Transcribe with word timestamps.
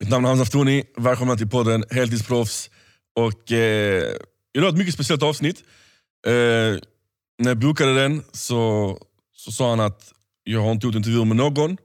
Mitt 0.00 0.10
namn 0.10 0.24
är 0.24 0.28
Hamza 0.28 0.42
Aftoni, 0.42 0.84
välkomna 0.96 1.36
till 1.36 1.48
podden 1.48 1.84
Heltidsproffs. 1.90 2.70
Och, 3.16 3.52
eh, 3.52 4.16
idag 4.54 4.66
är 4.66 4.72
ett 4.72 4.78
mycket 4.78 4.94
speciellt 4.94 5.22
avsnitt. 5.22 5.64
Eh, 6.26 6.32
när 7.38 7.50
jag 7.50 7.58
bokade 7.58 7.94
den 7.94 8.22
så, 8.32 8.98
så 9.36 9.52
sa 9.52 9.70
han 9.70 9.80
att 9.80 10.12
jag 10.44 10.60
har 10.60 10.72
inte 10.72 10.86
gjort 10.86 10.94
intervjuer 10.94 11.24
med 11.24 11.36
någon 11.36 11.76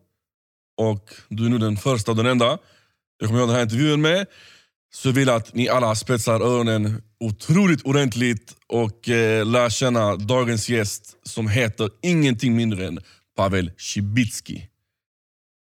och 0.77 1.13
du 1.29 1.45
är 1.45 1.49
nu 1.49 1.57
den 1.57 1.77
första 1.77 2.11
och 2.11 2.17
den 2.17 2.25
enda 2.25 2.57
jag 3.19 3.27
kommer 3.27 3.39
göra 3.39 3.47
den 3.47 3.55
här 3.55 3.63
intervjun 3.63 4.01
med. 4.01 4.25
Så 4.93 5.07
jag 5.07 5.13
vill 5.13 5.29
att 5.29 5.53
ni 5.53 5.69
alla 5.69 5.95
spetsar 5.95 6.41
öronen 6.41 7.01
otroligt 7.19 7.81
ordentligt 7.81 8.55
och 8.67 9.09
eh, 9.09 9.45
lär 9.45 9.69
känna 9.69 10.15
dagens 10.15 10.69
gäst 10.69 11.17
som 11.23 11.47
heter 11.47 11.89
ingenting 12.01 12.55
mindre 12.55 12.87
än 12.87 12.99
Pavel 13.37 13.71
Cibicki. 13.77 14.69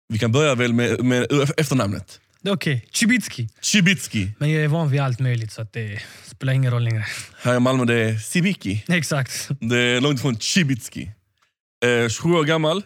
Vi 0.08 0.20
kan 0.20 0.32
börja 0.32 0.56
väl 0.56 0.74
med, 0.74 1.04
med 1.04 1.32
efternamnet. 1.58 2.20
Okej, 2.50 2.76
okay. 2.76 2.90
Cibicki. 2.92 3.50
Cibicki. 3.62 4.32
Men 4.40 4.52
jag 4.52 4.64
är 4.64 4.68
van 4.68 4.92
vid 4.92 5.02
allt 5.02 5.20
möjligt 5.20 5.52
så 5.52 5.62
att 5.62 5.74
det 5.74 6.02
spelar 6.26 6.54
ingen 6.54 6.72
roll 6.72 6.84
längre. 6.84 7.06
Här 7.42 7.56
i 7.56 7.60
Malmö 7.60 7.86
det 7.86 7.96
är 7.96 8.18
Sibicki. 8.18 8.84
Exakt. 8.88 9.50
Det 9.60 9.78
är 9.78 10.02
långt 10.02 10.20
ifrån 10.20 10.40
Cibicki. 10.40 11.12
Eh, 11.86 12.10
27 12.10 12.34
år 12.34 12.44
gammal, 12.44 12.84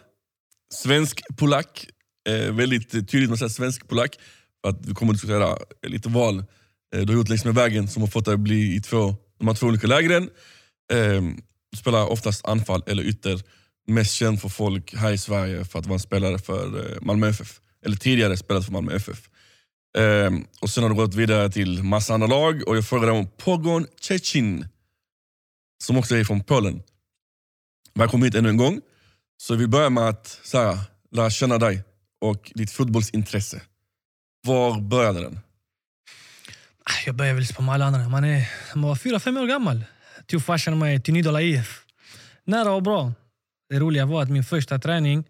svensk-polack. 0.74 1.86
Eh, 2.28 2.54
väldigt 2.54 2.90
tydligt 2.90 3.28
man 3.28 3.38
säger 3.38 3.50
svensk-polack. 3.50 4.18
Att 4.62 4.86
vi 4.86 4.94
kommer 4.94 5.12
att 5.12 5.16
diskutera 5.16 5.58
lite 5.86 6.08
val 6.08 6.44
eh, 6.94 7.00
du 7.00 7.06
har 7.06 7.14
gjort 7.14 7.28
längs 7.28 7.44
med 7.44 7.54
vägen 7.54 7.88
som 7.88 8.02
har 8.02 8.08
fått 8.08 8.24
dig 8.24 8.34
att 8.34 8.40
bli 8.40 8.76
i 8.76 8.80
två, 8.80 9.16
de 9.38 9.48
här 9.48 9.54
två 9.54 9.66
olika 9.66 9.86
lägren. 9.86 10.30
Eh, 10.92 11.22
spelar 11.76 12.06
oftast 12.06 12.46
anfall 12.46 12.82
eller 12.86 13.02
ytter. 13.02 13.40
Mest 13.86 14.14
känd 14.14 14.40
för 14.40 14.48
folk 14.48 14.94
här 14.94 15.12
i 15.12 15.18
Sverige 15.18 15.64
för 15.64 15.78
att 15.78 15.86
vara 15.86 15.94
en 15.94 16.00
spelare 16.00 16.38
för 16.38 16.92
eh, 16.92 16.98
Malmö 17.00 17.28
FF. 17.28 17.60
Eller 17.84 17.96
tidigare 17.96 18.36
spelat 18.36 18.64
för 18.64 18.72
Malmö 18.72 18.92
FF. 18.96 19.28
Eh, 19.96 20.30
och 20.60 20.70
Sen 20.70 20.82
har 20.82 20.90
du 20.90 20.96
gått 20.96 21.14
vidare 21.14 21.50
till 21.50 21.82
massa 21.82 22.14
andra 22.14 22.26
lag 22.26 22.68
och 22.68 22.76
jag 22.76 22.84
frågade 22.84 23.12
om 23.12 23.28
Pogon 23.36 23.86
Cecin 24.00 24.68
som 25.84 25.96
också 25.96 26.16
är 26.16 26.24
från 26.24 26.44
Polen. 26.44 26.82
Välkommen 27.94 28.24
hit 28.24 28.34
ännu 28.34 28.48
en 28.48 28.56
gång. 28.56 28.80
Så 29.36 29.54
vi 29.54 29.66
börjar 29.66 29.90
med 29.90 30.08
att 30.08 30.40
så 30.44 30.58
här, 30.58 30.78
lära 31.10 31.30
känna 31.30 31.58
dig 31.58 31.82
och 32.20 32.52
ditt 32.54 32.70
fotbollsintresse. 32.70 33.62
Var 34.46 34.80
började 34.80 35.20
den? 35.20 35.40
Ah, 36.84 37.02
jag 37.06 37.14
började 37.14 37.34
väl 37.34 37.46
som 37.46 37.68
alla 37.68 37.84
andra. 37.84 38.08
Man, 38.08 38.24
är, 38.24 38.50
man 38.74 38.88
var 38.88 38.96
fyra, 38.96 39.20
fem 39.20 39.36
år 39.36 39.46
gammal. 39.46 39.84
Tog 40.26 40.44
farsan 40.44 40.78
mig 40.78 41.02
till 41.02 41.14
Nydala 41.14 41.42
IF. 41.42 41.84
Nära 42.44 42.72
och 42.72 42.82
bra. 42.82 43.12
Det 43.68 43.78
roliga 43.78 44.06
var 44.06 44.22
att 44.22 44.30
min 44.30 44.44
första 44.44 44.78
träning 44.78 45.24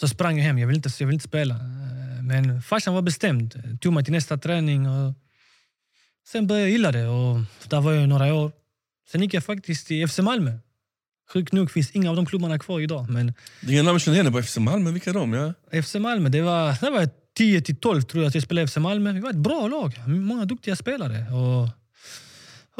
så 0.00 0.08
sprang 0.08 0.36
jag 0.36 0.44
hem. 0.44 0.58
Jag 0.58 0.66
ville 0.66 0.76
inte, 0.76 0.90
jag 0.98 1.06
ville 1.06 1.14
inte 1.14 1.28
spela. 1.28 1.54
Men 2.30 2.62
farsan 2.62 2.94
var 2.94 3.02
bestämd. 3.02 3.78
Tog 3.80 3.92
mig 3.92 4.04
till 4.04 4.12
nästa 4.12 4.38
träning. 4.38 4.88
Och 4.88 5.14
sen 6.26 6.46
började 6.46 6.66
jag 6.66 6.72
gilla 6.72 6.92
det. 6.92 7.06
Och 7.06 7.40
där 7.68 7.80
var 7.80 7.92
jag 7.92 8.08
några 8.08 8.34
år. 8.34 8.52
Sen 9.12 9.22
gick 9.22 9.34
jag 9.34 9.44
faktiskt 9.44 9.86
till 9.86 10.08
FC 10.08 10.18
Malmö. 10.18 10.52
Sjukt 11.32 11.52
nog 11.52 11.70
finns 11.70 11.90
inga 11.90 12.10
av 12.10 12.16
de 12.16 12.26
klubbarna 12.26 12.58
kvar 12.58 12.80
idag. 12.80 13.10
Men 13.10 13.34
inga 13.68 13.82
namn 13.82 13.94
jag 13.94 14.00
känner 14.00 14.18
igen 14.20 14.32
på 14.32 14.42
FC 14.42 14.56
Malmö. 14.58 14.90
Vilka 14.90 15.10
är 15.10 15.14
de? 15.14 15.32
Ja? 15.32 15.82
FC 15.82 15.94
Malmö, 15.94 16.28
det 16.28 16.42
var, 16.42 16.80
det 16.80 16.90
var 16.90 17.08
10 17.36 17.60
till 17.60 17.76
12 17.76 18.02
tror 18.02 18.22
jag 18.22 18.28
att 18.28 18.34
jag 18.34 18.44
spelade 18.44 18.64
i 18.64 18.68
FC 18.68 18.76
Malmö. 18.76 19.12
Vi 19.12 19.20
var 19.20 19.30
ett 19.30 19.36
bra 19.36 19.68
lag. 19.68 19.94
Många 20.06 20.44
duktiga 20.44 20.76
spelare. 20.76 21.32
Och 21.32 21.68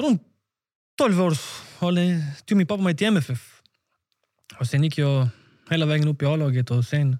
runt 0.03 0.23
12 0.99 1.23
år 1.23 1.35
tog 2.47 2.59
min 2.59 2.67
pappa 2.67 2.83
mig 2.83 2.97
till 2.97 3.07
MFF. 3.07 3.63
Och 4.59 4.67
sen 4.67 4.85
gick 4.85 4.99
jag 4.99 5.29
hela 5.71 5.87
vägen 5.87 6.09
upp 6.09 6.23
i 6.23 6.27
A-laget 6.27 6.71
och 6.71 6.85
sen, 6.85 7.19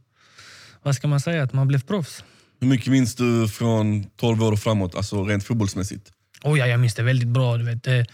vad 0.83 0.95
ska 0.95 1.09
man 1.09 1.21
säga, 1.21 1.43
att 1.43 1.53
man 1.53 1.69
blev 1.69 1.83
proffs. 1.83 2.25
Hur 2.61 2.69
mycket 2.69 2.87
minns 2.87 3.15
du 3.15 3.49
från 3.49 4.05
12 4.05 4.43
år 4.43 4.53
och 4.53 4.59
framåt, 4.59 4.95
alltså 4.95 5.25
rent 5.25 5.45
fotbollsmässigt? 5.45 6.13
Oh 6.43 6.59
ja, 6.59 6.67
jag 6.67 6.81
minns 6.81 6.95
det 6.95 7.03
väldigt 7.03 7.29
bra. 7.29 7.57
Du 7.57 7.65
vet. 7.65 7.87
Eh, 7.87 8.05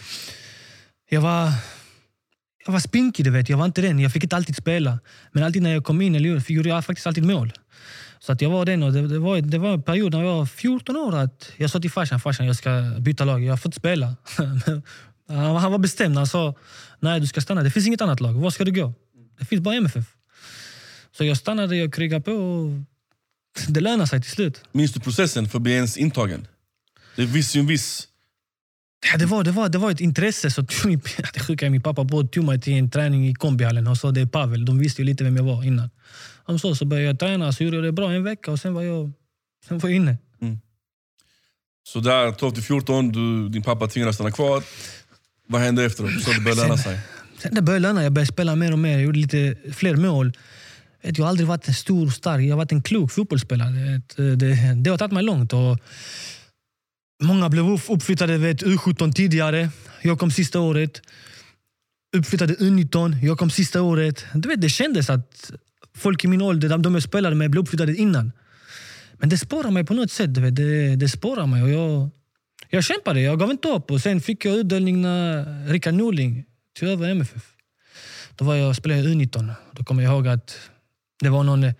jag 1.11 1.21
var, 1.21 1.53
jag 2.67 2.73
var 2.73 2.81
spinkig, 2.81 3.25
du 3.25 3.31
vet. 3.31 3.49
jag 3.49 3.59
var 3.59 3.65
inte 3.65 3.83
den. 3.83 3.99
Jag 3.99 4.13
fick 4.13 4.23
inte 4.23 4.37
alltid 4.37 4.57
spela. 4.57 4.99
Men 5.33 5.43
alltid 5.43 5.63
när 5.63 5.73
jag 5.73 5.85
kom 5.85 6.01
in 6.01 6.15
eller 6.15 6.51
gjorde 6.51 6.69
jag 6.69 6.85
faktiskt 6.85 7.07
alltid 7.07 7.25
mål. 7.25 7.53
Så 8.19 8.33
att 8.33 8.41
jag 8.41 8.51
var 8.51 8.65
den 8.65 8.83
och 8.83 8.93
det, 8.93 9.09
det, 9.09 9.19
var, 9.19 9.41
det 9.41 9.59
var 9.59 9.73
en 9.73 9.83
period 9.83 10.13
när 10.13 10.23
jag 10.23 10.37
var 10.37 10.47
14 10.47 10.97
år 10.97 11.17
att 11.17 11.53
jag 11.57 11.71
sa 11.71 11.81
till 11.81 11.91
farsan, 11.91 12.21
farsan 12.21 12.47
jag 12.47 12.57
ska 12.57 12.71
byta 12.99 13.25
lag, 13.25 13.45
jag 13.45 13.63
får 13.63 13.69
inte 13.69 13.79
spela. 13.79 14.17
han 15.29 15.73
var 15.73 15.79
bestämd, 15.79 16.17
han 16.17 16.27
sa 16.27 16.55
nej 17.01 17.21
du 17.21 17.27
ska 17.27 17.41
stanna, 17.41 17.63
det 17.63 17.71
finns 17.71 17.87
inget 17.87 18.01
annat 18.01 18.21
lag, 18.21 18.33
var 18.33 18.51
ska 18.51 18.65
du 18.65 18.73
gå? 18.73 18.95
Det 19.39 19.45
finns 19.45 19.63
bara 19.63 19.75
MFF. 19.75 20.16
Så 21.17 21.25
jag 21.25 21.37
stannade, 21.37 21.85
och 21.85 21.95
krigade 21.95 22.25
på 22.25 22.33
och 22.33 22.73
det 23.69 23.81
lönade 23.81 24.07
sig 24.09 24.23
till 24.23 24.31
slut. 24.31 24.61
Minns 24.73 24.93
du 24.93 25.01
processen 25.01 25.49
för 25.49 25.59
att 25.59 25.63
bli 25.63 25.73
ens 25.73 25.97
intagen? 25.97 26.47
Det 27.17 27.25
visste 27.25 27.59
ju 27.59 27.61
en 27.61 27.67
viss... 27.67 28.09
Ja, 29.13 29.19
det, 29.19 29.27
var, 29.27 29.45
det, 29.45 29.51
var, 29.51 29.69
det 29.69 29.79
var 29.79 29.91
ett 29.91 30.01
intresse. 30.01 30.51
Så 30.51 30.63
det 31.35 31.41
sjuka 31.41 31.71
min 31.71 31.83
pappa 31.83 32.05
tog 32.33 32.45
mig 32.45 32.61
till 32.61 32.73
en 32.73 32.91
träning 32.91 33.29
i 33.29 33.35
kombihallen 33.35 33.87
och 33.87 33.99
sa 33.99 34.11
det 34.11 34.21
är 34.21 34.27
Pavel. 34.27 34.65
De 34.65 34.79
visste 34.79 35.03
ju 35.03 35.07
lite 35.07 35.25
vem 35.25 35.37
jag 35.37 35.45
var 35.45 35.65
innan. 35.65 35.91
Om 36.45 36.59
så, 36.59 36.75
så 36.75 36.85
började 36.85 37.07
jag 37.07 37.19
träna, 37.19 37.53
så 37.53 37.65
gjorde 37.65 37.77
jag 37.77 37.85
det 37.85 37.93
bra 37.93 38.13
en 38.13 38.25
vecka 38.25 38.51
och 38.51 38.61
sen 38.61 38.75
var 38.75 38.83
jag, 38.83 39.13
sen 39.69 39.79
var 39.79 39.89
jag 39.89 39.97
inne. 39.97 40.17
Mm. 40.41 40.61
Så 41.87 42.01
där 42.01 42.33
12-14, 42.33 43.49
din 43.49 43.63
pappa 43.63 43.87
tvingade 43.87 44.13
stanna 44.13 44.31
kvar. 44.31 44.63
Vad 45.49 45.61
hände 45.61 45.85
efteråt? 45.85 46.23
Så 46.23 46.33
det 46.33 46.41
började 46.41 46.63
löna 46.63 46.77
sig? 46.77 47.01
Sen 47.39 47.55
det 47.55 47.63
började 47.63 47.83
löna 47.83 48.03
Jag 48.03 48.13
började 48.13 48.33
spela 48.33 48.57
mer 48.57 48.73
och 48.73 48.79
mer. 48.79 48.93
Jag 48.93 49.03
gjorde 49.03 49.19
lite 49.19 49.57
fler 49.73 49.97
mål. 49.97 50.33
Eh, 51.07 51.13
jag 51.17 51.25
har 51.25 51.31
aldrig 51.31 51.49
varit 51.49 51.69
en 51.69 51.75
stor 51.75 52.09
stark, 52.09 52.43
jag 52.43 52.51
har 52.51 52.57
varit 52.57 52.73
en 52.73 52.83
klok 52.83 53.13
fotbollsspelare. 53.13 54.01
Det, 54.17 54.23
eh, 54.23 54.37
det, 54.37 54.75
det 54.77 54.91
har 54.91 54.99
tagit 54.99 55.13
mig 55.13 55.23
långt. 55.23 55.53
Och 55.53 55.79
många 57.23 57.49
blev 57.49 57.65
uppflyttade 57.89 58.39
vet, 58.39 58.63
U17 58.63 59.13
tidigare. 59.13 59.71
Jag 60.03 60.19
kom 60.19 60.31
sista 60.31 60.61
året. 60.61 61.03
Uppflyttade 62.17 62.55
U19. 62.55 63.25
Jag 63.25 63.39
kom 63.39 63.51
sista 63.51 63.83
året. 63.83 64.25
Du 64.35 64.49
vet, 64.49 64.61
det 64.61 64.69
kändes 64.69 65.11
att 65.11 65.53
folk 65.95 66.25
i 66.25 66.29
min 66.29 66.43
ålder, 66.43 66.79
de 66.79 66.95
jag 66.95 67.03
spelade 67.03 67.37
med, 67.37 67.51
blev 67.51 67.63
uppflyttade 67.63 67.95
innan. 67.95 68.33
Men 69.19 69.29
det 69.29 69.39
spårar 69.39 69.71
mig 69.71 69.85
på 69.85 69.95
något 69.95 70.11
sätt. 70.11 70.35
Det, 70.35 70.97
det 70.97 71.09
spårar 71.09 71.47
mig. 71.47 71.63
Och 71.63 71.71
jag, 71.71 72.11
jag 72.71 72.85
kämpade, 72.85 73.21
jag 73.21 73.39
gav 73.39 73.51
inte 73.51 73.69
upp. 73.69 73.91
Och 73.91 74.01
sen 74.01 74.21
fick 74.21 74.45
jag 74.45 74.55
utdelning 74.55 75.03
när 75.03 75.69
Rickard 75.69 75.95
Norling 75.95 76.45
tog 76.79 76.89
över 76.89 77.09
MFF. 77.09 77.53
Då 78.37 78.45
var 78.45 78.55
jag, 78.55 78.77
spelade 78.77 79.03
jag 79.03 79.13
U19. 79.13 79.53
Då 79.73 79.85
kommer 79.85 80.03
jag 80.03 80.13
ihåg 80.13 80.29
att 80.29 80.71
det 81.21 81.29
var 81.29 81.45
någon... 81.45 81.65
Eh, 81.65 81.75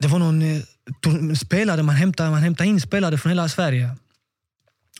det 0.00 0.08
var 0.08 0.18
någon 0.18 0.42
eh, 0.42 0.62
spelare, 1.34 1.82
man 1.82 1.94
hämtade, 1.94 2.30
man 2.30 2.42
hämtade 2.42 2.68
in 2.68 2.80
spelare 2.80 3.18
från 3.18 3.30
hela 3.30 3.48
Sverige. 3.48 3.96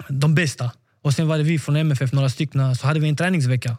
De 0.09 0.35
bästa. 0.35 0.73
Och 1.03 1.15
sen 1.15 1.29
var 1.29 1.39
det 1.39 1.45
vi 1.45 1.59
från 1.59 1.77
MFF, 1.77 2.13
några 2.13 2.29
stycken. 2.29 2.77
Så 2.77 2.87
hade 2.87 3.01
vi 3.01 3.09
en 3.09 3.17
träningsvecka. 3.17 3.77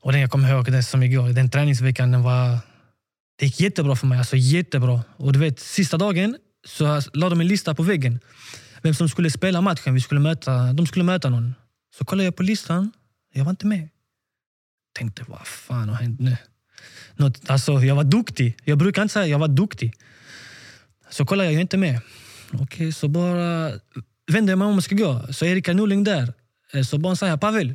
Och 0.00 0.12
den 0.12 0.20
jag 0.20 0.30
kommer 0.30 0.50
ihåg 0.50 0.72
det 0.72 0.82
som 0.82 1.02
igår. 1.02 1.28
Den 1.28 1.50
träningsveckan 1.50 2.10
den 2.10 2.22
var... 2.22 2.58
Det 3.38 3.46
gick 3.46 3.60
jättebra 3.60 3.96
för 3.96 4.06
mig. 4.06 4.18
Alltså 4.18 4.36
jättebra. 4.36 5.02
Och 5.16 5.32
du 5.32 5.38
vet, 5.38 5.60
sista 5.60 5.96
dagen 5.96 6.36
så 6.66 7.02
la 7.12 7.28
de 7.28 7.40
en 7.40 7.48
lista 7.48 7.74
på 7.74 7.82
väggen. 7.82 8.20
Vem 8.82 8.94
som 8.94 9.08
skulle 9.08 9.30
spela 9.30 9.60
matchen. 9.60 9.94
Vi 9.94 10.00
skulle 10.00 10.20
möta, 10.20 10.72
de 10.72 10.86
skulle 10.86 11.04
möta 11.04 11.28
någon. 11.28 11.54
Så 11.98 12.04
kollade 12.04 12.24
jag 12.24 12.36
på 12.36 12.42
listan. 12.42 12.92
Jag 13.32 13.44
var 13.44 13.50
inte 13.50 13.66
med. 13.66 13.88
Tänkte, 14.98 15.24
vad 15.28 15.46
fan 15.46 15.88
har 15.88 15.96
hänt 15.96 16.20
nu? 16.20 16.36
Något, 17.16 17.50
alltså, 17.50 17.72
jag 17.72 17.94
var 17.94 18.04
duktig. 18.04 18.56
Jag 18.64 18.78
brukar 18.78 19.02
inte 19.02 19.12
säga 19.12 19.26
jag 19.26 19.38
var 19.38 19.48
duktig. 19.48 19.94
Så 21.10 21.26
kollade 21.26 21.46
jag, 21.46 21.52
jag 21.52 21.58
är 21.58 21.62
inte 21.62 21.76
med. 21.76 22.00
Okej, 22.52 22.62
okay, 22.62 22.92
så 22.92 23.08
bara 23.08 23.72
vände 24.32 24.52
jag 24.52 24.58
mig 24.58 24.68
om 24.68 24.76
och 24.76 24.84
ska 24.84 24.94
gå. 24.94 25.32
Så 25.32 25.44
Erika 25.44 25.72
Norling 25.72 26.04
där. 26.04 26.32
Så 26.84 26.98
bara 26.98 27.16
säger 27.16 27.36
Pavel, 27.36 27.74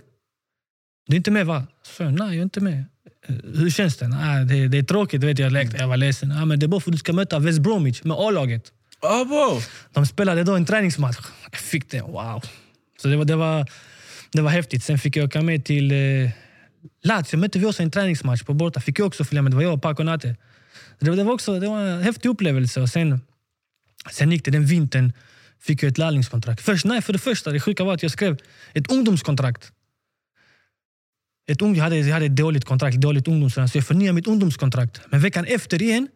du 1.08 1.16
är 1.16 1.18
inte 1.18 1.32
med 1.32 1.46
va? 1.46 1.68
Så 1.98 2.04
nej, 2.04 2.28
jag 2.28 2.36
är 2.36 2.42
inte 2.42 2.60
med. 2.60 2.86
Eh, 3.28 3.36
hur 3.56 3.70
känns 3.70 3.98
det? 3.98 4.08
Nej, 4.08 4.46
det, 4.46 4.68
det 4.68 4.78
är 4.78 4.84
tråkigt, 4.84 5.24
vet 5.24 5.40
jag. 5.40 5.74
Jag 5.80 5.88
var 5.88 5.98
ledsen. 5.98 6.32
Ja, 6.32 6.46
men 6.46 6.60
det 6.60 6.66
är 6.66 6.68
bara 6.68 6.82
för 6.82 6.90
att 6.90 6.94
du 6.94 6.98
ska 6.98 7.14
möta 7.14 7.40
West 7.40 7.60
Bromwich 7.60 8.04
med 8.04 8.18
A-laget. 8.18 8.72
Oh, 9.02 9.62
De 9.94 10.06
spelade 10.06 10.44
då 10.44 10.56
en 10.56 10.66
träningsmatch. 10.66 11.18
Jag 11.52 11.60
fick 11.60 11.92
det. 11.92 12.02
Wow. 12.02 12.44
Så 13.02 13.08
det 13.08 13.18
var, 13.18 13.26
det 13.26 13.36
var, 13.36 13.68
det 14.32 14.42
var 14.42 14.50
häftigt. 14.50 14.84
Sen 14.84 15.00
fick 15.00 15.16
jag 15.16 15.26
åka 15.26 15.42
med 15.42 15.66
till 15.66 15.92
eh, 15.92 16.30
Lazio. 17.04 17.38
Mötte 17.38 17.60
vi 17.60 17.66
också 17.66 17.84
en 17.84 17.92
träningsmatch 17.92 18.44
på 18.44 18.54
borta. 18.54 18.80
Fick 18.80 19.00
jag 19.00 19.08
också 19.08 19.24
följa 19.24 19.42
med. 19.42 19.52
Det 19.52 19.56
var 19.56 19.64
jag 19.64 19.74
och 19.74 19.82
Paco 19.82 20.04
Nate. 20.04 20.36
Det, 21.00 21.16
det, 21.16 21.24
var 21.24 21.34
också 21.34 21.60
det 21.60 21.68
var 21.68 21.82
en 21.82 22.04
häftig 22.04 22.30
upplevelse. 22.30 22.82
Och 22.82 22.90
sen, 22.90 23.22
sen 24.12 24.32
gick 24.32 24.46
det 24.46 24.52
den 24.52 24.66
vintern. 24.66 25.14
Fick 25.60 25.84
jag 25.84 25.90
ett 25.90 25.98
lärlingskontrakt. 25.98 26.62
Först, 26.62 26.86
nej, 26.86 27.02
för 27.02 27.14
det 27.14 27.20
första, 27.20 27.52
det 27.52 27.60
sjuka 27.60 27.84
var 27.84 27.94
att 27.94 28.04
jag 28.04 28.12
skrev 28.12 28.38
ett 28.74 28.92
ungdomskontrakt 28.92 29.72
ett 31.48 31.62
ung, 31.62 31.76
jag, 31.76 31.84
hade, 31.84 31.98
jag 31.98 32.14
hade 32.14 32.26
ett 32.26 32.36
dåligt 32.36 32.66
kontrakt, 32.66 32.98
dåligt 32.98 33.28
ungdomskontrakt. 33.28 33.72
så 33.72 33.78
jag 33.78 33.86
förnyade 33.86 34.14
mitt 34.14 34.28
ungdomskontrakt. 34.28 35.02
Men 35.10 35.22
veckan 35.22 35.46
efter 35.46 35.82
igen 35.82 36.08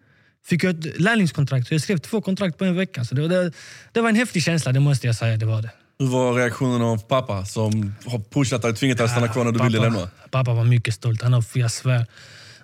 fick 0.46 0.64
jag 0.64 0.80
ett 0.80 1.00
lärlingskontrakt. 1.00 1.68
Så 1.68 1.74
jag 1.74 1.82
skrev 1.82 1.98
två 1.98 2.22
kontrakt 2.22 2.58
på 2.58 2.66
en 2.66 2.76
vecka. 2.76 3.06
Så 3.06 3.16
det, 3.16 3.22
var, 3.22 3.30
det, 3.30 3.52
det 3.92 4.02
var 4.02 4.10
en 4.10 4.16
häftig 4.16 4.44
känsla, 4.44 4.72
det 4.72 4.80
måste 4.80 5.08
jag 5.08 5.16
säga. 5.16 5.38
Det 5.38 5.46
var 5.46 5.62
det. 5.62 5.72
Hur 6.00 6.08
var 6.08 6.34
reaktionen 6.34 6.82
av 6.82 6.98
pappa 6.98 7.46
som 7.46 7.96
har 8.06 8.20
pushat 8.20 8.62
dig 8.62 8.72
och 8.72 8.78
tvingat 8.78 8.98
dig 8.98 9.06
att 9.06 9.12
stanna 9.12 9.28
kvar 9.28 9.44
när 9.44 9.52
du 9.52 9.60
pappa, 9.60 9.70
ville 9.70 9.82
lämna? 9.82 10.10
Pappa 10.32 10.54
var 10.54 10.64
mycket 10.64 10.94
stolt. 10.94 11.22
Han 11.22 11.34
har, 11.34 11.46
jag 11.54 11.72
svär, 11.72 12.06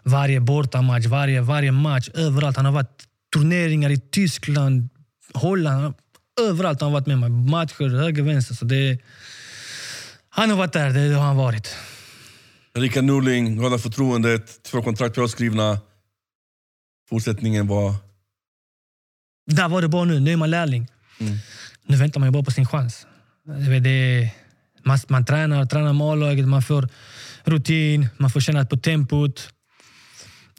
varje 0.03 0.39
bortamatch, 0.39 1.05
varje, 1.05 1.41
varje 1.41 1.71
match, 1.71 2.09
överallt. 2.13 2.57
Han 2.57 2.65
har 2.65 2.71
varit 2.71 3.03
turneringar 3.33 3.89
i 3.89 3.99
Tyskland, 3.99 4.89
Holland. 5.33 5.93
Överallt 6.41 6.81
har 6.81 6.85
han 6.85 6.93
varit 6.93 7.07
med 7.07 7.19
mig. 7.19 7.29
Matcher, 7.29 7.89
höger, 7.89 8.23
vänster. 8.23 8.55
Så 8.55 8.65
det, 8.65 8.99
han 10.29 10.49
har 10.49 10.57
varit 10.57 10.73
där, 10.73 10.89
det 10.89 11.15
har 11.15 11.25
han 11.25 11.37
varit. 11.37 11.75
Rickard 12.75 13.03
Norling, 13.03 13.63
hade 13.63 13.79
förtroendet, 13.79 14.63
två 14.63 14.81
kontrakt 14.81 15.15
påskrivna. 15.15 15.79
Fortsättningen 17.09 17.67
var... 17.67 17.95
Där 19.45 19.69
var 19.69 19.81
det 19.81 19.87
bara 19.87 20.03
nu, 20.03 20.19
nu 20.19 20.31
är 20.31 20.37
man 20.37 20.49
lärling. 20.49 20.87
Mm. 21.19 21.37
Nu 21.85 21.97
väntar 21.97 22.19
man 22.19 22.31
bara 22.31 22.43
på 22.43 22.51
sin 22.51 22.65
chans. 22.65 23.07
Det, 23.45 24.31
man, 24.83 24.99
man 25.07 25.25
tränar, 25.25 25.65
tränar 25.65 25.93
med 25.93 26.07
A-laget, 26.07 26.47
man 26.47 26.61
får 26.61 26.89
rutin, 27.43 28.07
man 28.17 28.29
får 28.29 28.39
känna 28.39 28.65
på 28.65 28.77
tempot. 28.77 29.49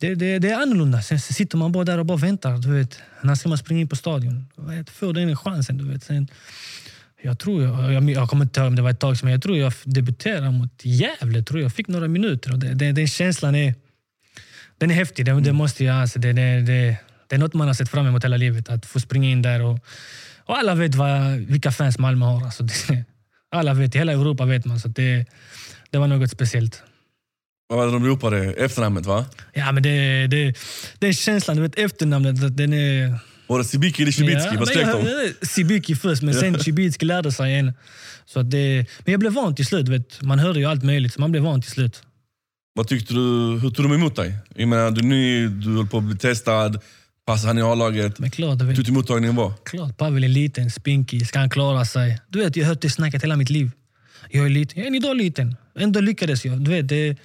Det, 0.00 0.14
det, 0.14 0.38
det 0.38 0.50
är 0.50 0.62
annorlunda. 0.62 1.02
Sen 1.02 1.20
sitter 1.20 1.56
man 1.58 1.72
bara 1.72 1.84
där 1.84 1.98
och 1.98 2.06
bara 2.06 2.18
väntar. 2.18 2.58
Du 2.58 2.72
vet. 2.72 2.98
När 3.22 3.34
ska 3.34 3.48
man 3.48 3.58
springa 3.58 3.80
in 3.80 3.88
på 3.88 3.96
stadion? 3.96 4.46
Får 4.92 5.12
den 5.12 5.36
chansen. 5.36 5.78
Du 5.78 5.88
vet. 5.88 6.04
Sen, 6.04 6.28
jag 7.22 7.38
tror 7.38 7.62
jag, 7.62 7.92
jag, 7.92 8.10
jag 8.10 8.28
kommer 8.28 8.44
inte 8.44 8.60
ihåg 8.60 8.66
om 8.66 8.76
det 8.76 8.82
var 8.82 8.90
ett 8.90 9.00
tag 9.00 9.16
sedan, 9.16 9.26
men 9.26 9.32
jag 9.32 9.42
tror 9.42 9.56
jag 9.56 9.72
debuterade 9.84 10.50
mot 10.50 10.84
Gävle. 10.84 11.42
Tror 11.42 11.60
jag 11.60 11.72
fick 11.72 11.88
några 11.88 12.04
e 12.04 12.08
minuter. 12.08 12.52
Och 12.52 12.58
det, 12.58 12.74
det, 12.74 12.92
den 12.92 13.08
känslan 13.08 13.54
är, 13.54 13.74
den 14.78 14.90
är 14.90 14.94
häftig. 14.94 15.26
Det, 15.26 15.40
det 15.40 15.52
måste 15.52 15.84
jag, 15.84 15.96
alltså, 15.96 16.18
det, 16.18 16.32
det, 16.32 16.60
det, 16.60 16.96
det 17.28 17.34
är 17.34 17.38
något 17.38 17.54
man 17.54 17.66
har 17.66 17.74
sett 17.74 17.88
fram 17.88 18.06
emot 18.06 18.24
hela 18.24 18.36
livet. 18.36 18.68
Att 18.68 18.86
få 18.86 19.00
springa 19.00 19.28
in 19.28 19.42
där. 19.42 19.62
Och, 19.62 19.78
och 20.46 20.58
alla 20.58 20.74
vet 20.74 20.94
vad, 20.94 21.30
vilka 21.32 21.72
fans 21.72 21.98
Malmö 21.98 22.24
har. 22.26 22.44
Alltså, 22.44 22.62
det, 22.62 23.04
alla 23.50 23.74
vet, 23.74 23.94
i 23.94 23.98
hela 23.98 24.12
Europa 24.12 24.44
vet 24.44 24.64
man. 24.64 24.80
Så 24.80 24.88
det, 24.88 25.26
det 25.90 25.98
var 25.98 26.06
något 26.06 26.30
speciellt. 26.30 26.82
Vad 27.68 27.78
var 27.78 27.86
det 27.86 27.92
de 27.92 28.06
ropade? 28.06 28.52
Efternamnet 28.52 29.06
va? 29.06 29.24
Ja, 29.52 29.72
men 29.72 29.82
det, 29.82 30.26
det, 30.26 30.54
den 30.98 31.14
känslan, 31.14 31.56
du 31.56 31.62
vet 31.62 31.78
efternamnet, 31.78 32.56
den 32.56 32.72
är... 32.72 33.18
Var 33.46 33.58
det 33.58 33.64
Sibiki 33.64 34.02
eller 34.02 34.12
Cibicki? 34.12 34.40
Ja, 34.52 34.52
Vad 34.58 34.68
skrek 34.68 34.86
men 34.86 35.04
de? 35.04 35.10
jag- 35.10 35.48
Sibiki 35.48 35.94
först, 35.96 36.22
men 36.22 36.34
sen 36.34 36.58
Cibicki 36.60 37.04
lärde 37.06 37.32
sig 37.32 37.54
en. 37.54 37.72
Så 38.26 38.42
det, 38.42 38.86
men 39.04 39.12
jag 39.12 39.20
blev 39.20 39.32
van 39.32 39.54
till 39.54 39.66
slut. 39.66 39.88
Vet. 39.88 40.22
Man 40.22 40.38
hörde 40.38 40.58
ju 40.58 40.64
allt 40.66 40.82
möjligt, 40.82 41.12
så 41.14 41.20
man 41.20 41.30
blev 41.30 41.42
van 41.42 41.62
till 41.62 41.70
slut. 41.70 42.02
Vad 42.74 42.88
tyckte 42.88 43.14
du, 43.14 43.20
hur 43.62 43.70
tog 43.70 43.84
de 43.84 43.92
emot 43.94 44.16
dig? 44.16 44.34
Jag 44.54 44.68
menar, 44.68 44.90
du 44.90 45.00
är 45.00 45.04
ny, 45.04 45.48
du 45.48 45.76
höll 45.76 45.86
på 45.86 45.98
att 45.98 46.04
bli 46.04 46.16
testad. 46.16 46.80
Passar 47.26 47.48
han 47.48 47.58
i 47.58 47.62
A-laget? 47.62 48.18
Men 48.18 48.30
klart, 48.30 48.58
du 48.58 48.64
vet, 48.64 48.78
Hur 48.78 48.92
mottagningen 48.92 49.36
var? 49.36 49.52
klart 49.64 49.96
Pavel 49.96 50.24
är 50.24 50.28
liten, 50.28 50.70
spinkig, 50.70 51.26
ska 51.26 51.38
han 51.38 51.50
klara 51.50 51.84
sig? 51.84 52.18
Du 52.28 52.38
vet, 52.38 52.56
jag 52.56 52.64
har 52.64 52.68
hört 52.68 52.80
det 52.80 52.90
snacket 52.90 53.22
hela 53.22 53.36
mitt 53.36 53.50
liv. 53.50 53.70
Jag 54.30 54.44
är 54.46 54.50
liten, 54.50 54.78
jag 54.78 54.84
är 54.84 54.88
än 54.88 54.94
idag 54.94 55.16
liten. 55.16 55.56
Ändå 55.78 56.00
lyckades 56.00 56.44
jag. 56.44 56.64
Du 56.64 56.70
vet, 56.70 56.88
det, 56.88 57.18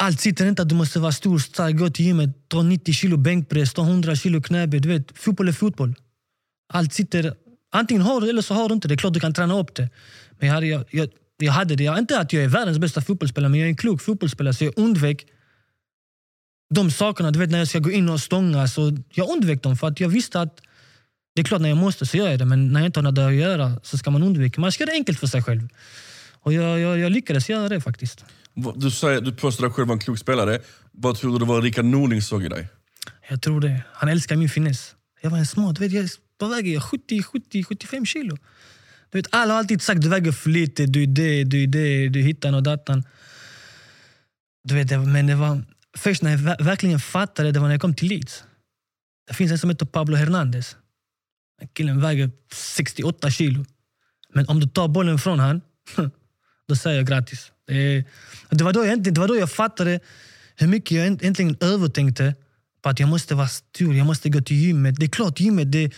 allt 0.00 0.20
sitter 0.20 0.46
inte 0.46 0.62
att 0.62 0.68
du 0.68 0.74
måste 0.74 0.98
vara 0.98 1.12
stor, 1.12 1.38
stark, 1.38 1.76
gå 1.76 1.90
till 1.90 2.04
gymmet, 2.06 2.48
ta 2.48 2.62
90 2.62 2.94
kilo 2.94 3.16
bänkpress, 3.16 3.74
ta 3.74 3.82
100 3.82 4.16
kilo 4.16 4.42
knäböj. 4.42 4.80
Du 4.80 4.88
vet, 4.88 5.18
fotboll 5.18 5.48
är 5.48 5.52
fotboll. 5.52 5.94
Allt 6.72 6.94
sitter... 6.94 7.34
Antingen 7.72 8.02
har 8.02 8.20
du 8.20 8.28
eller 8.28 8.42
så 8.42 8.54
har 8.54 8.68
du 8.68 8.74
inte. 8.74 8.88
Det 8.88 8.94
är 8.94 8.96
klart 8.96 9.14
du 9.14 9.20
kan 9.20 9.34
träna 9.34 9.58
upp 9.58 9.74
det. 9.74 9.88
Men 10.38 10.48
jag 10.48 10.54
hade, 10.54 10.66
jag, 10.66 10.84
jag, 10.90 11.08
jag 11.38 11.52
hade 11.52 11.76
det. 11.76 11.84
Jag, 11.84 11.98
inte 11.98 12.20
att 12.20 12.32
jag 12.32 12.44
är 12.44 12.48
världens 12.48 12.78
bästa 12.78 13.00
fotbollsspelare, 13.00 13.50
men 13.50 13.60
jag 13.60 13.66
är 13.66 13.70
en 13.70 13.76
klok 13.76 14.02
fotbollsspelare. 14.02 14.54
Så 14.54 14.64
jag 14.64 14.72
undvek 14.76 15.26
de 16.74 16.90
sakerna. 16.90 17.30
Du 17.30 17.38
vet 17.38 17.50
när 17.50 17.58
jag 17.58 17.68
ska 17.68 17.78
gå 17.78 17.90
in 17.90 18.08
och 18.08 18.20
stånga. 18.20 18.68
Så 18.68 18.96
jag 19.10 19.30
undvek 19.30 19.62
dem 19.62 19.76
för 19.76 19.86
att 19.86 20.00
jag 20.00 20.08
visste 20.08 20.40
att 20.40 20.60
det 21.34 21.42
är 21.42 21.44
klart 21.44 21.60
när 21.60 21.68
jag 21.68 21.78
måste 21.78 22.06
så 22.06 22.16
gör 22.16 22.30
jag 22.30 22.38
det. 22.38 22.44
Men 22.44 22.72
när 22.72 22.80
jag 22.80 22.86
inte 22.86 23.00
har 23.00 23.02
något 23.02 23.14
där 23.14 23.28
att 23.28 23.34
göra 23.34 23.80
så 23.82 23.98
ska 23.98 24.10
man 24.10 24.22
undvika. 24.22 24.60
Man 24.60 24.72
ska 24.72 24.82
göra 24.82 24.90
det 24.90 24.96
enkelt 24.96 25.20
för 25.20 25.26
sig 25.26 25.42
själv. 25.42 25.68
Och 26.40 26.52
jag, 26.52 26.80
jag, 26.80 26.98
jag 26.98 27.12
lyckades 27.12 27.48
göra 27.48 27.68
det 27.68 27.80
faktiskt. 27.80 28.24
Du, 28.74 28.90
säger, 28.90 29.20
du 29.20 29.32
påstår 29.32 29.64
dig 29.64 29.72
själv 29.72 29.88
vara 29.88 29.94
en 29.94 30.00
klok 30.00 30.18
spelare. 30.18 30.60
Vad 30.92 31.16
tror 31.16 31.32
du 31.32 31.38
det 31.38 31.44
var 31.44 31.62
Rickard 31.62 31.84
Norling 31.84 32.22
såg 32.22 32.44
i 32.44 32.48
dig? 32.48 32.68
Jag 33.28 33.42
tror 33.42 33.60
det. 33.60 33.82
Han 33.92 34.08
älskar 34.08 34.36
min 34.36 34.48
finess. 34.48 34.94
Jag 35.20 35.30
var 35.30 35.38
en 35.38 35.46
smart. 35.46 35.76
Du 35.76 35.88
vet, 35.88 35.92
jag, 35.92 36.08
vad 36.38 36.50
väger 36.50 36.74
jag? 36.74 36.82
70, 36.82 37.22
70, 37.22 37.64
75 37.64 38.06
kilo. 38.06 38.36
Du 39.10 39.18
vet, 39.18 39.26
alla 39.30 39.52
har 39.52 39.58
alltid 39.58 39.82
sagt 39.82 40.00
du 40.00 40.08
väger 40.08 40.32
för 40.32 40.50
lite, 40.50 40.86
du 40.86 41.02
är 41.02 41.06
det, 41.06 41.44
du 41.44 41.62
är 41.62 41.66
det, 41.66 42.08
du 42.08 42.20
hittar 42.20 42.54
och 42.54 42.62
datan. 42.62 43.04
Du 44.64 44.74
vet, 44.74 44.90
men 44.90 45.26
det 45.26 45.34
var 45.34 45.64
först 45.98 46.22
när 46.22 46.30
jag 46.30 46.38
ver- 46.38 46.64
verkligen 46.64 47.00
fattade 47.00 47.52
det 47.52 47.60
var 47.60 47.66
när 47.66 47.74
jag 47.74 47.80
kom 47.80 47.94
till 47.94 48.08
Leeds. 48.08 48.44
Det 49.26 49.34
finns 49.34 49.52
en 49.52 49.58
som 49.58 49.70
heter 49.70 49.86
Pablo 49.86 50.16
Hernandez. 50.16 50.76
Killen 51.74 52.00
väger 52.00 52.30
68 52.52 53.30
kilo. 53.30 53.64
Men 54.34 54.48
om 54.48 54.60
du 54.60 54.68
tar 54.68 54.88
bollen 54.88 55.18
från 55.18 55.38
han, 55.38 55.60
då 56.68 56.76
säger 56.76 56.96
jag 56.96 57.06
grattis. 57.06 57.52
Det, 57.66 58.04
det, 58.50 58.64
var 58.64 58.72
då 58.72 58.84
jag, 58.84 59.02
det 59.02 59.20
var 59.20 59.28
då 59.28 59.36
jag 59.36 59.50
fattade 59.50 60.00
hur 60.56 60.66
mycket 60.66 60.90
jag 60.90 61.06
äntligen 61.06 61.56
övertänkte 61.60 62.34
på 62.82 62.88
att 62.88 63.00
jag 63.00 63.08
måste 63.08 63.34
vara 63.34 63.48
stor, 63.48 63.94
jag 63.94 64.06
måste 64.06 64.28
gå 64.28 64.40
till 64.40 64.56
gymmet. 64.56 64.94
Det 64.98 65.06
är 65.06 65.10
klart, 65.10 65.40
gymmet, 65.40 65.72
det, 65.72 65.92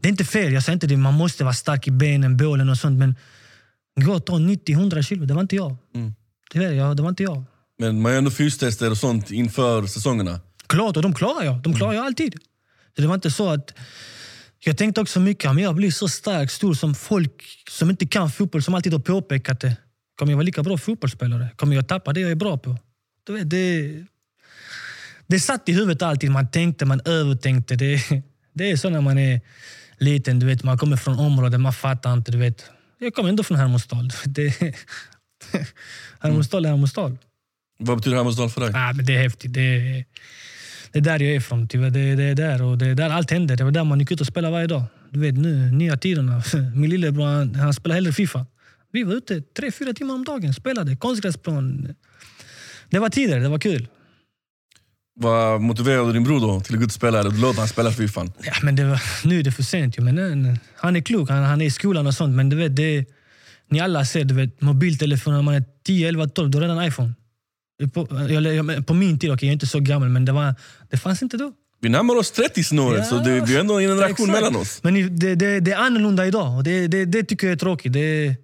det 0.00 0.08
är 0.08 0.10
inte 0.10 0.24
fel. 0.24 0.52
Jag 0.52 0.62
säger 0.62 0.74
inte 0.74 0.86
det, 0.86 0.96
man 0.96 1.14
måste 1.14 1.44
vara 1.44 1.54
stark 1.54 1.88
i 1.88 1.90
benen, 1.90 2.36
bålen 2.36 2.68
och 2.68 2.78
sånt. 2.78 2.98
Men 2.98 3.16
gå 4.00 4.12
och 4.12 4.26
ta 4.26 4.32
90-100 4.38 5.02
kilo, 5.02 5.26
det 5.26 5.34
var 5.34 5.42
inte 5.42 5.56
jag. 5.56 5.76
Mm. 5.94 6.14
Tyvärr, 6.50 6.72
ja, 6.72 6.94
det 6.94 7.02
var 7.02 7.08
inte 7.08 7.22
jag. 7.22 7.44
Men 7.82 8.02
man 8.02 8.12
gör 8.12 8.18
ändå 8.18 8.30
fystester 8.30 8.90
och 8.90 8.98
sånt 8.98 9.30
inför 9.30 9.86
säsongerna. 9.86 10.40
Klart, 10.66 10.96
och 10.96 11.02
de 11.02 11.14
klarar 11.14 11.44
jag. 11.44 11.62
De 11.62 11.74
klarar 11.74 11.92
jag 11.92 12.06
alltid. 12.06 12.34
Så 12.96 13.02
det 13.02 13.06
var 13.06 13.14
inte 13.14 13.30
så 13.30 13.48
att... 13.50 13.74
Jag 14.64 14.78
tänkte 14.78 15.00
också 15.00 15.20
mycket, 15.20 15.50
om 15.50 15.58
jag 15.58 15.74
blir 15.74 15.90
så 15.90 16.08
stark, 16.08 16.50
stor 16.50 16.74
som 16.74 16.94
folk 16.94 17.64
som 17.70 17.90
inte 17.90 18.06
kan 18.06 18.30
fotboll, 18.30 18.62
som 18.62 18.74
alltid 18.74 18.92
har 18.92 19.00
påpekat 19.00 19.60
det. 19.60 19.76
Kommer 20.18 20.32
jag 20.32 20.36
vara 20.36 20.44
lika 20.44 20.62
bra 20.62 20.78
fotbollsspelare? 20.78 21.48
Kommer 21.56 21.76
jag 21.76 21.88
tappa 21.88 22.12
det 22.12 22.20
jag 22.20 22.30
är 22.30 22.34
bra 22.34 22.58
på? 22.58 22.76
Du 23.26 23.32
vet, 23.32 23.50
det, 23.50 24.04
det 25.26 25.40
satt 25.40 25.68
i 25.68 25.72
huvudet 25.72 26.02
alltid. 26.02 26.30
Man 26.30 26.50
tänkte, 26.50 26.84
man 26.84 27.00
övertänkte. 27.04 27.76
Det, 27.76 28.00
det 28.52 28.70
är 28.70 28.76
så 28.76 28.90
när 28.90 29.00
man 29.00 29.18
är 29.18 29.40
liten. 29.98 30.38
Du 30.38 30.46
vet, 30.46 30.64
man 30.64 30.78
kommer 30.78 30.96
från 30.96 31.18
områden, 31.18 31.60
man 31.60 31.72
fattar 31.72 32.12
inte. 32.12 32.32
Du 32.32 32.38
vet. 32.38 32.64
Jag 32.98 33.14
kommer 33.14 33.28
ändå 33.28 33.42
från 33.42 33.58
Hermodsdal. 33.58 34.10
Det, 34.24 34.74
Hermodsdal 36.20 36.64
är 36.64 36.68
Hermodsdal. 36.68 37.18
Vad 37.78 37.96
betyder 37.96 38.16
Hermodsdal 38.16 38.50
för 38.50 38.60
dig? 38.60 38.70
Ah, 38.74 38.92
men 38.92 39.04
det 39.04 39.16
är 39.16 39.22
häftigt. 39.22 39.52
Det 39.52 39.60
är, 39.60 40.04
det 40.92 40.98
är 40.98 41.02
där 41.02 41.20
jag 41.20 41.32
är 41.32 41.36
ifrån. 41.36 41.68
tyvärr. 41.68 41.90
Det, 41.90 42.14
det 42.14 42.24
är 42.24 42.34
där 42.34 42.62
och 42.62 42.78
det 42.78 42.86
är 42.86 42.94
där 42.94 43.10
allt 43.10 43.30
händer. 43.30 43.56
Det 43.56 43.64
var 43.64 43.70
där 43.70 43.84
man 43.84 44.00
gick 44.00 44.10
ut 44.10 44.20
och 44.20 44.26
spelade 44.26 44.52
varje 44.52 44.66
dag. 44.66 44.82
Du 45.10 45.20
vet 45.20 45.34
nu, 45.34 45.70
nya 45.70 45.96
tiderna. 45.96 46.42
Min 46.74 46.90
lillebror 46.90 47.24
han, 47.24 47.54
han 47.54 47.74
spelar 47.74 47.94
hellre 47.94 48.12
Fifa. 48.12 48.46
Vi 48.92 49.02
var 49.02 49.14
ute 49.14 49.40
tre, 49.40 49.70
fyra 49.72 49.92
timmar 49.92 50.14
om 50.14 50.24
dagen. 50.24 50.54
Spelade 50.54 50.96
konstgräsplan. 50.96 51.94
Det 52.90 52.98
var 52.98 53.08
tider, 53.08 53.40
det 53.40 53.48
var 53.48 53.58
kul. 53.58 53.88
Vad 55.14 55.60
motiverade 55.60 56.12
din 56.12 56.24
bror 56.24 56.40
då 56.40 56.60
till 56.60 56.74
att 56.74 56.78
gå 56.78 56.84
ut 56.84 56.90
och 56.90 56.92
spela? 56.92 57.22
Du 57.22 57.40
låter 57.40 57.58
han 57.58 57.68
spela 57.68 57.90
Fifan. 57.90 58.32
Ja, 58.42 58.52
men 58.62 58.76
det 58.76 58.84
var, 58.84 59.02
nu 59.24 59.38
är 59.38 59.42
det 59.42 59.52
för 59.52 59.62
sent. 59.62 59.98
Men 59.98 60.46
eh, 60.46 60.54
han 60.76 60.96
är 60.96 61.00
klok, 61.00 61.30
han, 61.30 61.42
han 61.42 61.60
är 61.60 61.66
i 61.66 61.70
skolan 61.70 62.06
och 62.06 62.14
sånt. 62.14 62.36
Men 62.36 62.48
du 62.48 62.56
vet, 62.56 62.76
det, 62.76 63.04
ni 63.68 63.80
alla 63.80 64.04
ser 64.04 64.24
du 64.24 64.34
vet, 64.34 64.60
mobiltelefoner 64.60 65.36
när 65.36 65.42
man 65.42 65.54
är 65.54 65.64
10, 65.84 66.08
11, 66.08 66.28
12. 66.28 66.50
Då 66.50 66.58
är 66.58 66.62
redan 66.62 66.84
iPhone. 66.84 67.12
På, 67.88 68.08
jag, 68.30 68.86
på 68.86 68.94
min 68.94 69.18
tid, 69.18 69.30
okej, 69.32 69.46
jag 69.46 69.50
är 69.50 69.52
inte 69.52 69.66
så 69.66 69.80
gammal, 69.80 70.08
men 70.08 70.24
det, 70.24 70.32
var, 70.32 70.54
det 70.90 70.96
fanns 70.96 71.22
inte 71.22 71.36
då. 71.36 71.52
Vi 71.80 71.88
närmar 71.88 72.14
oss 72.16 72.32
30-snåret, 72.32 72.98
Ja, 72.98 73.04
så 73.04 73.18
det, 73.18 73.40
vi 73.40 73.56
är 73.56 73.60
ändå 73.60 73.78
en 73.78 73.88
generation 73.88 74.10
exakt. 74.30 74.42
mellan 74.42 74.56
oss. 74.56 74.82
Men 74.82 75.18
det, 75.18 75.34
det, 75.34 75.60
det 75.60 75.72
är 75.72 75.76
annorlunda 75.76 76.26
idag 76.26 76.56
och 76.56 76.64
det, 76.64 76.86
det, 76.86 77.04
det 77.04 77.24
tycker 77.24 77.46
jag 77.46 77.52
är 77.54 77.58
tråkigt. 77.58 77.92
Det, 77.92 78.36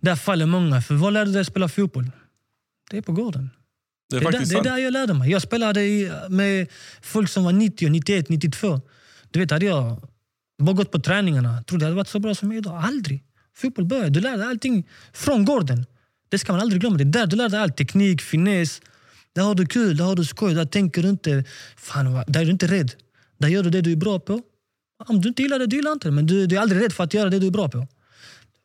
där 0.00 0.16
faller 0.16 0.46
många. 0.46 0.82
För 0.82 0.94
vad 0.94 1.12
lärde 1.12 1.30
du 1.30 1.32
dig 1.32 1.44
spela 1.44 1.68
fotboll? 1.68 2.10
Det 2.90 2.96
är 2.96 3.02
på 3.02 3.12
gården. 3.12 3.50
Det 4.10 4.16
är 4.16 4.20
Det 4.20 4.26
är, 4.26 4.32
där, 4.32 4.46
det 4.46 4.54
är 4.54 4.62
där 4.62 4.78
jag 4.78 4.92
lärde 4.92 5.14
mig. 5.14 5.30
Jag 5.30 5.42
spelade 5.42 5.80
med 6.28 6.68
folk 7.02 7.28
som 7.30 7.44
var 7.44 7.52
90, 7.52 7.88
91, 7.90 8.28
92. 8.28 8.80
Du 9.30 9.40
vet, 9.40 9.50
hade 9.50 9.66
jag 9.66 10.08
bara 10.62 10.72
gått 10.72 10.92
på 10.92 10.98
träningarna, 10.98 11.62
trodde 11.62 11.84
jag 11.84 11.86
hade 11.86 11.96
varit 11.96 12.08
så 12.08 12.18
bra 12.18 12.34
som 12.34 12.48
jag 12.52 12.56
är 12.56 12.60
idag. 12.60 12.82
Aldrig. 12.84 13.24
Fotboll 13.56 13.84
började. 13.84 14.10
Du 14.10 14.20
lärde 14.20 14.36
dig 14.36 14.46
allting 14.46 14.88
från 15.12 15.44
gården. 15.44 15.86
Det 16.30 16.38
ska 16.38 16.52
man 16.52 16.60
aldrig 16.60 16.80
glömma. 16.80 16.96
Det 16.96 17.04
är 17.04 17.12
där 17.20 17.26
du 17.26 17.36
lär 17.36 17.48
dig 17.48 17.60
allt. 17.60 17.76
Teknik, 17.76 18.22
finess. 18.22 18.80
Där 19.34 19.42
har 19.42 19.54
du 19.54 19.66
kul, 19.66 19.96
där 19.96 20.04
har 20.04 20.16
du 20.16 20.24
skoj. 20.24 20.54
Där 20.54 20.64
tänker 20.64 21.02
du 21.02 21.08
inte... 21.08 21.44
Fan, 21.76 22.24
där 22.26 22.40
är 22.40 22.44
du 22.44 22.50
inte 22.50 22.66
rädd. 22.66 22.92
Där 23.38 23.48
gör 23.48 23.62
du 23.62 23.70
det 23.70 23.80
du 23.80 23.92
är 23.92 23.96
bra 23.96 24.20
på. 24.20 24.42
Om 25.06 25.20
du 25.20 25.28
inte 25.28 25.42
gillar 25.42 25.58
det, 25.58 25.66
du 25.66 25.76
gillar 25.76 25.92
inte 25.92 26.08
det. 26.08 26.12
Men 26.12 26.26
du, 26.26 26.46
du 26.46 26.56
är 26.56 26.60
aldrig 26.60 26.82
rädd 26.82 26.92
för 26.92 27.04
att 27.04 27.14
göra 27.14 27.30
det 27.30 27.38
du 27.38 27.46
är 27.46 27.50
bra 27.50 27.68
på. 27.68 27.86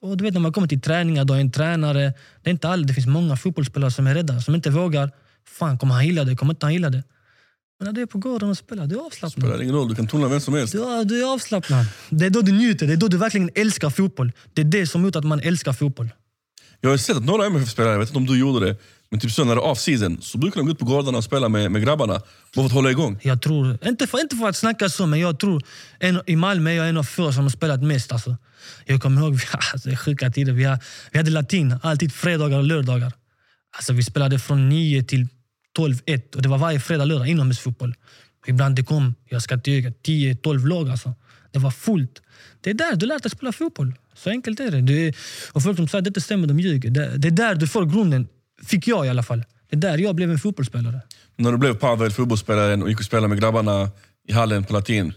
Och 0.01 0.17
du 0.17 0.24
vet 0.24 0.34
när 0.34 0.41
man 0.41 0.53
kommer 0.53 0.67
till 0.67 0.81
träningar, 0.81 1.25
då 1.25 1.34
är 1.34 1.39
en 1.39 1.51
tränare. 1.51 2.13
Det, 2.43 2.50
är 2.50 2.51
inte 2.51 2.69
all, 2.69 2.88
det 2.88 2.93
finns 2.93 3.07
många 3.07 3.38
fotbollsspelare 3.38 3.91
som 3.91 4.07
är 4.07 4.13
rädda, 4.13 4.41
som 4.41 4.55
inte 4.55 4.69
vågar. 4.69 5.12
Fan, 5.48 5.77
kommer 5.77 5.93
han 5.93 6.05
gilla 6.05 6.24
det? 6.24 6.36
Kommer 6.36 6.53
inte 6.53 6.65
han 6.65 6.74
gilla 6.74 6.89
det? 6.89 7.03
Men 7.79 7.86
när 7.86 7.93
du 7.93 8.01
är 8.01 8.05
på 8.05 8.17
gården 8.17 8.50
och 8.50 8.57
spelar, 8.57 8.88
du 8.88 8.95
är 8.95 9.05
avslappnad. 9.05 9.43
spelar 9.43 9.62
ingen 9.62 9.75
roll, 9.75 9.89
du 9.89 9.95
kan 9.95 10.07
tona 10.07 10.27
vem 10.27 10.41
som 10.41 10.53
helst. 10.53 10.74
Du, 10.74 11.03
du 11.03 11.22
är 11.22 11.34
avslappnad. 11.34 11.86
Det 12.10 12.25
är 12.25 12.29
då 12.29 12.41
du 12.41 12.51
njuter, 12.51 12.88
det 12.88 12.93
är 12.93 12.98
då 12.98 13.07
du 13.07 13.17
verkligen 13.17 13.50
älskar 13.55 13.89
fotboll. 13.89 14.31
Det 14.53 14.62
är 14.62 14.65
det 14.65 14.88
som 14.88 15.05
gjort 15.05 15.15
att 15.15 15.24
man 15.24 15.39
älskar 15.39 15.74
fotboll. 15.74 16.10
Jag 16.86 16.92
har 16.92 16.98
sett 16.98 17.18
att 17.18 17.25
några 17.25 17.46
MFF-spelare, 17.46 17.94
jag 17.94 18.00
vet 18.00 18.10
inte 18.10 18.18
om 18.18 18.25
du 18.25 18.39
gjorde 18.39 18.65
det, 18.65 18.77
men 19.10 19.20
typ 19.20 19.32
så 19.32 19.44
när 19.44 19.56
det 19.56 19.62
är 19.62 19.65
off-season 19.65 20.22
så 20.22 20.38
brukar 20.38 20.60
de 20.60 20.65
gå 20.65 20.72
ut 20.72 20.80
på 20.80 20.86
gårdarna 20.86 21.18
och 21.18 21.24
spela 21.24 21.50
med, 21.50 21.72
med 21.72 21.84
grabbarna. 21.84 22.13
Bara 22.13 22.22
för 22.54 22.65
att 22.65 22.72
hålla 22.72 22.92
igång. 22.92 23.20
Jag 23.22 23.42
tror, 23.42 23.77
inte 23.86 24.08
för, 24.08 24.22
inte 24.22 24.36
för 24.36 24.50
att 24.50 24.56
snacka 24.56 24.89
så, 24.89 25.06
men 25.06 25.20
jag 25.20 25.39
tror 25.39 25.63
en, 26.00 26.22
i 26.25 26.36
Malmö 26.36 26.70
är 26.70 26.75
jag 26.75 26.89
en 26.89 26.98
av 26.98 27.04
få 27.04 27.32
som 27.32 27.44
har 27.44 27.50
spelat 27.50 27.84
mest. 27.84 28.12
Alltså. 28.12 28.38
Jag 28.86 29.01
kommer 29.01 29.22
ihåg, 29.22 29.34
vi, 29.36 29.42
alltså, 29.51 29.89
det 29.89 29.96
är 29.96 29.98
sjuka 29.98 30.30
tider. 30.30 30.54
Vi, 30.54 30.63
har, 30.63 30.80
vi 31.12 31.18
hade 31.18 31.32
latin, 31.32 31.75
alltid 31.84 32.13
fredagar 32.13 32.58
och 32.58 32.63
lördagar. 32.63 33.13
Alltså, 33.77 33.94
vi 33.94 34.04
spelade 34.04 34.39
från 34.39 34.70
9 34.70 35.04
till 35.04 35.27
12, 35.75 35.96
1 36.06 36.36
och 36.36 36.42
det 36.42 36.50
var 36.50 36.58
varje 36.58 36.80
fredag, 36.80 37.06
lördag 37.06 37.27
inomhusfotboll. 37.27 37.96
Ibland 38.48 38.75
det 38.75 38.84
kom, 38.84 39.15
jag 39.30 39.42
ska 39.42 39.56
inte 39.56 39.72
ljuga, 39.72 39.89
10-12 39.89 40.68
lag. 40.68 40.89
Alltså. 40.89 41.13
Det 41.51 41.60
var 41.60 41.72
fullt. 41.72 42.22
Det 42.62 42.70
är 42.70 42.74
där 42.74 42.96
du 42.96 43.06
lär 43.06 43.20
dig 43.20 43.32
spela 43.32 43.51
fotboll. 43.51 43.94
Så 44.15 44.29
enkelt 44.29 44.60
är 44.60 44.72
det. 44.72 44.81
det 44.81 45.07
är, 45.07 45.15
och 45.51 45.63
folk 45.63 45.77
som 45.77 45.88
säger 45.88 46.00
att 46.00 46.03
det 46.03 46.10
inte 46.10 46.22
stämmer, 46.22 46.48
de 46.48 46.60
ljuger. 46.60 46.89
Det, 46.89 47.17
det 47.17 47.27
är 47.27 47.31
där 47.31 47.55
du 47.55 47.67
får 47.67 47.86
grunden. 47.86 48.27
Fick 48.63 48.88
jag 48.88 49.05
i 49.05 49.10
alla 49.10 49.24
fall. 49.24 49.43
Det 49.69 49.75
är 49.75 49.79
där 49.79 49.98
jag 49.98 50.15
blev 50.15 50.31
en 50.31 50.39
fotbollsspelare. 50.39 51.01
När 51.36 51.51
du 51.51 51.57
blev 51.57 51.74
Pavel, 51.74 52.12
fotbollsspelaren, 52.12 52.84
och 52.84 52.89
gick 52.89 53.00
och 53.00 53.05
spelade 53.05 53.27
med 53.27 53.39
grabbarna 53.39 53.89
i 54.27 54.34
hallen 54.34 54.63
på 54.63 54.74
latin. 54.74 55.13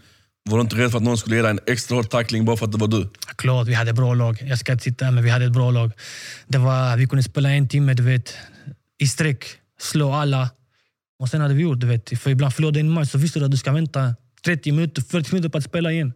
Var 0.49 0.57
du 0.57 0.61
inte 0.61 0.75
rädd 0.75 0.91
för 0.91 0.97
att 0.97 1.03
någon 1.03 1.17
skulle 1.17 1.35
ge 1.35 1.41
dig 1.41 1.51
en 1.51 1.59
extra 1.67 1.95
hård 1.95 2.09
tackling 2.09 2.45
bara 2.45 2.57
för 2.57 2.65
att 2.65 2.71
det 2.71 2.77
var 2.77 2.87
du? 2.87 3.09
Klart, 3.35 3.67
vi 3.67 3.73
hade 3.73 3.89
ett 3.89 3.95
bra 3.95 4.13
lag. 4.13 4.37
Jag 4.41 4.59
ska 4.59 4.71
inte 4.71 4.83
sitta 4.83 5.05
här, 5.05 5.11
men 5.11 5.23
vi 5.23 5.29
hade 5.29 5.45
ett 5.45 5.51
bra 5.51 5.71
lag. 5.71 5.91
Det 6.47 6.57
var, 6.57 6.97
vi 6.97 7.07
kunde 7.07 7.23
spela 7.23 7.49
en 7.49 7.67
timme 7.67 7.93
du 7.93 8.03
vet, 8.03 8.33
i 8.99 9.07
sträck, 9.07 9.45
slå 9.79 10.13
alla. 10.13 10.49
Och 11.19 11.29
sen 11.29 11.41
hade 11.41 11.53
vi 11.53 11.63
gjort, 11.63 11.79
du 11.79 11.87
vet. 11.87 12.19
För 12.19 12.29
ibland 12.29 12.53
förlorade 12.53 12.79
en 12.79 12.89
match 12.89 13.09
så 13.09 13.17
visste 13.17 13.39
du 13.39 13.45
att 13.45 13.51
du 13.51 13.57
ska 13.57 13.71
vänta 13.71 14.15
30 14.45 14.71
minuter, 14.71 15.01
40 15.01 15.35
minuter 15.35 15.49
på 15.49 15.57
att 15.57 15.63
spela 15.63 15.91
igen. 15.91 16.13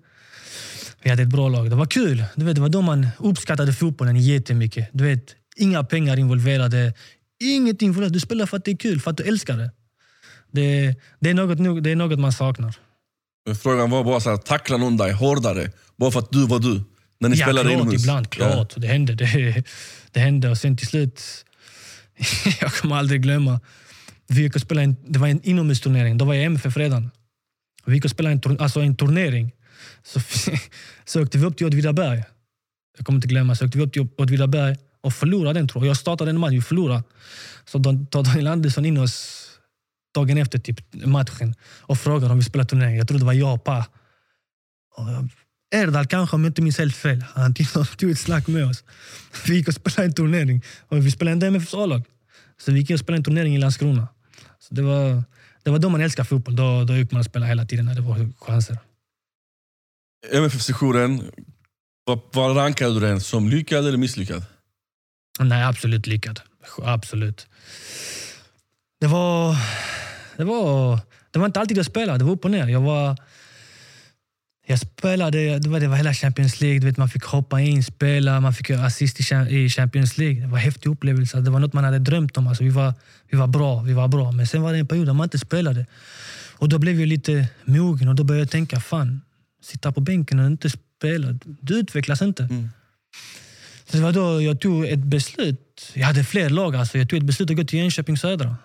Vi 1.03 1.09
hade 1.09 1.23
ett 1.23 1.29
bra 1.29 1.49
lag. 1.49 1.69
Det 1.69 1.75
var 1.75 1.85
kul. 1.85 2.23
Du 2.35 2.45
vet, 2.45 2.55
det 2.55 2.61
var 2.61 2.69
då 2.69 2.81
man 2.81 3.07
uppskattade 3.17 3.73
fotbollen 3.73 4.17
jättemycket. 4.17 4.89
Du 4.91 5.03
vet, 5.03 5.35
inga 5.55 5.83
pengar 5.83 6.19
involverade. 6.19 6.93
Inget 7.39 7.81
involverat. 7.81 8.13
Du 8.13 8.19
spelar 8.19 8.45
för 8.45 8.57
att 8.57 8.65
det 8.65 8.71
är 8.71 8.77
kul, 8.77 9.01
för 9.01 9.11
att 9.11 9.17
du 9.17 9.23
älskar 9.23 9.57
det. 9.57 9.71
Det, 10.51 10.95
det, 11.19 11.29
är, 11.29 11.33
något, 11.33 11.83
det 11.83 11.91
är 11.91 11.95
något 11.95 12.19
man 12.19 12.31
saknar. 12.31 12.75
Frågan 13.63 13.89
var 13.89 14.03
bara 14.03 14.19
så 14.19 14.29
här, 14.29 14.37
tackla 14.37 14.77
någon 14.77 14.97
dig 14.97 15.11
hårdare 15.11 15.71
bara 15.95 16.11
för 16.11 16.19
att 16.19 16.31
du 16.31 16.45
var 16.47 16.59
du? 16.59 16.83
När 17.19 17.29
ni 17.29 17.37
ja, 17.37 17.45
spelade 17.45 17.69
klart, 17.69 17.81
inomhus? 17.81 18.01
ibland. 18.01 18.29
Klart, 18.29 18.73
det 18.77 18.87
hände. 18.87 19.15
Det, 19.15 19.63
det 20.11 20.19
hände. 20.19 20.49
Och 20.49 20.57
sen 20.57 20.77
till 20.77 20.87
slut, 20.87 21.21
jag 22.61 22.73
kommer 22.73 22.95
aldrig 22.95 23.21
glömma. 23.21 23.59
Vi 24.27 24.41
gick 24.41 24.55
och 24.55 24.61
spelade 24.61 24.83
en, 24.85 24.95
det 25.07 25.19
var 25.19 25.27
en 25.27 25.41
inomhusturnering. 25.43 26.17
Då 26.17 26.25
var 26.25 26.33
jag 26.33 26.43
MFF 26.43 26.77
redan. 26.77 27.11
Vi 27.85 27.95
gick 27.95 28.05
och 28.05 28.11
spelade 28.11 28.39
en, 28.45 28.59
alltså 28.59 28.79
en 28.79 28.95
turnering. 28.95 29.51
Så, 30.03 30.19
så 31.05 31.23
åkte 31.23 31.37
vi 31.37 31.45
upp 31.45 31.57
till 31.57 31.67
Åtvidaberg. 31.67 32.23
Jag 32.97 33.05
kommer 33.05 33.17
inte 33.17 33.27
glömma. 33.27 33.55
Så 33.55 33.65
åkte 33.65 33.77
vi 33.77 33.83
upp 33.83 33.93
till 33.93 34.07
Åtvidaberg 34.17 34.77
och 35.01 35.13
förlorade 35.13 35.59
den 35.59 35.67
tror 35.67 35.83
jag. 35.83 35.89
Jag 35.89 35.97
startade 35.97 36.29
en 36.29 36.39
match, 36.39 36.51
vi 36.51 36.61
förlorade. 36.61 37.03
Så 37.65 37.77
då 37.77 38.05
tar 38.11 38.23
Daniel 38.23 38.47
Andersson 38.47 38.85
in 38.85 38.97
oss 38.97 39.49
dagen 40.13 40.37
efter 40.37 40.59
typ, 40.59 40.79
matchen 41.05 41.55
och 41.79 41.97
frågar 41.97 42.29
om 42.29 42.37
vi 42.37 42.43
spelar 42.43 42.65
turnering. 42.65 42.97
Jag 42.97 43.07
tror 43.07 43.19
det 43.19 43.25
var 43.25 43.33
jag 43.33 43.53
och 43.53 43.63
Pa. 43.63 43.85
Erdal 45.73 46.07
kanske, 46.07 46.35
om 46.35 46.43
jag 46.43 46.49
inte 46.49 46.61
minns 46.61 46.77
helt 46.77 46.95
fel. 46.95 47.25
Han 47.33 47.53
tog 47.53 47.97
tog 47.97 48.11
ett 48.11 48.19
snack 48.19 48.47
med 48.47 48.65
oss. 48.65 48.83
Vi 49.47 49.55
gick 49.55 49.67
och 49.67 49.73
spelade 49.73 50.03
en 50.03 50.13
turnering. 50.13 50.61
Och 50.89 51.05
vi 51.05 51.11
spelade 51.11 51.33
inte 51.33 51.47
MFFs 51.47 51.73
A-lag. 51.73 52.03
Så 52.57 52.71
vi 52.71 52.79
gick 52.79 52.89
och 52.89 52.99
spelade 52.99 53.19
en 53.19 53.23
turnering 53.23 53.55
i 53.55 53.57
Landskrona. 53.57 54.07
Så 54.59 54.73
det, 54.75 54.81
var, 54.81 55.23
det 55.63 55.71
var 55.71 55.79
då 55.79 55.89
man 55.89 56.01
älskade 56.01 56.27
fotboll. 56.27 56.55
Då, 56.55 56.83
då 56.83 56.95
gick 56.95 57.11
man 57.11 57.19
och 57.19 57.25
spelade 57.25 57.49
hela 57.49 57.65
tiden 57.65 57.85
när 57.85 57.95
det 57.95 58.01
var 58.01 58.31
chanser. 58.39 58.77
MFF-sessionen, 60.31 61.31
vad, 62.33 62.57
rankar 62.57 62.89
du 62.89 62.99
den 62.99 63.21
som 63.21 63.49
lyckad 63.49 63.87
eller 63.87 63.97
misslyckad? 63.97 64.45
Nej, 65.39 65.63
absolut 65.63 66.07
lyckad. 66.07 66.41
Absolut. 66.83 67.47
Det 68.99 69.07
var, 69.07 69.57
det 70.37 70.43
var, 70.43 70.99
det 71.31 71.39
var 71.39 71.45
inte 71.45 71.59
alltid 71.59 71.77
jag 71.77 71.85
spelade, 71.85 72.17
det 72.17 72.25
var 72.25 72.31
upp 72.31 72.45
och 72.45 72.51
ner. 72.51 72.67
Jag, 72.67 72.81
var, 72.81 73.17
jag 74.65 74.79
spelade, 74.79 75.59
det 75.59 75.69
var, 75.69 75.79
det 75.79 75.87
var 75.87 75.97
hela 75.97 76.13
Champions 76.13 76.61
League, 76.61 76.79
du 76.79 76.85
vet, 76.85 76.97
man 76.97 77.09
fick 77.09 77.23
hoppa 77.23 77.61
in, 77.61 77.83
spela, 77.83 78.39
man 78.39 78.53
fick 78.53 78.69
göra 78.69 78.85
assist 78.85 79.19
i 79.19 79.55
i 79.55 79.69
Champions 79.69 80.17
League. 80.17 80.41
Det 80.41 80.47
var 80.47 80.57
en 80.57 80.63
häftig 80.63 80.89
upplevelse, 80.89 81.39
det 81.39 81.51
var 81.51 81.59
något 81.59 81.73
man 81.73 81.83
hade 81.83 81.99
drömt 81.99 82.37
om. 82.37 82.47
Alltså, 82.47 82.63
vi, 82.63 82.69
var, 82.69 82.93
vi 83.29 83.37
var 83.37 83.47
bra, 83.47 83.81
vi 83.81 83.93
var 83.93 84.07
bra. 84.07 84.31
Men 84.31 84.47
sen 84.47 84.61
var 84.61 84.73
det 84.73 84.79
en 84.79 84.87
period 84.87 85.07
där 85.07 85.13
man 85.13 85.23
inte 85.23 85.39
spelade. 85.39 85.85
Och 86.51 86.69
då 86.69 86.79
blev 86.79 86.99
jag 86.99 87.07
lite 87.07 87.47
mogen 87.63 88.07
och 88.07 88.15
då 88.15 88.23
började 88.23 88.41
jag 88.41 88.51
tänka, 88.51 88.79
fan, 88.79 89.21
sitta 89.63 89.91
på 89.91 90.01
bänken 90.01 90.39
och 90.39 90.45
inte 90.45 90.69
spela, 90.69 91.39
du 91.45 91.79
utvecklas 91.79 92.21
inte. 92.21 92.49
Så 93.85 93.97
det 93.97 94.03
var 94.03 94.11
då 94.11 94.41
jag 94.41 94.59
tog 94.59 94.85
ett 94.85 94.99
beslut. 94.99 95.91
Jag 95.93 96.07
hade 96.07 96.23
fler 96.23 96.49
lag. 96.49 96.75
Alltså. 96.75 96.97
Jag 96.97 97.09
tog 97.09 97.19
ett 97.19 97.25
beslut 97.25 97.49
att 97.49 97.57
gå 97.57 97.63
till 97.63 97.79
Jönköping 97.79 98.17
Södra. 98.17 98.57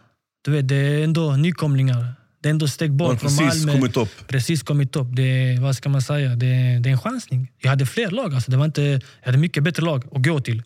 Du 0.43 0.51
vet, 0.51 0.69
det 0.69 0.77
är 0.77 1.05
ändå 1.05 1.37
nykomlingar. 1.37 2.15
Det 2.41 2.49
är 2.49 2.51
ändå 2.51 2.69
steg 2.69 2.93
bort 2.93 3.21
från 3.21 3.37
precis 3.37 3.65
Malmö. 3.65 3.73
kommit 3.73 3.97
upp. 3.97 4.29
Precis 4.29 4.63
kommit 4.63 4.97
upp. 4.97 5.07
Det, 5.17 5.59
vad 5.61 5.77
ska 5.77 5.89
man 5.89 6.03
säga? 6.03 6.29
Det, 6.29 6.79
det 6.81 6.89
är 6.89 6.93
en 6.93 6.99
chansning. 6.99 7.53
Jag 7.59 7.71
hade 7.71 7.87
fler 7.87 8.11
lag. 8.11 8.35
Alltså. 8.35 8.51
Det 8.51 8.57
var 8.57 8.65
inte, 8.65 8.83
jag 8.83 9.03
hade 9.23 9.39
mycket 9.39 9.63
bättre 9.63 9.85
lag 9.85 10.05
att 10.13 10.23
gå 10.23 10.41
till. 10.41 10.63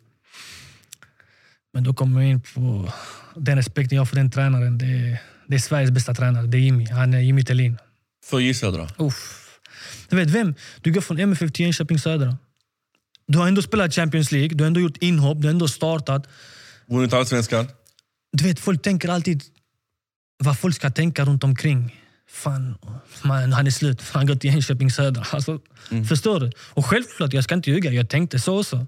Men 1.75 1.85
då 1.85 1.95
kommer 1.95 2.21
jag 2.21 2.31
in 2.31 2.41
på 2.41 2.93
den 3.37 3.57
respekten 3.57 3.97
jag 3.97 4.01
har 4.01 4.07
för 4.07 4.17
den 4.17 4.31
tränaren. 4.31 4.79
Det, 4.79 5.19
det 5.47 5.55
är 5.55 5.59
Sveriges 5.59 5.91
bästa 5.91 6.15
tränare. 6.15 6.47
Det 6.47 6.57
är 6.57 6.61
Jimmy. 6.61 6.87
Han 6.87 7.15
är 7.15 7.21
Jimmy 7.21 7.45
Thelin. 7.45 7.79
För 8.25 8.41
J 8.41 8.55
Södra. 8.55 8.89
Uff. 8.99 9.41
Du 10.09 10.17
vet 10.17 10.31
vem? 10.31 10.55
Du 10.81 10.93
går 10.93 11.01
från 11.01 11.19
MFF 11.19 11.53
till 11.53 11.65
Jönköping 11.65 11.99
Södra. 11.99 12.37
Du 13.27 13.39
har 13.39 13.49
ändå 13.49 13.62
spelat 13.62 13.95
Champions 13.95 14.33
League, 14.33 14.49
du 14.49 14.65
har 14.65 14.67
ändå 14.67 14.81
gjort 14.81 14.97
inhopp, 14.97 15.41
du 15.41 15.47
har 15.49 15.53
ändå 15.53 15.69
startat. 15.69 16.27
Vunnit 16.87 17.12
Allsvenskan. 17.12 17.69
Du 18.33 18.45
vet, 18.45 18.61
folk 18.61 18.83
tänker 18.83 19.09
alltid 19.09 19.43
vad 20.45 20.59
folk 20.59 20.75
ska 20.77 20.91
tänka 20.91 21.25
runt 21.25 21.45
omkring. 21.45 21.97
Fan, 22.29 22.75
man, 23.23 23.53
han 23.53 23.67
är 23.67 23.71
slut. 23.71 24.03
Han 24.12 24.27
går 24.27 24.35
till 24.35 24.51
Jönköping 24.53 24.91
Södra. 24.91 25.25
Alltså, 25.31 25.61
Förstår 26.09 26.41
du? 26.41 26.51
Och 26.59 26.87
självklart, 26.87 27.33
jag 27.33 27.45
ska 27.45 27.55
inte 27.55 27.71
ljuga, 27.71 27.91
jag 27.93 28.09
tänkte 28.09 28.39
så 28.39 28.59
också. 28.59 28.87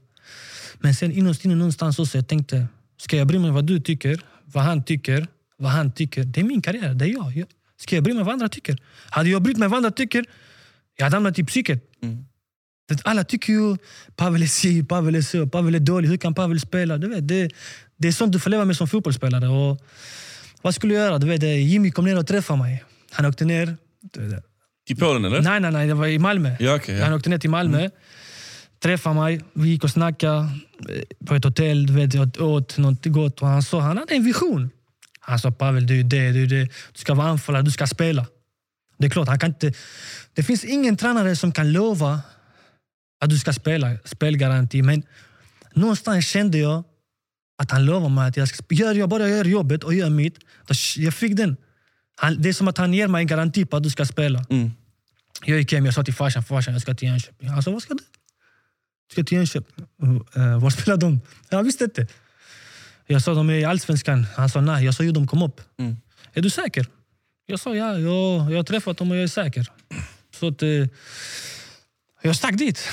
Men 0.78 0.94
sen 0.94 1.12
innerst 1.12 1.44
inne 1.44 1.54
någonstans 1.54 1.98
också, 1.98 2.18
jag 2.18 2.28
tänkte, 2.28 2.66
ska 3.00 3.16
jag 3.16 3.26
bry 3.26 3.38
mig 3.38 3.50
vad 3.50 3.64
du 3.64 3.80
tycker? 3.80 4.20
Vad 4.44 4.64
han 4.64 4.84
tycker? 4.84 5.26
Vad 5.56 5.72
han 5.72 5.92
tycker? 5.92 6.24
Det 6.24 6.40
är 6.40 6.44
min 6.44 6.62
karriär, 6.62 6.94
det 6.94 7.04
är 7.04 7.08
jag. 7.12 7.36
Jag- 7.36 7.48
Ska 7.76 7.94
jag 7.94 8.04
bry 8.04 8.12
mig 8.14 8.24
vad 8.24 8.32
andra 8.32 8.48
tycker? 8.48 8.78
Hade 9.10 9.28
jag 9.30 9.42
brytt 9.42 9.56
mig 9.56 9.68
vad 9.68 9.76
andra 9.76 9.90
tycker, 9.90 10.24
jag 10.96 11.04
hade 11.06 11.16
hamnat 11.16 11.38
i 11.38 11.44
psyket. 11.44 11.82
Det- 12.88 13.00
Alla 13.04 13.24
tycker 13.24 13.52
ju 13.52 13.76
Pavel 14.16 14.42
är 14.42 14.46
si, 14.46 14.84
Pavel 14.84 15.14
är 15.14 15.22
så, 15.22 15.46
Pavel 15.46 15.74
är 15.74 15.80
dålig. 15.80 16.08
Hur 16.08 16.16
kan 16.16 16.34
Pavel 16.34 16.60
spela? 16.60 16.98
Du 16.98 17.08
vet, 17.08 17.28
det, 17.28 17.50
det 17.96 18.08
är 18.08 18.12
sånt 18.12 18.32
du 18.32 18.38
får 18.40 18.50
leva 18.50 18.64
med 18.64 18.76
som 18.76 18.88
fotbollsspelare. 18.88 19.48
Och 19.48 19.80
vad 20.62 20.74
skulle 20.74 20.94
jag 20.94 21.02
göra? 21.04 21.18
Du 21.18 21.26
vet, 21.26 21.42
Jimmy 21.42 21.90
kom 21.90 22.04
ner 22.04 22.18
och 22.18 22.26
träffade 22.26 22.58
mig. 22.58 22.84
Han 23.10 23.26
åkte 23.26 23.44
ner. 23.44 23.76
Till 24.86 24.96
Polen 24.96 25.24
eller? 25.24 25.42
Nej, 25.42 25.60
nej, 25.60 25.72
nej. 25.72 25.86
Det 25.86 25.94
var 25.94 26.06
i 26.06 26.18
Malmö. 26.18 26.56
Ja, 26.60 26.74
okej, 26.76 26.94
ja. 26.96 27.04
Han 27.04 27.12
åkte 27.14 27.30
ner 27.30 27.38
till 27.38 27.50
Malmö. 27.50 27.90
Träffade 28.82 29.14
mig. 29.14 29.40
Vi 29.52 29.68
gick 29.68 29.84
och 29.84 29.90
snackade 29.90 30.38
eh, 30.88 31.26
på 31.26 31.34
ett 31.34 31.44
hotell. 31.44 31.86
Du 31.86 31.92
vet, 31.92 32.14
jag 32.14 32.40
åt 32.40 32.78
något 32.78 33.06
gott. 33.06 33.42
Och 33.42 33.48
han 33.48 33.62
sa 33.62 33.80
han 33.80 33.98
hade 33.98 34.14
en 34.14 34.24
vision. 34.24 34.70
Han 35.20 35.38
sa 35.38 35.50
Pavel, 35.50 35.86
du 35.86 36.00
är 36.00 36.04
det, 36.04 36.32
du 36.32 36.42
är 36.42 36.46
det. 36.46 36.62
Du 36.64 36.68
ska 36.94 37.14
vara 37.14 37.28
anfallare, 37.28 37.62
du 37.62 37.70
ska 37.70 37.86
spela. 37.86 38.26
Det 38.96 39.06
är 39.06 39.10
klart, 39.10 39.28
han 39.28 39.38
kan 39.38 39.50
inte... 39.50 39.72
Det 40.32 40.42
finns 40.42 40.64
ingen 40.64 40.96
tränare 40.96 41.36
som 41.36 41.52
kan 41.52 41.72
lova 41.72 42.20
att 43.20 43.30
du 43.30 43.38
ska 43.38 43.52
spela, 43.52 43.96
spelgaranti. 44.04 44.82
Men 44.82 45.02
någonstans 45.74 46.26
kände 46.26 46.58
jag 46.58 46.84
att 47.58 47.70
han 47.70 47.84
lovade 47.84 48.14
mig 48.14 48.28
att 48.28 48.36
jag 48.36 48.48
ska 48.48 48.64
gör 48.70 48.94
jag 48.94 49.08
bara 49.08 49.28
gör 49.28 49.44
jobbet 49.44 49.84
och 49.84 49.94
gör 49.94 50.10
mitt. 50.10 50.38
Då, 50.66 50.74
jag 50.96 51.14
fick 51.14 51.36
den. 51.36 51.56
Han, 52.16 52.42
det 52.42 52.48
är 52.48 52.52
som 52.52 52.68
att 52.68 52.78
han 52.78 52.94
ger 52.94 53.08
mig 53.08 53.20
en 53.20 53.26
garanti 53.26 53.64
på 53.64 53.76
att 53.76 53.82
du 53.82 53.90
ska 53.90 54.04
spela. 54.04 54.44
Mm. 54.50 54.70
Jag 55.44 55.58
gick 55.58 55.72
hem 55.72 55.84
jag 55.84 55.94
sa 55.94 56.04
till 56.04 56.14
farsan, 56.14 56.44
farsan 56.44 56.72
jag 56.72 56.82
ska 56.82 56.94
till 56.94 57.08
Jönköping. 57.08 57.48
Han 57.48 57.62
sa, 57.62 57.70
vad 57.70 57.82
ska 57.82 57.94
du? 57.94 58.04
Jag 59.08 59.12
ska 59.12 59.24
till 59.24 59.38
Jönköping. 59.38 59.84
Uh, 60.36 60.58
var 60.58 60.70
spelar 60.70 60.96
de? 60.96 61.20
Jag 61.48 61.62
visste 61.62 61.84
inte. 61.84 62.06
Jag 63.06 63.22
sa, 63.22 63.34
de 63.34 63.50
är 63.50 63.54
i 63.54 63.64
Allsvenskan. 63.64 64.26
Han 64.36 64.48
sa, 64.48 64.60
nej. 64.60 64.84
Jag 64.84 64.94
sa, 64.94 65.02
jo 65.04 65.12
de 65.12 65.26
kom 65.26 65.42
upp. 65.42 65.60
Mm. 65.78 65.96
Är 66.32 66.42
du 66.42 66.50
säker? 66.50 66.86
Jag 67.46 67.60
sa, 67.60 67.74
ja. 67.74 67.98
Jag, 67.98 68.52
jag 68.52 68.56
har 68.56 68.62
träffat 68.62 68.96
dem 68.96 69.10
och 69.10 69.16
jag 69.16 69.22
är 69.24 69.28
säker. 69.28 69.66
Så 70.34 70.48
att, 70.48 70.62
eh, 70.62 70.68
jag 72.22 72.36
stack 72.36 72.58
dit. 72.58 72.88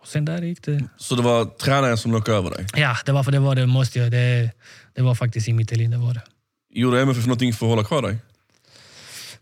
Och 0.00 0.08
sen 0.08 0.24
där 0.24 0.42
gick 0.42 0.62
det. 0.62 0.84
Så 0.96 1.14
det 1.14 1.22
var 1.22 1.44
tränaren 1.44 1.98
som 1.98 2.12
lockade 2.12 2.38
över 2.38 2.50
dig? 2.50 2.66
Ja, 2.74 2.96
det 3.06 3.12
var 3.12 3.24
för 3.24 3.32
det 3.32 3.38
var 3.38 3.54
det. 3.54 3.66
Måste 3.66 3.98
jag. 3.98 4.10
Det, 4.10 4.50
det 4.94 5.02
var 5.02 5.14
faktiskt 5.14 5.48
i 5.48 5.52
mitt 5.52 5.72
liv. 5.76 5.90
Det 5.90 5.96
var 5.96 6.14
det. 6.14 6.22
Gjorde 6.74 7.00
MFF 7.00 7.26
någonting 7.26 7.52
för 7.52 7.66
att 7.66 7.70
hålla 7.70 7.84
kvar 7.84 8.02
dig? 8.02 8.18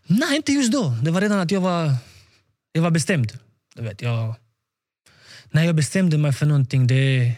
Nej, 0.07 0.35
inte 0.35 0.51
just 0.51 0.71
då. 0.71 0.97
Det 1.01 1.11
var 1.11 1.21
redan 1.21 1.39
att 1.39 1.51
jag 1.51 1.61
var, 1.61 1.95
jag 2.71 2.81
var 2.81 2.91
bestämd. 2.91 3.39
Du 3.75 3.83
vet, 3.83 4.01
jag, 4.01 4.35
när 5.51 5.63
jag 5.63 5.75
bestämde 5.75 6.17
mig 6.17 6.33
för 6.33 6.45
någonting, 6.45 6.87
det, 6.87 7.33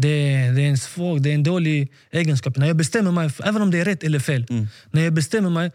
det, 0.00 0.50
det 0.50 0.62
är 0.62 0.70
en 0.70 0.78
svag, 0.78 1.22
det 1.22 1.30
är 1.30 1.34
en 1.34 1.42
dålig 1.42 1.92
egenskap. 2.10 2.56
När 2.56 2.66
jag 2.66 2.76
bestämmer 2.76 3.10
mig, 3.12 3.30
även 3.44 3.62
om 3.62 3.70
det 3.70 3.78
är 3.80 3.84
rätt 3.84 4.04
eller 4.04 4.18
fel, 4.18 4.46
när 4.90 5.02
jag 5.02 5.12
bestämmer 5.12 5.50
mig, 5.50 5.70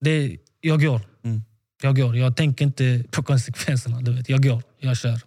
det, 0.00 0.36
jag 0.60 0.82
går. 0.82 1.00
Mm. 1.24 1.42
Jag 1.82 1.96
går. 1.96 2.16
Jag 2.16 2.36
tänker 2.36 2.64
inte 2.64 3.04
på 3.10 3.22
konsekvenserna. 3.30 4.00
Du 4.00 4.12
vet. 4.12 4.28
Jag 4.28 4.42
går. 4.42 4.62
Jag 4.78 4.96
kör. 4.96 5.20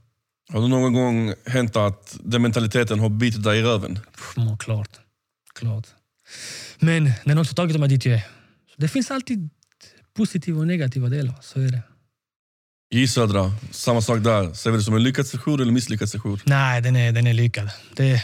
Har 0.49 0.61
det 0.61 0.67
någon 0.67 0.93
gång 0.93 1.33
hänt 1.45 1.75
att 1.75 2.17
den 2.23 2.41
mentaliteten 2.41 2.99
har 2.99 3.09
bitit 3.09 3.43
dig 3.43 3.59
i 3.59 3.61
röven? 3.61 3.99
Pff, 4.15 4.37
må, 4.37 4.57
klart. 4.57 4.99
klart. 5.53 5.87
Men 6.79 7.11
den 7.23 7.37
har 7.37 7.43
också 7.43 7.55
tagit 7.55 7.79
mig 7.79 7.89
dit 7.89 8.05
jag 8.05 8.15
är. 8.15 8.19
Så 8.75 8.75
det 8.81 8.87
finns 8.87 9.11
alltid 9.11 9.49
positiva 10.13 10.59
och 10.59 10.67
negativa 10.67 11.09
delar. 11.09 11.35
Så 11.41 11.59
är 11.59 11.67
det. 11.67 11.81
J 12.93 13.07
Södra, 13.07 13.51
samma 13.71 14.01
sak 14.01 14.23
där. 14.23 14.53
Ser 14.53 14.71
vi 14.71 14.77
det 14.77 14.83
som 14.83 14.95
en 14.95 15.03
lyckad 15.03 15.27
session 15.27 15.61
eller 15.61 15.71
misslyckad 15.71 16.09
session? 16.09 16.39
Nej, 16.43 16.81
den 16.81 16.95
är, 16.95 17.11
den 17.11 17.27
är 17.27 17.33
lyckad. 17.33 17.69
Det, 17.95 18.23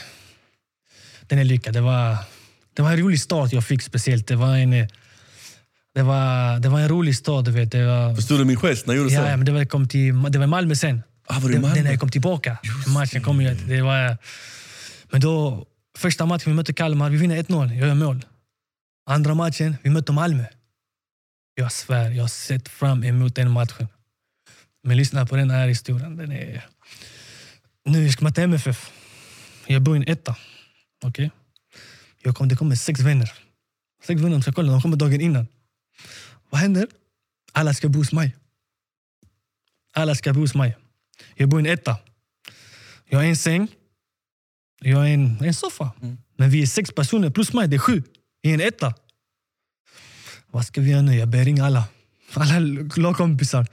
den 1.27 1.39
är 1.39 1.43
lyckad. 1.43 1.73
Det 1.73 1.81
var, 1.81 2.17
det 2.73 2.81
var 2.81 2.91
en 2.91 2.97
rolig 2.97 3.19
start 3.19 3.53
jag 3.53 3.65
fick 3.65 3.81
speciellt. 3.81 4.27
Det 4.27 4.35
var 4.35 4.57
en, 4.57 4.71
det 5.95 6.03
var, 6.03 6.59
det 6.59 6.69
var 6.69 6.79
en 6.79 6.89
rolig 6.89 7.15
stad. 7.15 7.45
Du 7.45 7.51
vet. 7.51 7.71
Det 7.71 7.85
var, 7.85 8.15
Förstod 8.15 8.39
du 8.39 8.45
min 8.45 8.57
gest 8.57 8.87
när 8.87 8.93
jag 8.93 9.01
gjorde 9.01 9.13
ja, 9.13 9.21
så? 9.21 9.27
ja, 9.27 9.37
men 9.37 9.45
det 9.45 9.51
var, 9.51 9.65
kom 9.65 9.87
till, 9.87 10.21
det 10.29 10.39
var 10.39 10.47
Malmö 10.47 10.75
sen. 10.75 11.03
Ah, 11.27 11.39
var 11.39 11.49
det 11.49 11.59
Malmö? 11.59 11.75
det 11.75 11.83
när 11.83 11.91
jag 11.91 11.99
kom 11.99 12.11
tillbaka. 12.11 12.57
matchen 12.87 13.23
kom 13.23 13.41
ju, 13.41 13.53
det 13.53 13.81
var, 13.81 14.17
men 15.11 15.21
då, 15.21 15.65
första 15.97 16.25
matchen 16.25 16.51
vi 16.51 16.53
mötte 16.53 16.73
Kalmar, 16.73 17.09
vi 17.09 17.17
vinner 17.17 17.43
1-0. 17.43 17.75
Jag 17.75 17.87
gör 17.87 17.95
mål. 17.95 18.25
Andra 19.09 19.33
matchen, 19.33 19.77
vi 19.83 19.89
mötte 19.89 20.11
Malmö. 20.11 20.43
Jag 21.55 21.71
svär, 21.71 22.09
jag 22.09 22.23
har 22.23 22.27
sett 22.27 22.69
fram 22.69 23.03
emot 23.03 23.35
den 23.35 23.51
matchen. 23.51 23.87
Men 24.83 24.97
lyssna 24.97 25.25
på 25.25 25.35
den 25.35 25.49
här 25.49 25.67
historien. 25.67 26.17
Den 26.17 26.31
är... 26.31 26.65
Nu 27.85 28.11
ska 28.11 28.23
man 28.23 28.33
till 28.33 28.43
MFF. 28.43 28.91
Jag 29.67 29.81
bor 29.81 29.95
i 29.95 29.97
en 29.97 30.07
etta. 30.07 30.35
Okej? 31.03 31.31
Jag 32.21 32.35
kom, 32.35 32.47
det 32.47 32.55
kommer 32.55 32.75
sex 32.75 32.99
vänner. 32.99 33.31
Sex 34.03 34.21
vänner 34.21 34.41
ska 34.41 34.53
kolla, 34.53 34.71
de 34.71 34.81
kommer 34.81 34.97
dagen 34.97 35.21
innan. 35.21 35.47
Vad 36.49 36.61
händer? 36.61 36.87
Alla 37.51 37.73
ska 37.73 37.89
bo 37.89 37.99
hos 37.99 38.11
mig. 38.11 38.35
Alla 39.93 40.15
ska 40.15 40.33
bo 40.33 40.39
hos 40.39 40.55
mig. 40.55 40.77
Jag 41.35 41.49
bor 41.49 41.59
i 41.59 41.63
en 41.63 41.73
etta. 41.73 41.97
Jag 43.09 43.19
har 43.19 43.25
en 43.25 43.35
säng. 43.35 43.67
Jag 44.79 44.97
har 44.97 45.05
en, 45.05 45.43
en 45.43 45.53
soffa. 45.53 45.91
Mm. 46.01 46.17
Men 46.35 46.49
vi 46.49 46.61
är 46.61 46.67
sex 46.67 46.91
personer 46.91 47.29
plus 47.29 47.53
mig, 47.53 47.67
det 47.67 47.75
är 47.75 47.79
sju. 47.79 48.03
I 48.41 48.53
en 48.53 48.61
etta. 48.61 48.93
Vad 50.51 50.65
ska 50.65 50.81
vi 50.81 50.91
göra 50.91 51.01
nu? 51.01 51.15
Jag 51.15 51.27
börjar 51.27 51.45
ringa 51.45 51.65
alla. 51.65 51.83
Alla 52.33 52.59
lagkompisar. 52.95 53.67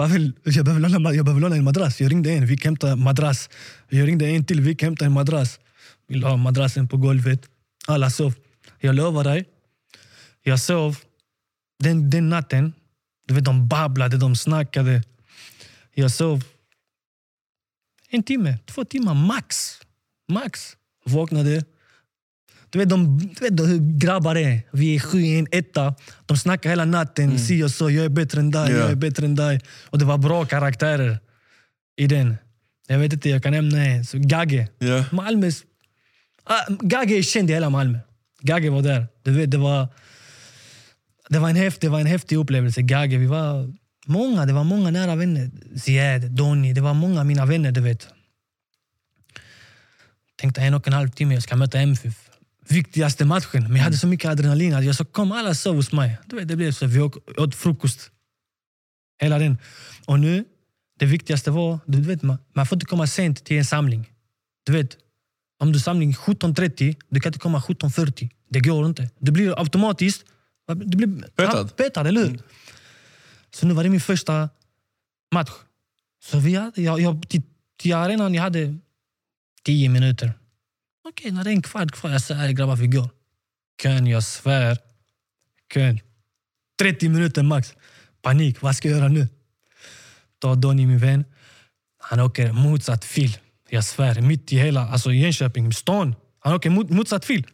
Pavel, 0.00 0.32
jag 0.44 0.64
behöver, 0.64 0.88
låna, 0.88 1.12
jag 1.12 1.24
behöver 1.24 1.40
låna 1.40 1.56
en 1.56 1.64
madrass. 1.64 2.00
Jag 2.00 2.12
ringde 2.12 2.32
en, 2.32 2.46
vi 2.46 2.56
kan 2.56 2.70
hämta 2.70 2.96
madrass. 2.96 3.50
Jag 3.88 4.08
ringde 4.08 4.26
en 4.26 4.44
till, 4.44 4.60
vi 4.60 4.74
kan 4.74 4.86
hämta 4.86 5.04
en 5.04 5.12
madrass. 5.12 5.60
Vi 6.06 6.14
la 6.14 6.36
madrassen 6.36 6.88
på 6.88 6.96
golvet. 6.96 7.40
Alla 7.86 8.10
sov. 8.10 8.34
Jag 8.78 8.94
lovar 8.94 9.24
dig, 9.24 9.44
jag 10.42 10.60
sov 10.60 10.96
den, 11.78 12.10
den 12.10 12.28
natten. 12.28 12.72
Du 13.26 13.34
vet, 13.34 13.44
de 13.44 13.68
babblade, 13.68 14.16
de 14.16 14.36
snackade. 14.36 15.02
Jag 15.94 16.10
sov 16.10 16.44
en 18.10 18.22
timme, 18.22 18.58
två 18.66 18.84
timmar 18.84 19.14
max. 19.14 19.80
Max. 20.28 20.76
Vaknade. 21.04 21.64
Du 22.70 22.78
vet, 22.78 22.88
de, 22.88 23.18
du 23.18 23.48
vet 23.50 23.60
hur 23.60 23.98
grabbar 23.98 24.36
är. 24.36 24.62
Vi 24.70 24.96
är 24.96 25.00
sju 25.00 25.20
i 25.20 25.38
en 25.38 25.46
etta. 25.50 25.94
De 26.26 26.36
snackar 26.36 26.70
hela 26.70 26.84
natten. 26.84 27.38
Si 27.38 27.62
och 27.62 27.70
så. 27.70 27.90
Jag 27.90 28.04
är 28.04 28.08
bättre 28.08 28.40
än 28.40 28.50
dig, 28.50 28.70
Ja. 28.70 28.76
jag 28.76 28.90
är 28.90 28.94
bättre 28.94 29.26
än 29.26 29.34
dig. 29.34 29.60
Och 29.90 29.98
det 29.98 30.04
var 30.04 30.18
bra 30.18 30.44
karaktärer 30.44 31.18
i 31.96 32.06
den. 32.06 32.36
Jag 32.88 32.98
vet 32.98 33.12
inte, 33.12 33.28
jag 33.30 33.42
kan 33.42 33.52
nämna 33.52 33.84
en. 33.84 34.04
Gagge. 34.12 34.68
Ja. 34.78 35.04
Malmös... 35.12 35.62
Ah, 36.44 36.64
Gagge 36.80 37.14
är 37.18 37.22
känd 37.22 37.50
i 37.50 37.52
hela 37.52 37.70
Malmö. 37.70 37.98
Gagge 38.40 38.70
var 38.70 38.82
där. 38.82 39.06
Du 39.22 39.30
vet, 39.32 39.50
det, 39.50 39.58
var, 39.58 39.88
det, 41.28 41.38
var 41.38 41.50
en 41.50 41.56
häftig, 41.56 41.88
det 41.88 41.92
var 41.92 42.00
en 42.00 42.06
häftig 42.06 42.36
upplevelse. 42.36 42.82
Gagge, 42.82 43.16
vi 43.18 43.26
var 43.26 43.74
många. 44.06 44.46
Det 44.46 44.52
var 44.52 44.64
många 44.64 44.90
nära 44.90 45.16
vänner. 45.16 45.50
Ziad, 45.76 46.30
Donny. 46.30 46.72
Det 46.72 46.80
var 46.80 46.94
många 46.94 47.24
mina 47.24 47.46
vänner, 47.46 47.72
du 47.72 47.80
vet. 47.80 48.08
Tänkte 50.36 50.60
en 50.60 50.74
och 50.74 50.86
en 50.86 50.92
halv 50.92 51.08
timme, 51.08 51.34
jag 51.34 51.42
ska 51.42 51.56
möta 51.56 51.80
MFF. 51.80 52.29
Viktigaste 52.70 53.24
matchen. 53.24 53.62
Men 53.62 53.76
jag 53.76 53.82
hade 53.82 53.96
så 53.96 54.06
mycket 54.06 54.30
adrenalin 54.30 54.74
att 54.74 54.84
jag 54.84 54.96
sa 54.96 55.04
kom 55.04 55.32
alla 55.32 55.54
sov 55.54 55.76
hos 55.76 55.92
mig. 55.92 56.18
Du 56.26 56.36
vet, 56.36 56.48
det 56.48 56.56
blev 56.56 56.72
så. 56.72 56.86
Vi 56.86 57.00
åt- 57.00 57.54
frukost. 57.54 58.10
Hela 59.22 59.38
den. 59.38 59.58
Och 60.06 60.20
nu, 60.20 60.44
det 60.98 61.06
viktigaste 61.06 61.50
var, 61.50 61.78
du 61.86 62.00
vet, 62.00 62.22
man, 62.22 62.38
man 62.52 62.66
får 62.66 62.76
inte 62.76 62.86
komma 62.86 63.06
sent 63.06 63.44
till 63.44 63.58
en 63.58 63.64
samling. 63.64 64.12
Du 64.66 64.72
vet, 64.72 64.96
om 65.58 65.72
du 65.72 65.80
samling 65.80 66.12
17.30, 66.12 66.96
du 67.08 67.20
kan 67.20 67.30
inte 67.30 67.38
komma 67.38 67.58
17.40. 67.60 68.30
Det 68.48 68.60
går 68.60 68.86
inte. 68.86 69.10
Du 69.18 69.32
blir 69.32 69.58
automatiskt 69.58 70.24
du 70.74 70.96
blir, 70.96 71.28
Petad. 71.36 71.68
Petad, 71.76 72.06
eller 72.06 72.26
hur? 72.28 72.38
Så 73.54 73.66
nu 73.66 73.74
var 73.74 73.82
det 73.82 73.90
min 73.90 74.00
första 74.00 74.48
match. 75.34 75.50
Så 76.24 76.38
vi 76.38 76.54
hade, 76.54 76.82
jag, 76.82 77.00
jag, 77.00 77.28
till, 77.28 77.42
till 77.78 77.94
arenan 77.94 78.34
jag 78.34 78.42
hade 78.42 78.78
tio 79.64 79.88
minuter. 79.88 80.32
Okej, 81.10 81.30
när 81.30 81.44
det 81.44 81.50
är 81.50 81.52
en 81.52 81.62
kvart 81.62 81.90
kvar, 81.92 82.10
jag 82.10 82.20
säger 82.22 82.46
"Ey, 82.46 82.52
grabbar 82.52 82.76
vi 82.76 82.86
går. 82.86 83.08
Kön, 83.82 84.06
jag 84.06 84.22
svär. 84.24 84.78
Kön. 85.74 86.00
30 86.82 87.08
minuter 87.08 87.42
max. 87.42 87.74
Panik, 88.22 88.62
vad 88.62 88.76
ska 88.76 88.88
jag 88.88 88.98
göra 88.98 89.08
nu? 89.08 89.28
Tar 90.38 90.56
Donny, 90.56 90.86
min 90.86 90.98
vän. 90.98 91.24
Han 91.98 92.20
åker 92.20 92.52
motsatt 92.52 93.04
fil. 93.04 93.38
Jag 93.68 93.84
svär, 93.84 94.20
mitt 94.20 94.52
i 94.52 94.56
hela 94.56 94.88
alltså 94.88 95.12
Jönköping, 95.12 95.72
stan. 95.72 96.14
Han 96.40 96.54
åker 96.54 96.70
mot, 96.70 96.90
motsatt 96.90 97.24
fil. 97.24 97.46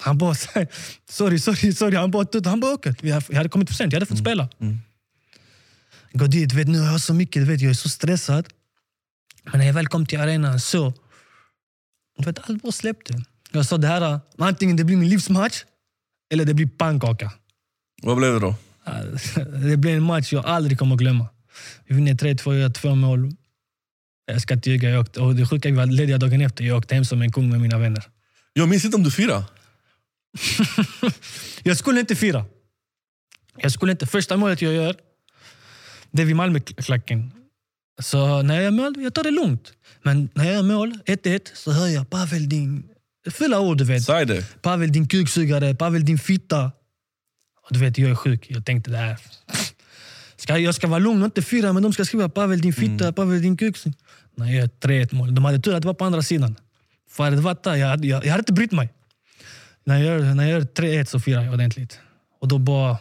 Han 0.00 0.18
bara 0.18 0.34
säger, 0.34 0.68
sorry, 1.10 1.38
sorry, 1.38 1.72
sorry. 1.72 1.96
Han 1.96 2.10
bara, 2.10 2.26
han 2.44 2.60
bara 2.60 2.74
åker. 2.74 2.94
Jag 3.02 3.22
hade 3.36 3.48
kommit 3.48 3.68
för 3.68 3.74
sent, 3.74 3.92
jag 3.92 3.96
hade 3.96 4.06
fått 4.06 4.18
spela. 4.18 4.48
Går 6.12 6.26
dit, 6.28 6.52
vet, 6.52 6.68
nu 6.68 6.78
har 6.78 6.90
jag 6.92 7.00
så 7.00 7.14
mycket, 7.14 7.42
vet, 7.42 7.60
jag 7.60 7.70
är 7.70 7.74
så 7.74 7.88
stressad. 7.88 8.48
Men 9.44 9.58
när 9.58 9.66
jag 9.66 9.74
väl 9.74 9.86
kom 9.86 10.06
till 10.06 10.20
arenan 10.20 10.60
så... 10.60 10.92
Du 12.20 12.26
vet, 12.26 12.50
allt 12.50 12.62
bara 12.62 12.72
släppte. 12.72 13.24
Jag 13.52 13.66
sa 13.66 13.78
det 13.78 13.86
här, 13.86 14.20
antingen 14.38 14.76
det 14.76 14.84
blir 14.84 14.96
min 14.96 15.08
livsmatch 15.08 15.64
eller 16.32 16.44
det 16.44 16.54
blir 16.54 16.66
pannkaka. 16.66 17.32
Vad 18.02 18.16
blev 18.16 18.32
det 18.32 18.40
då? 18.40 18.54
Det 19.68 19.76
blev 19.76 19.96
en 19.96 20.02
match 20.02 20.32
jag 20.32 20.46
aldrig 20.46 20.78
kommer 20.78 20.94
att 20.94 21.00
glömma. 21.00 21.28
Vi 21.86 21.94
vinner 21.94 22.14
3-2, 22.14 22.52
jag 22.52 22.60
gör 22.60 22.70
två 22.70 22.94
mål. 22.94 23.32
Jag 24.26 24.40
ska 24.40 24.54
inte 24.54 24.70
ljuga, 24.70 24.90
jag 24.90 25.00
åkte, 25.00 25.20
och 25.20 25.34
det 25.34 25.46
sjuka 25.46 25.68
att 25.68 25.72
vi 25.72 25.76
var 25.76 25.86
lediga 25.86 26.18
dagen 26.18 26.40
efter. 26.40 26.64
Jag 26.64 26.78
åkte 26.78 26.94
hem 26.94 27.04
som 27.04 27.22
en 27.22 27.32
kung 27.32 27.48
med 27.48 27.60
mina 27.60 27.78
vänner. 27.78 28.04
Jag 28.52 28.68
minns 28.68 28.84
inte 28.84 28.96
om 28.96 29.02
du 29.02 29.10
firade. 29.10 29.44
Jag 31.62 31.76
skulle 31.76 32.00
inte 32.00 32.16
fira. 32.16 32.44
Jag 33.56 33.72
skulle 33.72 33.92
inte. 33.92 34.06
Första 34.06 34.36
målet 34.36 34.62
jag 34.62 34.72
gör, 34.72 34.96
det 36.10 36.22
är 36.22 36.26
vid 36.26 36.36
Malmöklacken. 36.36 37.32
Så 38.02 38.42
när 38.42 38.54
jag 38.54 38.64
gör 38.64 38.70
mål, 38.70 38.94
jag 38.98 39.14
tar 39.14 39.22
det 39.22 39.30
lugnt. 39.30 39.72
Men 40.02 40.28
när 40.34 40.44
jag 40.44 40.54
gör 40.54 40.62
mål, 40.62 40.98
1-1, 41.06 41.40
så 41.54 41.72
hör 41.72 41.86
jag 41.86 42.10
Pavel 42.10 42.48
din... 42.48 42.84
Fulla 43.30 43.60
ord, 43.60 43.78
du 43.78 43.84
vet. 43.84 44.02
Säg 44.04 44.26
det. 44.26 44.62
Pavel 44.62 44.92
din 44.92 45.08
kuksugare, 45.08 45.74
Pavel 45.74 46.04
din 46.04 46.18
fitta. 46.18 46.64
Och 47.66 47.68
du 47.70 47.78
vet, 47.78 47.98
jag 47.98 48.10
är 48.10 48.14
sjuk. 48.14 48.46
Jag 48.48 48.66
tänkte 48.66 48.90
det 48.90 48.96
här. 48.96 49.16
Ska, 50.36 50.58
jag 50.58 50.74
ska 50.74 50.86
vara 50.88 50.98
lugn 50.98 51.22
och 51.22 51.24
inte 51.24 51.42
fira, 51.42 51.72
men 51.72 51.82
de 51.82 51.92
ska 51.92 52.04
skriva 52.04 52.28
Pavel 52.28 52.60
din 52.60 52.72
fitta, 52.72 53.12
Pavel 53.12 53.42
din 53.42 53.56
kuksugare. 53.56 53.96
När 54.36 54.46
jag 54.46 54.54
gör 54.54 54.66
3-1 54.68 55.14
mål, 55.14 55.34
de 55.34 55.44
hade 55.44 55.58
tur 55.58 55.74
att 55.74 55.82
det 55.82 55.86
var 55.86 55.94
på 55.94 56.04
andra 56.04 56.22
sidan. 56.22 56.56
För 57.10 57.30
det 57.30 57.36
var 57.36 57.56
jag, 57.64 57.88
hade- 57.88 58.06
jag, 58.06 58.24
jag 58.24 58.30
hade 58.30 58.40
inte 58.40 58.52
brytt 58.52 58.72
mig. 58.72 58.88
När 59.84 59.98
jag 60.02 60.04
gör, 60.04 60.34
när 60.34 60.44
jag 60.44 60.52
gör 60.52 60.60
3-1 60.60 61.04
så 61.04 61.20
firar 61.20 61.42
jag 61.42 61.54
ordentligt. 61.54 61.98
Och 62.40 62.48
då 62.48 62.58
bara... 62.58 62.98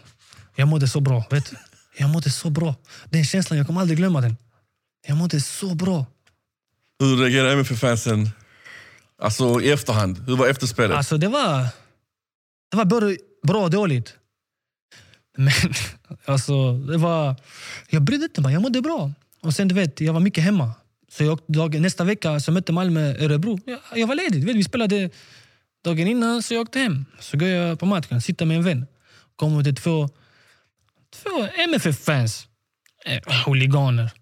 Jag 0.55 0.67
mådde 0.67 0.87
så 0.87 0.99
bra. 0.99 1.23
Vet 1.31 1.49
du? 1.49 1.55
Jag 1.97 2.09
mådde 2.09 2.29
så 2.29 2.49
bra. 2.49 2.75
Den 3.09 3.25
känslan, 3.25 3.57
jag 3.57 3.67
kommer 3.67 3.81
aldrig 3.81 3.97
glömma 3.97 4.21
den. 4.21 4.37
Jag 5.09 5.17
mådde 5.17 5.41
så 5.41 5.75
bra. 5.75 6.05
Hur 6.99 7.17
reagerade 7.17 7.51
MFF-fansen 7.53 8.29
alltså, 9.21 9.61
i 9.61 9.71
efterhand? 9.71 10.23
Hur 10.27 10.35
var 10.35 10.47
efterspelet? 10.47 10.97
Alltså 10.97 11.17
det 11.17 11.27
var... 11.27 11.67
Det 12.71 12.77
var 12.77 12.85
både 12.85 13.17
bra 13.47 13.63
och 13.63 13.69
dåligt. 13.69 14.15
Men 15.37 15.53
alltså, 16.25 16.73
det 16.73 16.97
var... 16.97 17.35
Jag 17.89 18.01
brydde 18.01 18.23
inte 18.23 18.41
mig, 18.41 18.53
jag 18.53 18.61
mådde 18.61 18.81
bra. 18.81 19.11
Och 19.41 19.53
sen 19.53 19.67
du 19.67 19.75
vet, 19.75 20.01
jag 20.01 20.13
var 20.13 20.19
mycket 20.19 20.43
hemma. 20.43 20.71
Så 21.11 21.23
jag, 21.23 21.39
dag, 21.47 21.81
nästa 21.81 22.03
vecka 22.03 22.39
så 22.39 22.51
mötte 22.51 22.71
Malmö 22.71 23.15
Örebro. 23.19 23.59
Jag, 23.65 23.79
jag 23.95 24.07
var 24.07 24.15
ledig, 24.15 24.45
vet, 24.45 24.55
vi 24.55 24.63
spelade 24.63 25.09
dagen 25.83 26.07
innan 26.07 26.43
så 26.43 26.53
jag 26.53 26.61
åkte 26.61 26.79
hem. 26.79 27.05
Så 27.19 27.37
går 27.37 27.47
jag 27.47 27.79
på 27.79 27.85
matchen, 27.85 28.21
sitter 28.21 28.45
med 28.45 28.57
en 28.57 28.63
vän. 28.63 28.87
Kommer 29.35 29.63
till 29.63 29.75
två, 29.75 30.09
två 31.23 31.47
MFF-fans. 31.67 32.47
Eh, 33.05 33.45
huliganer. 33.45 34.18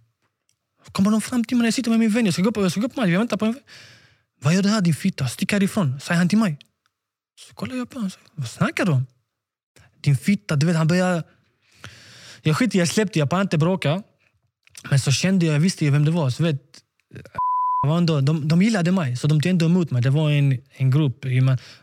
Kommer 0.91 1.12
de 1.12 1.21
fram 1.21 1.43
till 1.43 1.58
mig 1.58 1.62
när 1.62 1.67
jag 1.67 1.73
sitter 1.73 1.89
med 1.89 2.00
min 2.00 2.10
vän. 2.10 2.26
Jag 2.26 2.34
ska 2.34 2.43
gå 2.43 2.52
på, 2.52 2.62
jag 2.62 2.71
ska 2.71 2.82
gå 2.82 2.89
på 2.89 3.02
match, 3.02 3.10
jag 3.10 3.19
väntar 3.19 3.38
på 3.38 3.45
en 3.45 3.54
vän. 3.54 3.63
Vad 4.41 4.54
gör 4.54 4.63
du 4.63 4.69
här 4.69 4.82
din 4.82 4.95
fitta? 4.95 5.28
Stick 5.28 5.52
härifrån, 5.52 6.00
säger 6.00 6.17
han 6.17 6.30
till 6.30 6.38
mig. 6.38 6.58
Så 7.47 7.54
kollar 7.54 7.76
jag 7.76 7.89
på 7.89 7.97
honom. 7.97 8.12
Vad 8.36 8.50
snackar 8.50 8.86
du 8.86 8.91
om? 8.91 9.06
Din 10.02 10.17
fitta, 10.17 10.56
du 10.56 10.65
vet 10.65 10.76
han 10.76 10.88
börjar... 10.88 11.23
Jag 12.41 12.58
skiter 12.58 12.76
i, 12.76 12.80
jag 12.80 12.88
släppte, 12.88 13.19
jag 13.19 13.30
pallar 13.30 13.41
inte 13.41 13.58
bråka. 13.58 14.04
Men 14.89 15.00
så 15.00 15.12
kände 15.12 15.45
jag, 15.45 15.56
jag 15.56 15.60
visste 15.60 15.86
ju 15.86 15.91
vem 15.91 16.06
det 16.06 16.12
var. 16.12 16.30
Så 16.30 16.43
vet, 16.43 16.62
var 17.88 17.97
ändå, 17.97 18.21
de, 18.21 18.47
de 18.47 18.62
gillade 18.62 18.91
mig, 18.91 19.17
så 19.17 19.28
de 19.28 19.41
tog 19.41 19.50
ändå 19.50 19.65
emot 19.65 19.91
mig. 19.91 20.02
Det 20.02 20.10
var 20.10 20.32
en, 20.32 20.62
en 20.71 20.91
grupp. 20.91 21.26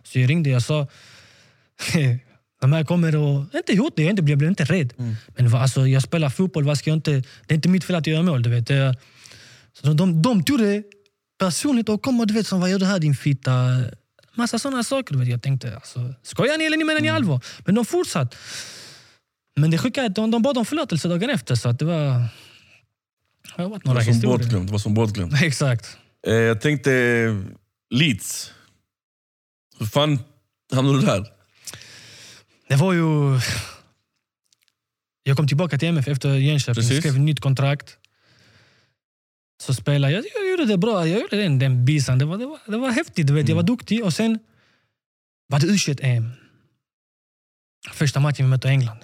Så 0.02 0.18
jag 0.18 0.30
ringde 0.30 0.56
och 0.56 0.62
sa... 0.62 0.86
De 2.64 2.72
här 2.72 2.84
kommer 2.84 3.16
och... 3.16 3.44
Inte 3.54 3.76
hota, 3.76 4.02
jag, 4.02 4.10
inte, 4.10 4.22
jag 4.22 4.38
blev 4.38 4.50
inte 4.50 4.64
rädd. 4.64 4.92
Men 5.36 5.50
vad- 5.50 5.62
alltså, 5.62 5.86
jag 5.86 6.02
spelar 6.02 6.30
fotboll, 6.30 6.64
vad 6.64 6.78
ska 6.78 6.90
jag 6.90 6.96
inte... 6.96 7.10
Det 7.46 7.54
är 7.54 7.54
inte 7.54 7.68
mitt 7.68 7.84
fel 7.84 7.96
att 7.96 8.06
jag 8.06 8.16
gör 8.16 8.22
mål. 8.22 8.42
Du 8.42 8.50
vet. 8.50 8.66
Det- 8.66 8.96
Så 9.72 9.92
de, 9.92 10.22
de, 10.22 10.44
tog 10.44 10.58
det 10.58 10.82
personligt 11.38 11.88
och 11.88 12.02
kom 12.02 12.20
och 12.20 12.26
du 12.26 12.34
vet, 12.34 12.46
som, 12.46 12.60
vad 12.60 12.70
gör 12.70 12.78
du 12.78 12.86
här 12.86 12.98
din 12.98 13.14
fitta? 13.16 13.52
Massa 14.34 14.58
sådana 14.58 14.84
saker. 14.84 15.12
Du 15.14 15.18
vet. 15.20 15.28
Jag 15.28 15.42
tänkte, 15.42 15.74
alltså, 15.74 16.14
skojar 16.22 16.58
ni 16.58 16.64
eller 16.64 16.76
ni 16.76 16.84
menar 16.84 17.00
ni 17.00 17.08
allvar? 17.08 17.40
Men 17.64 17.74
de 17.74 17.84
fortsatte. 17.84 18.36
Men 19.56 19.70
det 19.70 19.78
sjuka 19.78 20.02
är 20.02 20.06
att 20.06 20.14
de, 20.14 20.30
de 20.30 20.42
bad 20.42 20.58
om 20.58 20.64
förlåtelse 20.64 21.08
dagen 21.08 21.30
efter. 21.30 21.54
Så 21.54 21.68
att 21.68 21.78
det 21.78 21.84
var... 21.84 22.24
Det 23.56 23.62
har 23.62 23.68
varit 23.68 23.82
det 23.82 23.88
några 23.88 23.98
var 23.98 24.04
som 24.04 24.12
historier. 24.14 24.38
bortglömt. 24.38 24.66
Det 24.66 24.72
var 24.72 24.78
som 24.78 24.94
bortglömt. 24.94 25.32
Exakt. 25.42 25.96
Eh, 26.26 26.34
jag 26.34 26.60
tänkte 26.60 26.90
Leeds. 27.90 28.52
Hur 29.78 29.86
fan 29.86 30.18
hamnade 30.74 31.00
du 31.00 31.06
där? 31.06 31.26
Det 32.68 32.76
var 32.76 32.92
ju... 32.92 33.40
Jag 35.22 35.36
kom 35.36 35.48
tillbaka 35.48 35.78
till 35.78 35.88
MF 35.88 36.08
efter 36.08 36.34
Jönköping, 36.34 36.74
Precis. 36.74 36.98
skrev 36.98 37.14
ett 37.14 37.20
nytt 37.20 37.40
kontrakt. 37.40 37.98
Så 39.62 39.74
spelade 39.74 40.12
jag. 40.12 40.24
Jag 40.34 40.50
gjorde 40.50 40.64
det 40.64 40.78
bra. 40.78 41.06
Jag 41.06 41.20
gjorde 41.20 41.36
den, 41.36 41.58
den 41.58 41.84
bisan. 41.84 42.18
Det 42.18 42.24
var, 42.24 42.38
det, 42.38 42.46
var, 42.46 42.58
det 42.66 42.76
var 42.76 42.90
häftigt. 42.90 43.30
Vet. 43.30 43.48
Jag 43.48 43.56
var 43.56 43.62
duktig. 43.62 44.04
Och 44.04 44.12
sen 44.12 44.38
var 45.46 45.60
det 45.60 45.66
U21-EM. 45.66 46.30
Första 47.92 48.20
matchen 48.20 48.46
vi 48.46 48.50
mötte 48.50 48.68
England. 48.68 48.98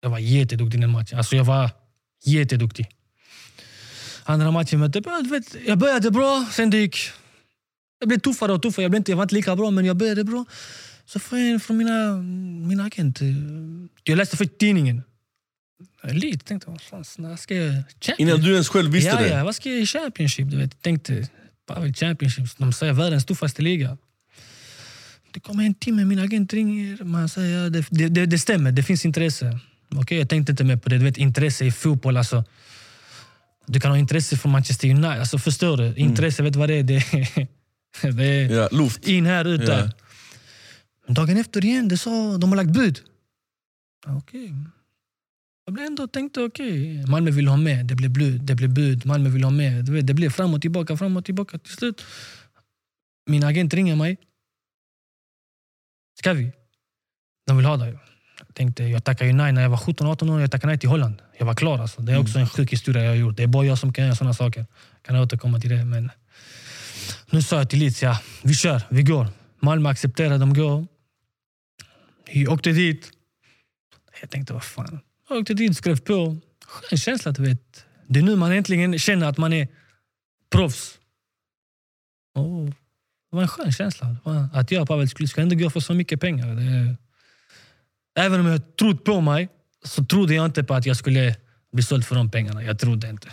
Jag 0.00 0.10
var 0.10 0.18
jätteduktig 0.18 0.80
den 0.80 0.90
matchen. 0.90 1.18
Alltså 1.18 1.36
jag 1.36 1.44
var 1.44 1.70
jätteduktig. 2.24 2.86
Andra 4.24 4.50
matchen 4.50 4.68
vi 4.70 4.76
mötte... 4.76 5.00
Vet, 5.30 5.56
jag 5.66 5.78
började 5.78 6.10
bra, 6.10 6.46
sen 6.52 6.70
det 6.70 6.78
gick... 6.78 6.98
Jag 7.98 8.08
blev 8.08 8.18
tuffare 8.18 8.52
och 8.52 8.62
tuffare. 8.62 8.82
Jag, 8.82 8.90
blev 8.90 9.00
inte, 9.00 9.12
jag 9.12 9.16
var 9.16 9.22
inte 9.22 9.34
lika 9.34 9.56
bra, 9.56 9.70
men 9.70 9.84
jag 9.84 9.96
började 9.96 10.24
bra. 10.24 10.44
Så 11.08 11.18
får 11.18 11.38
jag 11.38 11.48
en 11.48 11.60
från 11.60 11.76
mina, 11.76 12.16
min 12.68 12.80
agent... 12.80 13.20
Jag 14.04 14.16
läste 14.16 14.36
för 14.36 14.44
tidningen. 14.44 15.02
Lite 16.02 16.44
tänkte 16.44 16.70
vad 16.70 16.80
fan, 16.80 17.04
när 17.18 17.36
ska 17.36 17.54
jag... 17.54 17.82
Innan 18.18 18.40
du 18.40 18.52
ens 18.52 18.68
själv 18.68 18.92
visste 18.92 19.10
ja, 19.10 19.20
det? 19.20 19.28
Ja, 19.28 19.44
vad 19.44 19.54
ska 19.54 19.68
jag 19.68 19.78
i 19.78 19.86
Championship? 19.86 20.50
Du 20.50 20.56
vet, 20.56 20.82
tänkte, 20.82 21.28
Pavel 21.66 21.94
Championship, 21.94 22.58
de 22.58 22.72
säger 22.72 22.92
världens 22.92 23.24
tuffaste 23.26 23.62
liga. 23.62 23.98
Det 25.32 25.40
kommer 25.40 25.64
en 25.64 25.74
timme, 25.74 26.04
min 26.04 26.18
agent 26.18 26.52
ringer. 26.52 27.04
Man 27.04 27.28
säger, 27.28 27.70
det, 27.70 27.86
det, 27.90 28.08
det, 28.08 28.26
det 28.26 28.38
stämmer, 28.38 28.72
det 28.72 28.82
finns 28.82 29.04
intresse. 29.04 29.58
Okej, 29.94 30.18
jag 30.18 30.28
tänkte 30.28 30.52
inte 30.52 30.64
mer 30.64 30.76
på 30.76 30.88
det. 30.88 30.98
Du 30.98 31.04
vet, 31.04 31.16
intresse 31.16 31.64
i 31.64 31.72
fotboll. 31.72 32.16
Alltså, 32.16 32.44
du 33.66 33.80
kan 33.80 33.90
ha 33.90 33.98
intresse 33.98 34.36
för 34.36 34.48
Manchester 34.48 34.88
United. 34.88 35.20
Alltså, 35.20 35.38
förstår 35.38 35.76
du? 35.76 35.94
Intresse, 35.96 36.42
vet 36.42 36.52
du 36.52 36.58
vad 36.58 36.68
det 36.68 36.74
är? 36.74 36.82
Det 36.82 36.96
är, 36.96 38.12
det 38.12 38.24
är 38.24 38.50
Ja, 38.50 38.68
luft. 38.72 39.08
in 39.08 39.26
här, 39.26 39.44
ut 39.44 39.66
där. 39.66 39.92
Ja. 39.98 40.04
Dagen 41.08 41.36
efter 41.36 41.64
igen, 41.64 41.88
det 41.88 41.96
sa, 41.96 42.36
de 42.38 42.50
har 42.50 42.56
lagt 42.56 42.70
bud. 42.70 43.00
Okej. 44.06 44.54
Jag 45.64 45.74
blev 45.74 45.86
ändå 45.86 46.06
tänkte 46.06 46.42
okej, 46.42 47.06
Malmö 47.06 47.30
vill 47.30 47.48
ha 47.48 47.56
med. 47.56 47.86
Det 47.86 47.94
blev 47.94 48.10
bud, 48.10 48.40
det 48.40 48.54
blev 48.54 48.70
bud. 48.70 49.06
Malmö 49.06 49.28
vill 49.28 49.44
ha 49.44 49.50
med. 49.50 49.84
Du 49.84 49.92
vet, 49.92 50.06
det 50.06 50.14
blev 50.14 50.30
fram 50.30 50.54
och 50.54 50.62
tillbaka, 50.62 50.96
fram 50.96 51.16
och 51.16 51.24
tillbaka. 51.24 51.58
Till 51.58 51.72
slut, 51.72 52.04
min 53.26 53.44
agent 53.44 53.74
ringer 53.74 53.96
mig. 53.96 54.16
Ska 56.18 56.32
vi? 56.32 56.52
De 57.46 57.56
vill 57.56 57.66
ha 57.66 57.76
dig. 57.76 57.98
Jag 58.38 58.54
tänkte, 58.54 58.84
jag 58.84 59.04
tackade 59.04 59.30
ju 59.30 59.36
nej 59.36 59.52
när 59.52 59.62
jag 59.62 59.70
var 59.70 59.76
17-18 59.76 60.30
år. 60.30 60.40
Jag 60.40 60.50
tackade 60.50 60.72
nej 60.72 60.78
till 60.78 60.88
Holland. 60.88 61.22
Jag 61.38 61.46
var 61.46 61.54
klar. 61.54 61.78
Alltså. 61.78 62.02
Det 62.02 62.12
är 62.12 62.18
också 62.18 62.38
en 62.38 62.48
sjuk 62.48 62.72
historia 62.72 63.02
jag 63.02 63.10
har 63.10 63.16
gjort. 63.16 63.36
Det 63.36 63.42
är 63.42 63.46
bara 63.46 63.66
jag 63.66 63.78
som 63.78 63.92
kan 63.92 64.04
göra 64.04 64.16
såna 64.16 64.34
saker. 64.34 64.66
Jag 64.94 65.02
kan 65.02 65.16
återkomma 65.16 65.60
till 65.60 65.70
det. 65.70 65.84
Men 65.84 66.10
nu 67.30 67.42
sa 67.42 67.56
jag 67.56 67.70
till 67.70 67.92
ja, 68.02 68.18
vi 68.42 68.54
kör, 68.54 68.82
vi 68.90 69.02
går. 69.02 69.26
Malmö 69.60 69.88
accepterar, 69.88 70.38
de 70.38 70.54
går. 70.54 70.86
Jag 72.32 72.52
åkte 72.52 72.72
dit. 72.72 73.10
Jag 74.20 74.30
tänkte, 74.30 74.52
vad 74.52 74.64
fan. 74.64 75.00
Jag 75.28 75.38
åkte 75.38 75.54
dit, 75.54 75.76
skrev 75.76 76.00
på. 76.00 76.36
Skön 76.66 76.98
känsla, 76.98 77.32
du 77.32 77.42
vet. 77.42 77.86
Det 78.08 78.20
är 78.20 78.22
nu 78.22 78.36
man 78.36 78.52
äntligen 78.52 78.98
känner 78.98 79.26
att 79.26 79.38
man 79.38 79.52
är 79.52 79.68
proffs. 80.50 80.98
Oh, 82.34 82.66
det 83.30 83.36
var 83.36 83.42
en 83.42 83.48
skön 83.48 83.72
känsla. 83.72 84.16
Att 84.52 84.70
jag 84.70 84.82
och 84.82 84.88
Pavel 84.88 85.08
skulle 85.08 85.28
ska 85.28 85.40
ändå 85.40 85.56
gå 85.56 85.70
för 85.70 85.80
så 85.80 85.94
mycket 85.94 86.20
pengar. 86.20 86.54
Det, 86.54 86.96
även 88.20 88.40
om 88.40 88.46
jag 88.46 88.76
trott 88.76 89.04
på 89.04 89.20
mig 89.20 89.48
så 89.84 90.04
trodde 90.04 90.34
jag 90.34 90.44
inte 90.44 90.64
på 90.64 90.74
att 90.74 90.86
jag 90.86 90.96
skulle 90.96 91.36
bli 91.72 91.82
såld 91.82 92.04
för 92.04 92.14
de 92.14 92.30
pengarna. 92.30 92.62
Jag 92.62 92.78
trodde 92.78 93.08
inte. 93.08 93.28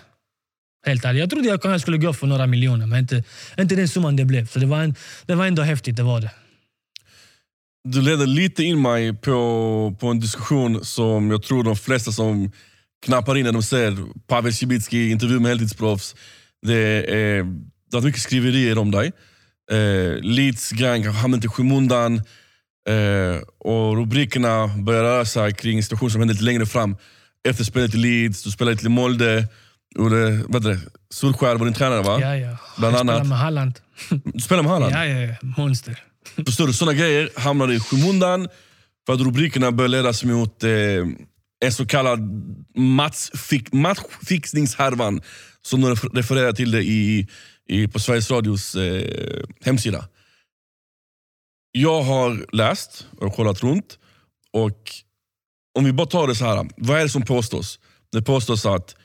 Helt 0.85 1.05
ärligt. 1.05 1.19
Jag 1.19 1.29
trodde 1.29 1.47
jag 1.47 1.61
kanske 1.61 1.79
skulle 1.79 1.97
gå 1.97 2.13
för 2.13 2.27
några 2.27 2.47
miljoner, 2.47 2.85
men 2.85 2.99
inte, 2.99 3.23
inte 3.57 3.75
den 3.75 3.87
summan 3.87 4.15
det 4.15 4.25
blev. 4.25 4.47
Så 4.47 4.59
det 4.59 4.65
var, 4.65 4.81
en, 4.81 4.95
det 5.25 5.35
var 5.35 5.45
ändå 5.45 5.61
häftigt, 5.61 5.95
det 5.95 6.03
var 6.03 6.21
det. 6.21 6.31
Du 7.87 8.01
ledde 8.01 8.25
lite 8.25 8.63
in 8.63 8.81
mig 8.81 9.13
på, 9.13 9.95
på 9.99 10.07
en 10.07 10.19
diskussion 10.19 10.85
som 10.85 11.31
jag 11.31 11.43
tror 11.43 11.63
de 11.63 11.75
flesta 11.75 12.11
som 12.11 12.51
knappar 13.05 13.37
in 13.37 13.45
när 13.45 13.51
de 13.51 13.63
ser 13.63 13.97
Pavel 14.27 14.53
Cibicki 14.53 15.09
intervju 15.09 15.39
med 15.39 15.49
heltidsproffs. 15.49 16.15
Det, 16.61 16.75
är, 16.75 17.43
det 17.43 17.93
har 17.93 18.01
varit 18.01 18.03
mycket 18.03 18.21
skriverier 18.21 18.77
om 18.77 18.91
dig. 18.91 19.11
Eh, 19.71 20.21
Leeds 20.21 20.71
gang 20.71 21.03
kanske 21.03 21.21
hamnat 21.21 21.45
i 21.45 21.47
skymundan. 21.47 22.15
Eh, 22.89 23.41
och 23.59 23.97
rubrikerna 23.97 24.67
börjar 24.67 25.03
röra 25.03 25.25
sig 25.25 25.53
kring 25.53 25.83
situationer 25.83 26.09
som 26.09 26.21
hände 26.21 26.33
lite 26.33 26.45
längre 26.45 26.65
fram. 26.65 26.97
Efter 27.47 27.63
spelet 27.63 27.93
i 27.93 27.97
Leeds, 27.97 28.43
du 28.43 28.51
spelade 28.51 28.77
till 28.77 28.89
Molde. 28.89 29.47
Gjorde, 29.95 30.43
vad 30.47 30.63
heter 30.63 30.69
det? 30.69 30.79
Solskär 31.09 31.55
var 31.55 31.65
din 31.65 31.73
tränare 31.73 32.01
va? 32.01 32.19
Ja, 32.21 32.35
ja. 32.35 32.57
Bland 32.77 32.93
jag 32.93 32.99
spelar 32.99 33.13
annat. 33.13 33.27
med 33.27 33.37
Halland. 33.37 33.79
Du 34.23 34.39
spelade 34.39 34.63
med 34.63 34.71
Halland? 34.71 34.93
Ja, 34.93 35.05
ja, 35.05 35.19
ja. 35.19 35.35
Monster. 35.57 36.03
Förstår 36.45 36.67
du? 36.67 36.73
Sådana 36.73 36.97
grejer 36.97 37.29
hamnade 37.35 37.75
i 37.75 37.79
skymundan 37.79 38.47
för 39.05 39.13
att 39.13 39.19
rubrikerna 39.21 39.71
började 39.71 39.91
ledas 39.97 40.23
mot 40.23 40.63
eh, 40.63 40.69
en 41.65 41.71
så 41.71 41.85
kallad 41.85 42.19
matchfix, 42.75 43.73
matchfixningshärvan 43.73 45.21
som 45.61 45.81
de 45.81 45.95
refererar 45.95 46.53
till 46.53 46.71
det 46.71 46.83
i, 46.83 47.27
i, 47.69 47.87
på 47.87 47.99
Sveriges 47.99 48.31
Radios 48.31 48.75
eh, 48.75 49.43
hemsida. 49.61 50.07
Jag 51.71 52.01
har 52.01 52.45
läst 52.51 53.07
och 53.17 53.35
kollat 53.35 53.63
runt 53.63 53.99
och 54.53 54.91
om 55.77 55.85
vi 55.85 55.93
bara 55.93 56.07
tar 56.07 56.27
det 56.27 56.35
så 56.35 56.45
här. 56.45 56.69
Vad 56.77 56.99
är 56.99 57.03
det 57.03 57.09
som 57.09 57.21
påstås? 57.21 57.79
Det 58.11 58.21
påstås 58.21 58.65
att, 58.65 58.95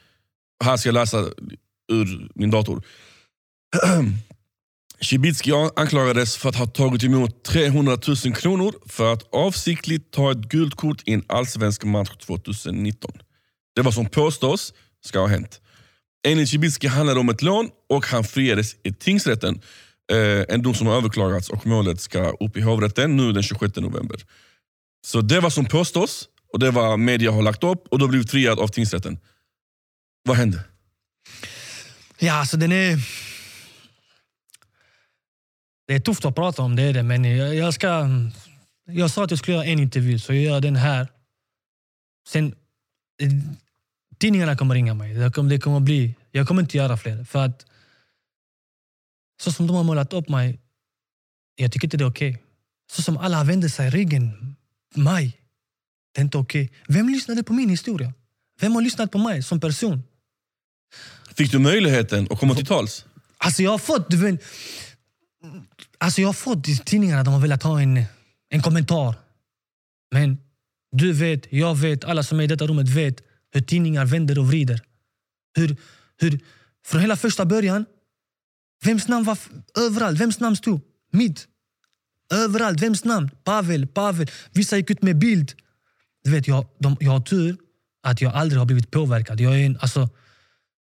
här 0.65 0.77
ska 0.77 0.89
jag 0.89 0.95
läsa 0.95 1.19
ur 1.93 2.31
min 2.35 2.51
dator. 2.51 2.83
Cibicki 5.03 5.53
anklagades 5.77 6.37
för 6.37 6.49
att 6.49 6.57
ha 6.57 6.67
tagit 6.67 7.05
emot 7.05 7.45
300 7.45 7.99
000 8.25 8.35
kronor 8.35 8.75
för 8.87 9.13
att 9.13 9.35
avsiktligt 9.35 10.11
ta 10.11 10.33
ett 10.33 10.39
gult 10.39 10.75
kort 10.75 11.03
i 11.07 11.13
en 11.13 11.25
allsvensk 11.27 11.85
match 11.85 12.11
2019. 12.27 13.13
Det 13.75 13.83
var 13.83 13.93
som 13.93 14.07
påstås 14.07 14.75
ska 15.05 15.19
ha 15.19 15.27
hänt. 15.27 15.61
Enligt 16.27 16.49
Cibicki 16.49 16.87
handlade 16.87 17.17
det 17.17 17.21
om 17.21 17.29
ett 17.29 17.43
lån 17.43 17.71
och 17.89 18.07
han 18.07 18.25
friades 18.25 18.77
i 18.83 18.93
tingsrätten. 18.93 19.61
Eh, 20.13 20.55
en 20.55 20.63
dom 20.63 20.75
som 20.75 20.87
har 20.87 20.97
överklagats 20.97 21.51
och 21.51 21.67
målet 21.67 22.01
ska 22.01 22.31
upp 22.31 22.57
i 22.57 22.61
hovrätten 22.61 23.17
nu 23.17 23.33
den 23.33 23.43
26 23.43 23.77
november. 23.77 24.21
Så 25.07 25.21
det 25.21 25.41
var 25.41 25.51
som 25.51 25.65
påstås 25.65 26.29
och 26.53 26.59
det 26.59 26.71
var 26.71 26.97
media 26.97 27.31
har 27.31 27.43
lagt 27.43 27.65
upp 27.65 27.87
och 27.91 27.99
då 27.99 28.09
blev 28.09 28.27
friad 28.27 28.59
av 28.59 28.69
tingsrätten. 28.69 29.19
Vad 30.25 30.37
hände? 30.37 30.61
Ja, 32.19 32.33
alltså 32.33 32.57
den 32.57 32.73
är... 32.73 32.99
Det 35.91 35.97
är 35.97 36.01
tufft 36.01 36.25
att 36.25 36.35
prata 36.35 36.63
om, 36.63 36.77
det 36.77 36.83
är 36.83 36.93
det. 36.93 37.03
Men 37.03 37.25
jag, 37.25 37.55
jag 37.55 37.75
ska... 37.75 38.09
Jag 38.85 39.11
sa 39.11 39.25
att 39.25 39.31
jag 39.31 39.39
skulle 39.39 39.57
göra 39.57 39.67
en 39.67 39.79
intervju, 39.79 40.19
så 40.19 40.35
jag 40.35 40.43
gör 40.43 40.61
den 40.61 40.77
här. 40.77 41.09
Sen... 42.29 42.55
Tidningarna 44.19 44.57
kommer 44.57 44.75
ringa 44.75 44.95
mig. 44.95 45.15
Det 45.15 45.31
kommer, 45.31 45.51
det 45.51 45.59
kommer 45.59 45.81
bli... 45.81 46.15
Jag 46.31 46.49
kommer 46.49 46.63
inte 46.63 46.77
göra 46.77 46.97
fler. 46.97 47.25
För 47.25 47.45
att... 47.45 47.67
Så 49.43 49.53
som 49.53 49.67
de 49.67 49.77
har 49.77 49.85
målat 49.85 50.13
upp 50.13 50.29
mig, 50.29 50.61
jag 51.57 51.73
tycker 51.73 51.87
inte 51.87 51.97
det 51.97 52.05
är 52.05 52.11
okej. 52.11 52.43
Så 52.93 53.03
som 53.03 53.17
alla 53.17 53.45
vänder 53.45 53.69
sig 53.69 53.91
ryggen 53.91 54.57
mig, 54.95 55.41
det 56.15 56.21
är 56.21 56.25
inte 56.25 56.39
okej. 56.39 56.73
Vem 56.89 57.09
lyssnade 57.09 57.43
på 57.43 57.53
min 57.53 57.69
historia? 57.69 58.13
Vem 58.61 58.75
har 58.75 58.83
lyssnat 58.83 59.13
på 59.13 59.19
mig 59.19 59.43
som 59.43 59.61
person? 59.61 60.03
Fick 61.35 61.51
du 61.51 61.59
möjligheten 61.59 62.29
att 62.31 62.39
komma 62.39 62.55
till 62.55 62.67
tals? 62.67 63.05
Alltså 63.39 63.63
jag 63.63 63.71
har 63.71 63.79
fått... 63.79 64.11
Du 64.11 64.17
vet, 64.17 64.43
alltså 66.01 66.21
jag 66.21 66.29
har 66.29 66.33
fått 66.33 66.69
i 66.69 66.77
tidningarna 66.77 67.21
att 67.21 67.25
de 67.25 67.35
har 67.35 67.41
velat 67.41 67.63
ha 67.63 67.81
en, 67.81 68.05
en 68.49 68.63
kommentar. 68.63 69.15
Men 70.13 70.39
du 70.93 71.13
vet, 71.13 71.53
jag 71.53 71.75
vet, 71.75 72.05
alla 72.05 72.23
som 72.23 72.41
är 72.41 72.45
i 72.45 72.47
detta 72.47 72.67
rummet 72.67 72.89
vet 72.89 73.23
hur 73.53 73.61
tidningar 73.61 74.07
vänder 74.07 74.39
och 74.39 74.49
vrider. 74.49 74.81
Hur, 75.57 75.77
hur, 76.17 76.41
från 76.87 77.01
hela 77.01 77.17
första 77.17 77.45
början, 77.45 77.87
vems 78.85 79.09
namn 79.09 79.25
var 79.25 79.39
överallt? 79.79 80.21
Vems 80.21 80.41
namn 80.41 80.57
stod? 80.57 80.81
Mitt. 81.13 81.47
Överallt. 82.33 82.83
Vems 82.83 83.05
namn? 83.05 83.31
Pavel, 83.45 83.87
Pavel. 83.87 84.31
Vissa 84.53 84.77
gick 84.77 84.91
ut 84.91 85.03
med 85.03 85.19
bild. 85.19 85.53
Du 86.25 86.31
vet, 86.31 86.49
jag, 86.49 86.67
de, 86.79 86.97
jag 87.01 87.11
har 87.11 87.21
tur 87.21 87.57
att 88.03 88.21
jag 88.21 88.35
aldrig 88.35 88.59
har 88.59 88.67
blivit 88.67 88.91
påverkad. 88.91 89.41
Jag, 89.41 89.61
är 89.61 89.67
en, 89.67 89.79
alltså, 89.81 90.09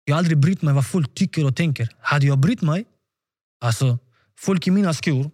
jag 0.06 0.13
har 0.15 0.17
aldrig 0.19 0.38
brytt 0.38 0.62
mig 0.62 0.74
vad 0.74 0.88
folk 0.88 1.13
tycker 1.13 1.45
och 1.45 1.56
tänker. 1.56 1.89
Hade 2.02 2.26
jag 2.26 2.39
brytt 2.39 2.62
mig, 2.62 2.86
alltså 3.62 3.98
folk 4.39 4.67
i 4.67 4.71
mina 4.71 4.93
skor. 4.93 5.32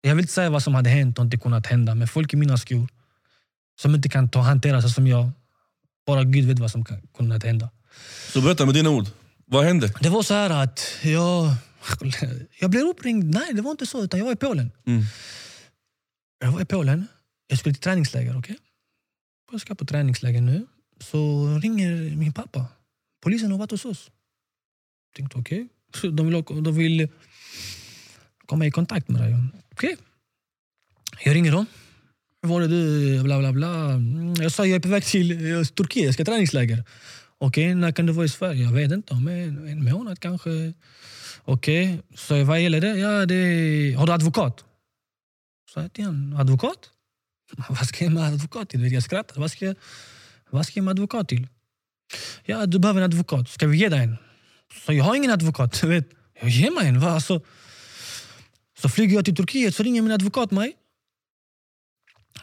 Jag 0.00 0.14
vill 0.14 0.22
inte 0.22 0.32
säga 0.32 0.50
vad 0.50 0.62
som 0.62 0.74
hade 0.74 0.90
hänt 0.90 1.18
och 1.18 1.24
inte 1.24 1.38
kunnat 1.38 1.66
hända, 1.66 1.94
men 1.94 2.08
folk 2.08 2.32
i 2.32 2.36
mina 2.36 2.56
skor 2.56 2.88
som 3.80 3.94
inte 3.94 4.08
kan 4.08 4.28
ta 4.28 4.40
hantera 4.40 4.82
sig 4.82 4.90
som 4.90 5.06
jag. 5.06 5.30
Bara 6.06 6.24
Gud 6.24 6.44
vet 6.44 6.58
vad 6.58 6.70
som 6.70 6.84
kan 6.84 7.02
kunnat 7.16 7.42
hända. 7.42 7.70
Så 8.32 8.42
berätta 8.42 8.66
med 8.66 8.74
dina 8.74 8.90
ord. 8.90 9.06
Vad 9.44 9.64
hände? 9.64 9.92
Det 10.00 10.08
var 10.08 10.22
så 10.22 10.34
här 10.34 10.50
att 10.50 10.80
jag, 11.02 11.54
jag 12.60 12.70
blev 12.70 12.82
uppringd. 12.82 13.34
Nej, 13.34 13.54
det 13.54 13.62
var 13.62 13.70
inte 13.70 13.86
så. 13.86 14.02
Utan 14.02 14.18
jag 14.18 14.24
var 14.24 14.32
i 14.32 14.36
Polen. 14.36 14.70
Mm. 14.86 15.02
Jag 16.38 16.52
var 16.52 16.60
i 16.60 16.64
Polen. 16.64 17.06
Jag 17.46 17.58
skulle 17.58 17.74
till 17.74 17.82
träningsläger. 17.82 18.38
okej? 18.38 18.56
Jag 19.52 19.60
ska 19.60 19.74
på 19.74 19.84
träningsläger 19.84 20.40
nu. 20.40 20.66
Så 21.00 21.48
ringer 21.62 22.16
min 22.16 22.32
pappa. 22.32 22.66
Polisen 23.22 23.50
har 23.50 23.58
varit 23.58 23.70
hos 23.70 23.84
oss. 23.84 24.10
Jag 25.08 25.16
tänkte 25.16 25.38
okej. 25.38 25.68
De, 26.02 26.26
vill, 26.30 26.44
de 26.62 26.76
vill 26.76 27.08
komma 28.46 28.66
i 28.66 28.70
kontakt 28.70 29.08
med 29.08 29.22
dig. 29.22 29.34
Okej. 29.72 29.96
Jag 31.24 31.34
ringer 31.34 31.52
dem. 31.52 31.66
Hur 32.42 32.48
var 32.48 32.60
det 32.60 32.68
du? 32.68 33.22
Bla, 33.22 33.38
bla, 33.38 33.52
bla. 33.52 33.92
Mm, 33.92 34.34
jag 34.34 34.52
sa 34.52 34.66
jag 34.66 34.76
är 34.76 34.80
på 34.80 34.88
väg 34.88 35.04
till 35.04 35.30
eh, 35.32 35.64
Turkiet, 35.64 36.04
jag 36.04 36.14
ska 36.14 36.24
träningsläger. 36.24 36.84
Okej, 37.38 37.74
när 37.74 37.92
kan 37.92 38.06
du 38.06 38.12
vara 38.12 38.26
i 38.26 38.28
Sverige? 38.28 38.64
Jag 38.64 38.72
vet 38.72 38.92
inte, 38.92 39.14
om 39.14 39.28
en, 39.28 39.68
en 39.68 39.84
månad 39.84 40.20
kanske. 40.20 40.72
Okej, 41.44 42.00
så 42.14 42.44
vad 42.44 42.60
gäller 42.60 42.80
det? 42.80 42.96
Ja, 42.98 43.26
det 43.26 43.94
har 43.98 44.06
du 44.06 44.12
advokat? 44.12 44.64
Sa 45.74 45.80
jag 45.80 45.92
till 45.92 46.04
honom, 46.04 46.40
advokat? 46.40 46.90
Vad 47.68 47.86
ska 47.86 48.04
jag 48.04 48.12
med 48.12 48.24
advokat 48.24 48.68
till? 48.68 48.92
Jag 48.92 49.02
skrattade. 49.02 49.40
Vad 49.40 49.50
ska 49.50 49.74
vad 50.50 50.66
ska 50.66 50.78
jag 50.78 50.84
med 50.84 50.90
advokat 50.92 51.28
till? 51.28 51.48
Ja, 52.44 52.66
du 52.66 52.78
behöver 52.78 53.00
en 53.00 53.04
advokat. 53.04 53.48
Ska 53.48 53.66
vi 53.66 53.78
ge 53.78 53.88
dig 53.88 54.00
en? 54.00 54.16
Så 54.84 54.92
jag 54.92 55.04
har 55.04 55.14
ingen 55.14 55.30
advokat. 55.30 55.82
Vet. 55.82 56.10
Jag 56.40 56.50
ger 56.50 56.70
mig 56.70 56.88
en. 56.88 57.00
Va? 57.00 57.10
Alltså, 57.10 57.40
så 58.78 58.88
flyger 58.88 59.14
jag 59.14 59.24
till 59.24 59.36
Turkiet 59.36 59.74
så 59.74 59.82
ringer 59.82 60.02
min 60.02 60.12
advokat 60.12 60.50
mig. 60.50 60.76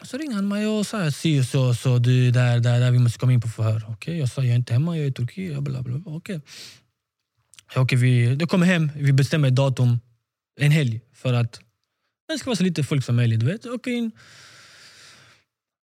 Så 0.02 0.18
ringer 0.18 0.34
han 0.34 0.48
mig 0.48 0.66
och 0.66 0.86
säger 0.86 1.10
si 1.10 1.44
så, 1.44 1.74
så 1.74 1.98
du 1.98 2.30
där, 2.30 2.60
där, 2.60 2.80
där, 2.80 2.90
vi 2.90 2.98
måste 2.98 3.18
komma 3.18 3.32
in 3.32 3.40
på 3.40 3.48
förhör. 3.48 3.84
Okej, 3.88 4.18
jag 4.18 4.28
sa 4.28 4.42
jag 4.42 4.50
är 4.50 4.56
inte 4.56 4.72
hemma, 4.72 4.96
jag 4.96 5.04
är 5.04 5.10
i 5.10 5.12
Turkiet. 5.12 5.62
Bla, 5.62 5.82
bla, 5.82 5.98
bla. 5.98 6.12
Okej. 6.14 6.40
okay. 7.76 7.98
vi, 7.98 8.36
då 8.36 8.46
kommer 8.46 8.66
hem, 8.66 8.90
vi 8.96 9.12
bestämmer 9.12 9.48
ett 9.48 9.54
datum 9.54 10.00
en 10.56 10.70
helg 10.70 11.00
för 11.12 11.32
att 11.32 11.60
det 12.28 12.38
ska 12.38 12.46
vara 12.46 12.56
så 12.56 12.62
lite 12.62 12.84
folk 12.84 13.04
som 13.04 13.16
möjligt. 13.16 13.42
Vet. 13.42 13.66
Okay. 13.66 14.10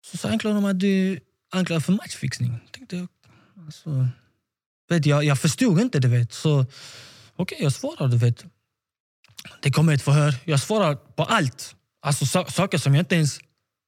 Så, 0.04 0.16
så 0.16 0.28
anklagar 0.28 0.54
de 0.54 0.64
att 0.64 0.80
du 0.80 1.20
anklagar 1.50 1.80
för 1.80 1.92
matchfixning. 1.92 2.60
Tänkte 2.70 2.96
jag, 2.96 3.08
alltså, 3.66 4.08
vet, 4.92 5.06
jag, 5.06 5.24
jag 5.24 5.38
förstod 5.38 5.80
inte, 5.80 5.98
du 5.98 6.08
vet. 6.08 6.32
Så 6.32 6.66
okej, 7.36 7.58
jag 7.60 7.72
svarar, 7.72 8.08
du 8.08 8.16
vet. 8.16 8.44
Det 9.60 9.70
kommer 9.70 9.94
ett 9.94 10.02
förhör. 10.02 10.34
Jag 10.44 10.60
svarar 10.60 10.94
på 10.94 11.24
allt. 11.24 11.76
Alltså 12.02 12.26
so 12.26 12.44
saker 12.44 12.78
som 12.78 12.94
jag 12.94 13.02
inte 13.02 13.14
ens 13.14 13.40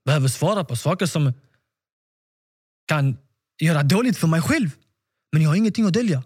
behöver 0.05 0.29
svara 0.29 0.65
på. 0.65 0.77
Saker 0.77 1.07
som 1.07 1.33
kan 2.87 3.17
göra 3.61 3.83
dåligt 3.83 4.17
för 4.17 4.27
mig 4.27 4.43
själv. 4.43 4.71
Men 5.33 5.43
jag 5.43 5.51
har 5.51 5.57
ingenting 5.57 5.87
att 5.87 5.93
dölja. 5.93 6.23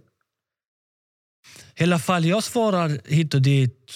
I 1.76 1.82
alla 1.82 1.98
fall, 1.98 2.24
jag 2.24 2.44
svarar 2.44 3.00
hit 3.04 3.34
och 3.34 3.42
dit. 3.42 3.92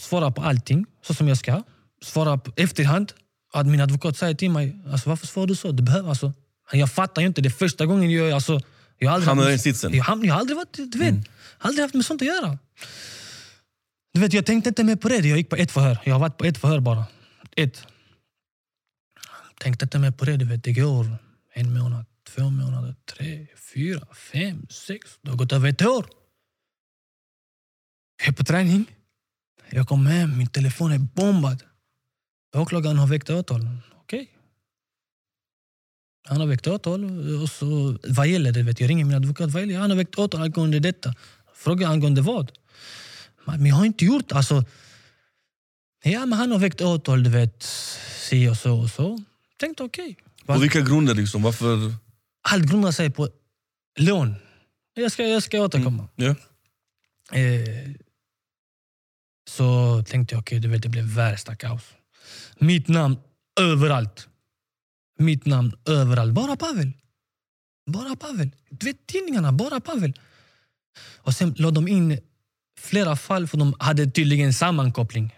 Svarar 0.00 0.30
på 0.30 0.42
allting 0.42 0.86
så 1.02 1.14
som 1.14 1.28
jag 1.28 1.38
ska. 1.38 1.62
Svarar 2.02 2.36
på 2.36 2.52
efterhand. 2.56 3.12
Att 3.52 3.66
min 3.66 3.80
advokat 3.80 4.16
säger 4.16 4.34
till 4.34 4.50
mig, 4.50 4.76
alltså, 4.92 5.08
varför 5.08 5.26
svarar 5.26 5.46
du 5.46 5.56
så? 5.56 5.72
Du 5.72 5.82
behöver 5.82 6.08
alltså. 6.08 6.32
Jag 6.72 6.92
fattar 6.92 7.22
ju 7.22 7.28
inte. 7.28 7.40
Det 7.40 7.48
är 7.48 7.50
första 7.50 7.86
gången 7.86 8.10
jag... 8.10 8.32
Alltså, 8.32 8.60
jag 9.02 9.10
har 9.10 9.14
aldrig 9.14 9.28
Hamnar 9.28 9.46
i 9.46 9.50
den 9.50 9.58
sitsen. 9.58 9.94
jag, 9.94 10.04
ham- 10.04 10.24
jag 10.26 10.34
har 10.34 10.40
aldrig 10.40 10.56
varit, 10.56 10.76
du 10.92 10.98
vet, 10.98 11.14
aldrig 11.58 11.82
haft 11.82 11.94
med 11.94 12.04
sånt 12.04 12.22
att 12.22 12.28
göra. 12.28 12.58
Du 14.14 14.20
vet, 14.20 14.32
jag 14.32 14.46
tänkte 14.46 14.68
inte 14.68 14.84
mer 14.84 14.96
på 14.96 15.08
det. 15.08 15.16
Jag 15.16 15.38
gick 15.38 15.48
på 15.50 15.56
ett 15.56 15.70
förhör. 15.72 15.98
Jag 16.04 16.14
har 16.14 16.20
varit 16.20 16.36
på 16.38 16.44
ett 16.44 16.58
förhör 16.58 16.80
bara. 16.80 17.04
Ett. 17.56 17.86
Tänkte 19.58 19.84
inte 19.84 19.98
mer 19.98 20.10
på 20.10 20.24
det. 20.24 20.36
Du 20.36 20.44
vet, 20.44 20.64
det 20.64 20.72
går 20.72 21.06
en 21.54 21.78
månad, 21.78 22.04
två 22.28 22.50
månader, 22.50 22.94
tre, 23.16 23.46
fyra, 23.74 24.06
fem, 24.32 24.66
sex. 24.70 25.18
Det 25.22 25.30
har 25.30 25.36
gått 25.36 25.52
över 25.52 25.68
ett 25.68 25.82
år. 25.82 26.06
Jag 28.18 28.28
är 28.28 28.32
på 28.32 28.44
träning. 28.44 28.84
Jag 29.70 29.88
kommer 29.88 30.10
hem, 30.10 30.38
min 30.38 30.46
telefon 30.46 30.92
är 30.92 30.98
bombad. 30.98 31.62
Åklagaren 32.56 32.98
har 32.98 33.06
väckt 33.06 33.30
åtal. 33.30 33.66
Okej. 34.02 34.30
Han 36.24 36.40
har 36.40 36.46
väckt 36.46 36.66
åtal. 36.66 37.04
Och 37.42 37.50
så, 37.50 37.98
vad 38.08 38.28
gäller 38.28 38.52
det? 38.52 38.62
Vet 38.62 38.80
jag 38.80 38.90
ringer 38.90 39.04
min 39.04 39.16
advokat. 39.16 39.50
Vad 39.50 39.62
gäller? 39.62 39.78
Han 39.78 39.90
har 39.90 39.96
väckt 39.96 40.18
åtal 40.18 40.42
angående 40.42 40.80
detta. 40.80 41.14
Fråga 41.54 41.88
angående 41.88 42.22
vad? 42.22 42.52
Men 43.44 43.66
jag 43.66 43.76
har 43.76 43.84
inte 43.84 44.04
gjort... 44.04 44.32
Alltså, 44.32 44.64
ja, 46.04 46.26
men 46.26 46.38
han 46.38 46.50
har 46.50 46.58
väckt 46.58 46.80
åtal, 46.80 47.22
du 47.22 47.30
vet. 47.30 47.62
Si 48.28 48.48
och 48.48 48.56
så 48.56 48.80
och 48.80 48.90
så. 48.90 49.22
Tänkte 49.56 49.82
okej. 49.82 50.16
På 50.46 50.58
vilka 50.58 50.80
grunder? 50.80 51.14
Liksom? 51.14 51.42
Varför? 51.42 51.94
Allt 52.42 52.64
grundar 52.70 52.92
sig 52.92 53.10
på 53.10 53.28
lån. 53.98 54.34
Jag 54.94 55.12
ska, 55.12 55.22
jag 55.22 55.42
ska 55.42 55.60
återkomma. 55.60 56.08
Ja. 56.16 56.34
Eh, 57.32 57.90
så 59.48 60.02
tänkte 60.08 60.34
jag, 60.34 60.40
okej, 60.40 60.58
du 60.60 60.68
vet, 60.68 60.82
det 60.82 60.88
blev 60.88 61.04
värsta 61.04 61.56
kaos. 61.56 61.82
Mitt 62.58 62.88
namn 62.88 63.16
överallt. 63.60 64.28
Mitt 65.20 65.46
namn 65.46 65.72
överallt. 65.86 66.34
Bara 66.34 66.56
Pavel. 66.56 66.92
Bara 67.86 68.16
Pavel. 68.16 68.50
Du 68.70 68.86
vet 68.86 69.06
tidningarna, 69.06 69.52
bara 69.52 69.80
Pavel. 69.80 70.12
Och 71.16 71.34
sen 71.34 71.54
la 71.58 71.70
de 71.70 71.88
in 71.88 72.18
flera 72.78 73.16
fall 73.16 73.46
för 73.46 73.58
de 73.58 73.74
hade 73.78 74.10
tydligen 74.10 74.54
sammankoppling. 74.54 75.34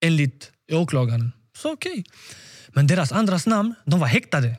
Enligt 0.00 0.52
åklagaren. 0.72 1.32
Så 1.56 1.72
okej. 1.72 2.04
Men 2.68 2.86
deras 2.86 3.12
andras 3.12 3.46
namn, 3.46 3.74
de 3.84 4.00
var 4.00 4.06
häktade. 4.06 4.56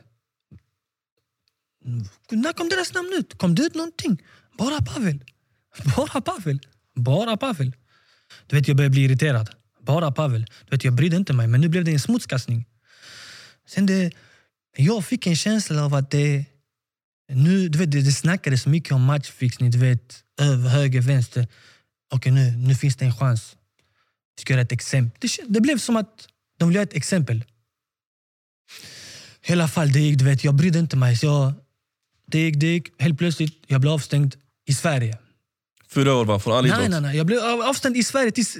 När 2.30 2.52
kom 2.52 2.68
deras 2.68 2.94
namn 2.94 3.12
ut? 3.18 3.38
Kom 3.38 3.54
det 3.54 3.62
ut 3.62 3.74
någonting? 3.74 4.22
Bara 4.58 4.80
Pavel. 4.80 5.24
Bara 5.96 6.20
Pavel. 6.20 6.60
Bara 6.94 7.36
Pavel. 7.36 7.72
Du 8.46 8.56
vet, 8.56 8.68
jag 8.68 8.76
började 8.76 8.92
bli 8.92 9.04
irriterad. 9.04 9.50
Bara 9.80 10.12
Pavel. 10.12 10.46
Du 10.64 10.76
vet, 10.76 10.84
jag 10.84 10.94
brydde 10.94 11.16
inte 11.16 11.32
mig, 11.32 11.46
men 11.46 11.60
nu 11.60 11.68
blev 11.68 11.84
det 11.84 11.92
en 11.92 12.00
smutskastning. 12.00 12.66
Sen 13.68 13.86
det, 13.86 14.12
jag 14.76 15.04
fick 15.04 15.26
en 15.26 15.36
känsla 15.36 15.84
av 15.84 15.94
att 15.94 16.10
det... 16.10 16.44
Nu, 17.28 17.68
du 17.68 17.78
vet, 17.78 17.90
det, 17.92 18.00
det 18.00 18.12
snackades 18.12 18.66
mycket 18.66 18.92
om 18.92 19.02
matchfixning, 19.04 19.70
du 19.70 19.78
vet, 19.78 20.24
över, 20.40 20.68
höger, 20.68 21.00
vänster. 21.00 21.48
Okej, 22.10 22.32
nu, 22.32 22.50
nu 22.50 22.74
finns 22.74 22.96
det 22.96 23.04
en 23.04 23.14
chans. 23.14 23.56
Vi 24.36 24.40
ska 24.40 24.52
göra 24.52 24.62
ett 24.62 24.72
exempel. 24.72 25.18
Det, 25.20 25.42
det 25.48 25.60
blev 25.60 25.78
som 25.78 25.96
att 25.96 26.28
de 26.58 26.68
ville 26.68 26.78
göra 26.78 26.88
ett 26.88 26.94
exempel. 26.96 27.44
I 29.46 29.52
alla 29.52 29.68
fall, 29.68 29.92
det 29.92 30.00
gick, 30.00 30.18
du 30.18 30.24
vet, 30.24 30.44
jag 30.44 30.54
brydde 30.54 30.78
inte 30.78 30.96
mig. 30.96 31.16
Så 31.16 31.26
jag, 31.26 31.52
det 32.26 32.38
gick, 32.38 32.60
det 32.60 32.66
gick. 32.66 33.02
Helt 33.02 33.18
plötsligt 33.18 33.64
jag 33.66 33.80
blev 33.80 33.92
avstängd 33.92 34.34
i 34.66 34.74
Sverige. 34.74 35.18
Fyra 35.88 36.14
år 36.14 36.24
va? 36.24 36.38
Från 36.38 36.56
all? 36.56 36.66
Nej, 36.66 36.88
nej, 36.88 37.00
nej. 37.00 37.16
Jag 37.16 37.26
blev 37.26 37.38
av- 37.38 37.60
avstängd 37.60 37.96
i 37.96 38.04
Sverige 38.04 38.30
tills... 38.30 38.56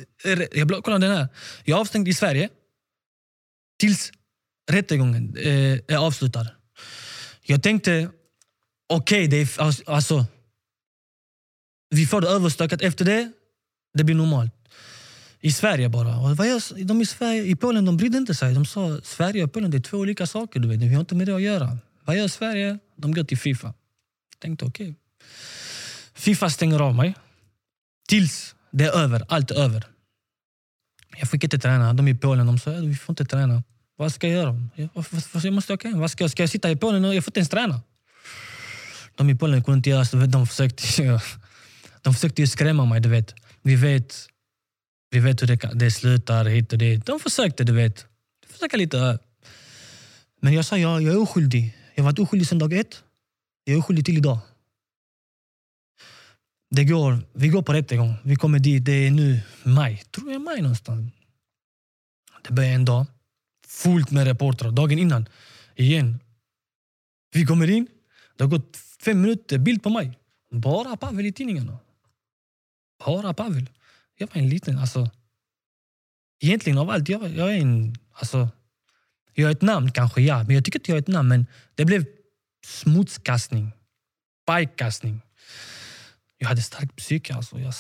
Jag 0.53 0.67
blev, 0.67 0.81
kolla 0.81 0.99
den 0.99 1.17
här. 1.17 1.29
Jag 1.65 1.81
avstängd 1.81 2.09
i 2.09 2.15
Sverige 2.15 2.49
tills 3.79 4.13
rättegången 4.71 5.37
eh, 5.37 5.79
är 5.89 5.97
avslutad. 5.97 6.47
Jag 7.43 7.63
tänkte, 7.63 8.11
okej, 8.89 9.29
det 9.29 9.37
är... 9.37 9.61
Alltså, 9.61 9.83
alltså- 9.87 10.27
vi 11.91 12.07
får 12.07 12.21
det 12.21 12.29
överstökat. 12.29 12.83
Efter 12.83 13.05
det, 13.05 13.33
det 13.95 14.05
blir 14.05 14.15
normalt. 14.15 14.53
I 15.41 15.53
Sverige 15.53 15.89
bara. 15.89 16.17
Och 16.19 16.37
vad 16.37 16.47
är, 16.47 16.85
de 16.85 17.01
i, 17.01 17.07
Sverige, 17.07 17.45
I 17.45 17.57
Polen 17.57 17.85
de 17.85 17.97
brydde 17.97 18.19
inte 18.19 18.35
sig. 18.35 18.55
De 18.55 18.67
sa 18.67 19.01
Sverige 19.03 19.45
och 19.45 19.53
Polen 19.53 19.71
det 19.71 19.77
är 19.77 19.81
två 19.81 19.99
olika 19.99 20.27
saker. 20.27 20.61
Du 20.61 20.69
vet. 20.69 20.81
Vi 20.81 20.95
har 20.95 21.01
inte 21.01 21.15
med 21.15 21.27
det 21.27 21.35
att 21.35 21.43
göra. 21.43 21.79
Vad 22.05 22.17
gör 22.17 22.29
Sverige? 22.29 22.79
De 22.97 23.15
går 23.15 23.25
till 23.25 23.39
Fifa. 23.39 23.67
Jag 23.67 24.41
tänkte 24.41 24.65
okej. 24.65 24.95
Fifa 26.15 26.51
stänger 26.51 26.81
av 26.81 26.95
mig. 26.95 27.15
Tills 28.09 28.55
det 28.71 28.85
är 28.85 28.93
över. 28.93 29.23
Allt 29.29 29.51
är 29.51 29.55
över. 29.55 29.85
Jag 31.19 31.31
fick 31.31 31.45
inte 31.45 31.59
träna. 31.59 31.93
De 31.93 32.09
i 32.09 32.15
Polen 32.15 32.47
de 32.47 32.59
sa 32.59 32.71
att 32.71 32.85
vi 32.85 32.95
får 32.95 33.13
inte 33.13 33.25
träna. 33.25 33.63
Vad 33.97 34.13
ska 34.13 34.29
jag 34.29 34.37
göra? 34.37 34.69
Jag, 34.75 34.89
jag 35.45 35.53
måste 35.53 35.73
åka 35.75 35.89
hem. 35.89 35.99
Vad 36.01 36.11
ska, 36.11 36.25
jag- 36.25 36.31
ska 36.31 36.43
jag 36.43 36.51
sitta 36.51 36.71
i 36.71 36.77
Polen 36.77 37.05
jag 37.05 37.25
får 37.25 37.31
inte 37.31 37.41
ens 37.41 37.49
träna? 37.49 37.81
De 39.15 39.31
i 39.31 39.35
Polen 39.35 39.65
kunde 39.65 39.77
inte 39.77 39.91
göra 39.91 40.05
så. 40.05 40.17
De 40.17 40.47
försökte, 40.47 40.83
de 42.03 42.15
försökte 42.15 42.43
ju 42.43 42.47
skrämma 42.47 42.85
mig. 42.85 43.01
Du 43.01 43.09
vet. 43.09 43.35
Vi 43.63 43.77
vet 43.77 44.29
vi 45.11 45.19
vet 45.21 45.43
hur 45.43 45.47
det, 45.47 45.57
kan- 45.59 45.79
det 45.79 45.91
slutar 45.91 46.45
hit 46.45 46.73
och 46.73 46.79
dit. 46.79 47.07
De 47.07 47.21
försökte, 47.21 47.65
du 47.65 47.73
vet. 47.73 48.07
Försöka 48.47 48.77
lite. 48.77 48.99
Äh. 48.99 49.15
Men 50.41 50.53
jag 50.53 50.65
sa 50.65 50.79
jag, 50.79 51.03
jag 51.03 51.15
är 51.15 51.19
oskyldig. 51.21 51.77
Jag 51.95 52.05
har 52.05 52.11
varit 52.11 52.19
oskyldig 52.19 52.49
sedan 52.49 52.59
dag 52.59 52.73
ett. 52.73 53.03
Jag 53.65 53.75
är 53.75 53.79
oskyldig 53.79 54.05
till 54.05 54.17
idag. 54.17 54.39
Det 56.71 56.85
går, 56.85 57.19
vi 57.33 57.49
går 57.49 57.63
på 57.63 57.73
rättegång. 57.73 58.15
Vi 58.25 58.37
kommer 58.37 58.59
dit. 58.59 58.85
Det 58.85 58.93
är 58.93 59.11
nu 59.11 59.41
maj. 59.63 60.03
Tror 60.11 60.33
jag 60.33 60.41
maj 60.41 60.63
någonstans. 60.63 61.13
Det 62.49 62.53
börjar 62.55 62.73
en 62.73 62.85
dag. 62.85 63.07
Fullt 63.77 64.11
med 64.11 64.27
reportrar. 64.27 64.71
Dagen 64.71 64.99
innan. 64.99 65.29
Igen. 65.75 66.21
Vi 67.33 67.47
kommer 67.47 67.71
in. 67.71 67.87
Det 68.37 68.45
har 68.45 68.51
gått 68.51 68.77
fem 69.01 69.21
minuter. 69.21 69.59
Bild 69.59 69.83
på 69.83 69.91
mig. 69.91 70.19
Bara 70.51 70.97
Pavel 70.97 71.27
i 71.27 71.33
tidningarna. 71.33 71.79
Bara 73.05 73.35
Pavel. 73.35 73.71
Jag 74.19 74.29
var 74.35 74.43
en 74.43 74.49
liten... 74.49 74.79
Alltså, 74.79 75.11
egentligen 76.41 76.79
av 76.79 76.91
allt, 76.91 77.09
jag, 77.09 77.29
jag 77.29 77.55
är 77.55 77.61
en... 77.61 77.97
Alltså, 78.13 78.49
jag 79.35 79.49
är 79.51 79.53
ett 79.53 79.63
namn 79.63 79.93
kanske, 79.93 80.21
ja. 80.21 80.43
Men 80.43 80.55
jag 80.55 80.65
tycker 80.65 80.79
inte 80.79 80.91
jag 80.91 80.97
är 80.97 81.03
ett 81.03 81.09
namn. 81.09 81.29
Men 81.29 81.47
det 81.75 81.85
blev 81.85 82.05
smutskastning. 82.65 83.73
Pajkastning. 84.47 85.21
Jag 86.39 86.49
hade 86.49 86.63
starkt 86.63 86.97
psyke. 86.97 87.35
Alltså. 87.35 87.59
Jag, 87.59 87.75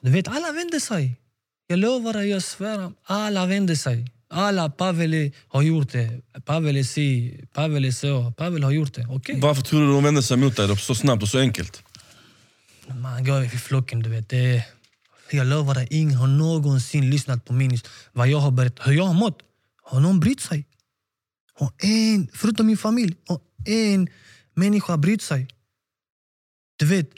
du 0.00 0.10
vet, 0.10 0.28
alla 0.28 0.52
vände 0.52 0.80
sig. 0.80 1.20
Jag 1.66 1.78
lovar 1.78 2.12
dig, 2.12 2.28
jag 2.28 2.42
svär. 2.42 2.92
Alla 3.02 3.46
vände 3.46 3.76
sig. 3.76 4.13
Alla, 4.30 4.70
Pavel 4.70 5.32
har 5.48 5.62
gjort 5.62 5.92
det. 5.92 6.20
Pavel 6.44 6.76
är 6.76 6.82
si, 6.82 7.40
Pavel 7.52 7.84
är 7.84 7.90
så. 7.90 8.32
Pavel 8.32 8.62
har 8.64 8.70
gjort 8.70 8.94
det. 8.94 9.06
Okej. 9.10 9.40
Varför 9.40 9.62
tror 9.62 9.80
du 9.80 9.86
de 9.86 10.04
vände 10.04 10.22
sig 10.22 10.36
mot 10.36 10.56
dig 10.56 10.76
så 10.76 10.94
snabbt 10.94 11.22
och 11.22 11.28
så 11.28 11.38
enkelt? 11.38 11.82
Man 12.88 13.24
går 13.24 13.44
i 13.44 13.48
flocken, 13.48 14.00
du 14.00 14.10
vet. 14.10 14.28
Det, 14.28 14.64
jag 15.30 15.46
lovar 15.46 15.74
dig, 15.74 15.88
ingen 15.90 16.18
har 16.18 16.26
någonsin 16.26 17.10
lyssnat 17.10 17.44
på 17.44 17.52
min 17.52 17.78
vad 18.12 18.28
jag 18.28 18.38
har 18.38 18.50
berättat. 18.50 18.86
Hur 18.86 18.92
jag 18.92 19.04
har 19.04 19.14
mått. 19.14 19.38
Har 19.82 20.00
någon 20.00 20.20
brytt 20.20 20.40
sig? 20.40 20.66
har 21.54 21.72
en, 21.78 22.28
förutom 22.32 22.66
min 22.66 22.76
familj, 22.76 23.16
har 23.28 23.40
en 23.66 24.08
människa 24.54 24.96
brytt 24.96 25.22
sig. 25.22 25.48
Du 26.76 26.86
vet, 26.86 27.10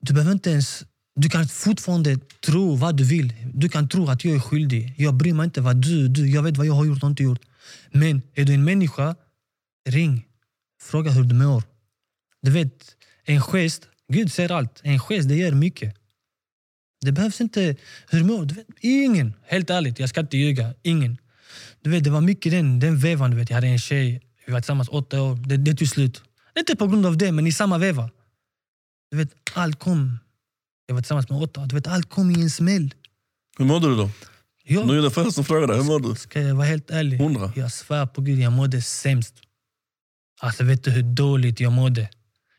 du 0.00 0.14
behöver 0.14 0.32
inte 0.32 0.50
ens... 0.50 0.84
Du 1.16 1.28
kan 1.28 1.48
fortfarande 1.48 2.18
tro 2.46 2.74
vad 2.74 2.96
du 2.96 3.04
vill. 3.04 3.32
Du 3.54 3.68
kan 3.68 3.88
tro 3.88 4.08
att 4.08 4.24
jag 4.24 4.34
är 4.34 4.40
skyldig. 4.40 4.94
Jag 4.96 5.14
bryr 5.14 5.34
mig 5.34 5.44
inte 5.44 5.60
vad 5.60 5.76
du, 5.76 6.08
du. 6.08 6.28
Jag 6.28 6.42
vet 6.42 6.56
vad 6.56 6.66
jag 6.66 6.74
har 6.74 6.84
gjort 6.84 7.02
och 7.02 7.08
inte 7.08 7.22
gjort. 7.22 7.40
Men 7.90 8.22
är 8.34 8.44
du 8.44 8.54
en 8.54 8.64
människa, 8.64 9.16
ring. 9.88 10.26
Fråga 10.82 11.10
hur 11.10 11.24
du 11.24 11.34
mår. 11.34 11.62
Du 12.42 12.50
vet, 12.50 12.96
en 13.24 13.40
gest, 13.40 13.88
Gud 14.08 14.32
ser 14.32 14.52
allt. 14.52 14.80
En 14.82 14.98
gest, 14.98 15.28
det 15.28 15.36
gör 15.36 15.52
mycket. 15.52 15.96
Det 17.00 17.12
behövs 17.12 17.40
inte... 17.40 17.76
Hur 18.10 18.24
mår 18.24 18.44
du? 18.44 18.54
Vet, 18.54 18.66
ingen. 18.80 19.34
Helt 19.46 19.70
ärligt, 19.70 19.98
jag 19.98 20.08
ska 20.08 20.20
inte 20.20 20.36
ljuga. 20.36 20.74
Ingen. 20.82 21.18
Du 21.82 21.90
vet, 21.90 22.04
det 22.04 22.10
var 22.10 22.20
mycket 22.20 22.52
den, 22.52 22.80
den 22.80 22.98
vevan. 22.98 23.30
Du 23.30 23.36
vet. 23.36 23.50
Jag 23.50 23.54
hade 23.54 23.66
en 23.66 23.78
tjej, 23.78 24.22
vi 24.46 24.52
var 24.52 24.60
tillsammans 24.60 24.88
åtta 24.88 25.22
år. 25.22 25.36
Det, 25.36 25.56
det 25.56 25.74
tog 25.74 25.88
slut. 25.88 26.22
Inte 26.58 26.76
på 26.76 26.86
grund 26.86 27.06
av 27.06 27.18
det, 27.18 27.32
men 27.32 27.46
i 27.46 27.52
samma 27.52 27.78
veva. 27.78 28.10
Du 29.10 29.16
vet, 29.16 29.34
allt 29.54 29.78
kom. 29.78 30.18
Jag 30.86 30.94
var 30.94 31.02
tillsammans 31.02 31.28
med 31.28 31.42
åtta. 31.42 31.66
Du 31.66 31.74
vet, 31.74 31.86
allt 31.86 32.10
kom 32.10 32.30
i 32.30 32.40
en 32.42 32.50
smäll. 32.50 32.94
Hur 33.58 33.64
mådde 33.64 33.88
du 33.88 33.96
då? 33.96 34.10
Jag, 34.64 34.86
Nu 34.86 34.98
är 34.98 35.02
det 35.02 35.10
första 35.10 35.30
som 35.30 35.44
frågar 35.44 35.66
dig. 35.66 35.76
Hur 35.76 35.84
mår 35.84 36.00
du? 36.00 36.14
Ska 36.14 36.40
jag 36.40 36.54
vara 36.54 36.66
helt 36.66 36.90
ärlig? 36.90 37.18
Hundra. 37.18 37.52
Jag 37.56 37.72
svär 37.72 38.06
på 38.06 38.20
Gud, 38.20 38.38
jag 38.38 38.52
mådde 38.52 38.82
sämst. 38.82 39.34
Alltså 40.40 40.64
vet 40.64 40.84
du 40.84 40.90
hur 40.90 41.02
dåligt 41.02 41.60
jag 41.60 41.72
mådde? 41.72 42.08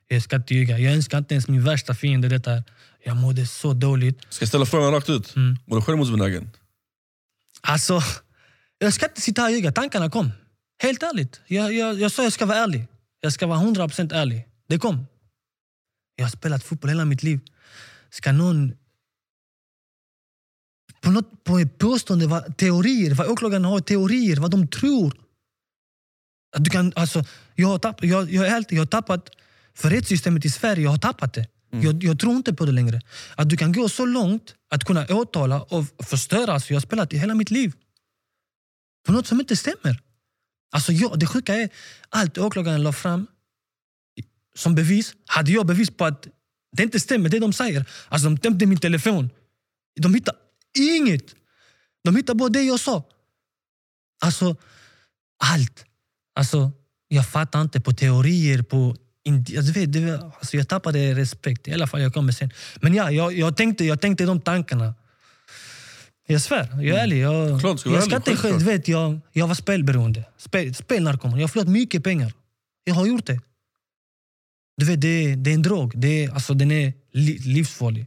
Jag 0.08 0.24
ska 0.24 0.36
inte 0.36 0.54
ljuga. 0.54 0.80
Jag 0.80 0.94
önskar 0.94 1.18
inte 1.18 1.34
ens 1.34 1.48
min 1.48 1.64
värsta 1.64 1.94
fiende 1.96 2.30
detta. 2.30 2.64
Jag 3.04 3.18
mådde 3.18 3.46
så 3.48 3.74
dåligt. 3.74 4.20
Ska 4.30 4.44
jag 4.44 4.48
ställa 4.50 4.66
frågan 4.66 4.92
rakt 4.92 5.10
ut? 5.10 5.36
Mm. 5.36 5.58
Var 5.66 5.78
du 5.78 5.82
självmordsbenägen? 5.82 6.50
Alltså, 7.62 8.02
jag 8.78 8.94
ska 8.94 9.06
inte 9.06 9.22
sitta 9.22 9.42
här 9.42 9.50
och 9.50 9.56
ljuga. 9.56 9.72
Tankarna 9.72 10.10
kom. 10.10 10.32
Helt 10.84 11.04
ärligt. 11.04 11.42
Jag, 11.48 11.74
jag, 11.74 12.00
jag 12.00 12.12
sa 12.12 12.24
jag 12.24 12.34
ska 12.34 12.46
vara 12.46 12.58
ärlig. 12.58 12.88
Jag 13.22 13.34
ska 13.34 13.48
vara 13.48 13.60
100% 13.60 14.14
ärlig. 14.14 14.48
Det 14.68 14.80
kom. 14.80 15.08
Jag 16.16 16.26
har 16.26 16.30
spelat 16.30 16.64
fotboll 16.64 16.90
hela 16.90 17.06
mitt 17.06 17.24
liv. 17.24 17.40
Ska 18.10 18.32
någon... 18.32 18.74
På, 21.02 21.12
något, 21.12 21.44
på 21.44 21.60
ett 21.60 21.78
påstående, 21.78 22.28
vad, 22.28 22.58
teorier, 22.58 23.14
vad 23.14 23.28
åklagarna 23.28 23.68
har 23.68 23.80
teorier, 23.80 24.38
vad 24.38 24.52
de 24.52 24.68
tror. 24.68 25.14
Att 26.56 26.64
du 26.64 26.70
kan, 26.70 26.94
alltså, 26.96 27.24
jag, 27.56 27.68
har 27.68 27.80
tapp, 27.80 28.04
jag, 28.04 28.32
jag, 28.32 28.46
är 28.46 28.50
helt, 28.50 28.72
jag 28.72 28.82
har 28.82 28.86
tappat, 28.86 29.30
för 29.74 29.90
rättssystemet 29.90 30.46
i 30.46 30.50
Sverige, 30.50 30.84
jag 30.84 30.92
har 30.92 30.98
tappat 30.98 31.34
det. 31.34 31.48
Jag, 31.70 32.04
jag 32.04 32.20
tror 32.20 32.36
inte 32.36 32.54
på 32.54 32.66
det 32.66 32.72
längre. 32.72 33.02
Att 33.36 33.50
du 33.50 33.58
kan 33.58 33.72
gå 33.72 33.90
så 33.90 34.06
långt 34.06 34.56
att 34.70 34.84
kunna 34.84 35.06
åtala 35.06 35.62
och 35.62 35.86
förstöra. 36.06 36.54
Alltså, 36.54 36.74
jag 36.74 36.76
har 36.76 36.82
spelat 36.82 37.14
i 37.14 37.18
hela 37.18 37.36
mitt 37.36 37.52
liv. 37.52 37.74
På 39.06 39.12
något 39.12 39.28
som 39.28 39.40
inte 39.40 39.56
stämmer. 39.56 40.02
Alltså, 40.72 40.92
jag, 40.92 41.20
det 41.20 41.26
sjuka 41.26 41.56
är, 41.56 41.70
allt 42.10 42.38
åklagaren 42.38 42.84
la 42.84 42.94
fram 42.94 43.28
som 44.56 44.76
bevis, 44.76 45.16
hade 45.26 45.52
jag 45.52 45.66
bevis 45.66 45.90
på 45.90 46.06
att 46.06 46.28
det 46.72 46.84
inte 46.84 47.00
stämmer, 47.00 47.30
det 47.30 47.40
de 47.40 47.54
säger. 47.54 47.86
Alltså 48.08 48.30
de 48.30 48.38
tömde 48.38 48.66
min 48.66 48.80
telefon. 48.80 49.30
De 50.00 50.14
hittade 50.14 50.38
inget. 50.80 51.36
De 52.04 52.16
hittade 52.16 52.38
bara 52.38 52.50
det 52.50 52.62
jag 52.62 52.80
sa. 52.80 53.04
Alltså, 54.22 54.56
allt. 55.44 55.86
Alltså, 56.36 56.72
jag 57.08 57.30
fattar 57.30 57.62
inte 57.62 57.82
på 57.82 57.94
teorier, 57.94 58.62
på... 58.62 58.96
Alltså, 59.58 59.72
vet, 59.72 59.94
det, 59.94 60.22
alltså, 60.40 60.58
jag 60.58 60.68
tappade 60.68 61.14
respekt. 61.16 61.68
I 61.68 61.74
alla 61.74 61.88
fall, 61.88 62.02
jag 62.02 62.14
kommer 62.14 62.32
sen. 62.32 62.52
Men 62.82 62.94
ja, 62.94 63.12
jag, 63.12 63.34
jag, 63.34 63.58
tänkte, 63.58 63.86
jag 63.86 64.02
tänkte 64.02 64.26
de 64.26 64.42
tankarna. 64.42 64.94
Jag 66.28 66.42
svär, 66.42 66.68
jag 66.82 66.98
är 66.98 67.04
ärlig. 67.04 67.20
Jag, 67.20 67.62
Klart, 67.62 67.86
jag 67.86 68.04
ska 68.04 68.16
inte 68.16 68.66
vet, 68.66 68.88
jag, 68.88 69.20
jag 69.32 69.48
var 69.48 69.56
spelberoende. 69.56 70.24
Spel, 70.38 70.76
spelnarkoman. 70.76 71.40
Jag 71.40 71.44
har 71.44 71.48
förlorat 71.48 71.70
mycket 71.70 72.04
pengar. 72.04 72.34
Jag 72.84 72.94
har 72.94 73.06
gjort 73.06 73.26
det. 73.26 73.40
Du 74.78 74.86
vet, 74.86 75.02
det, 75.02 75.36
det 75.36 75.50
är 75.50 75.54
en 75.54 75.62
drog. 75.62 75.94
Det 75.96 76.24
är, 76.24 76.32
alltså, 76.34 76.54
den 76.54 76.72
är 76.72 76.94
li, 77.14 77.38
livsfarlig. 77.38 78.06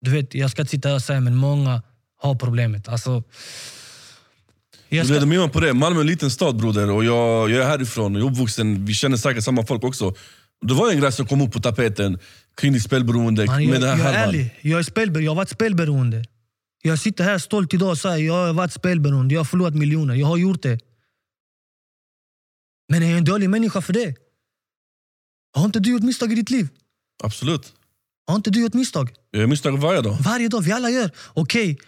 Du 0.00 0.10
vet, 0.10 0.34
jag 0.34 0.50
ska 0.50 0.62
inte 0.62 0.70
sitta 0.70 0.94
och 0.94 1.02
säga 1.02 1.20
men 1.20 1.36
många 1.36 1.82
har 2.16 2.34
problemet. 2.34 2.88
Alltså, 2.88 3.22
jag 4.88 5.06
Du 5.06 5.14
ska, 5.14 5.26
med 5.26 5.38
mig 5.38 5.50
på 5.50 5.60
det. 5.60 5.74
Malmö 5.74 5.98
är 5.98 6.00
en 6.00 6.06
liten 6.06 6.30
stad 6.30 6.56
broder 6.56 6.90
och 6.90 7.04
jag, 7.04 7.50
jag 7.50 7.64
är 7.64 7.66
härifrån, 7.66 8.14
jag 8.14 8.26
är 8.26 8.30
uppvuxen, 8.30 8.84
vi 8.84 8.94
känner 8.94 9.16
säkert 9.16 9.44
samma 9.44 9.66
folk 9.66 9.84
också. 9.84 10.14
Det 10.66 10.74
var 10.74 10.90
en 10.90 11.00
grej 11.00 11.12
som 11.12 11.26
kom 11.26 11.40
upp 11.40 11.52
på 11.52 11.60
tapeten 11.60 12.18
kring 12.56 12.72
ditt 12.72 12.82
spelberoende. 12.82 13.46
man, 13.46 13.56
med 13.56 13.74
jag, 13.74 13.80
den 13.80 13.98
här 13.98 14.12
jag 14.12 14.14
är 14.14 14.28
ärlig, 14.28 14.54
jag, 14.60 14.78
är 14.78 14.82
spelber, 14.82 15.20
jag 15.20 15.30
har 15.30 15.36
varit 15.36 15.48
spelberoende. 15.48 16.24
Jag 16.82 16.98
sitter 16.98 17.24
här 17.24 17.38
stolt 17.38 17.74
idag 17.74 17.90
och 17.90 17.98
säger 17.98 18.26
jag 18.26 18.46
har 18.46 18.52
varit 18.52 18.72
spelberoende. 18.72 19.34
Jag 19.34 19.40
har 19.40 19.44
förlorat 19.44 19.74
miljoner. 19.74 20.14
Jag 20.14 20.26
har 20.26 20.36
gjort 20.36 20.62
det. 20.62 20.80
Men 22.88 23.02
är 23.02 23.08
jag 23.08 23.18
en 23.18 23.24
dålig 23.24 23.50
människa 23.50 23.80
för 23.80 23.92
det? 23.92 24.14
Har 25.54 25.64
inte 25.64 25.80
du 25.80 25.90
gjort 25.90 26.02
misstag 26.02 26.32
i 26.32 26.34
ditt 26.34 26.50
liv? 26.50 26.68
Absolut. 27.22 27.72
Har 28.26 28.36
inte 28.36 28.50
du 28.50 28.60
gjort 28.60 28.74
misstag? 28.74 29.14
Jag 29.30 29.40
gör 29.40 29.46
misstag 29.46 29.78
varje 29.78 30.02
dag. 30.02 30.16
Varje 30.20 30.48
dag, 30.48 30.60
vi 30.60 30.72
alla 30.72 30.90
gör. 30.90 31.10
Okej, 31.34 31.78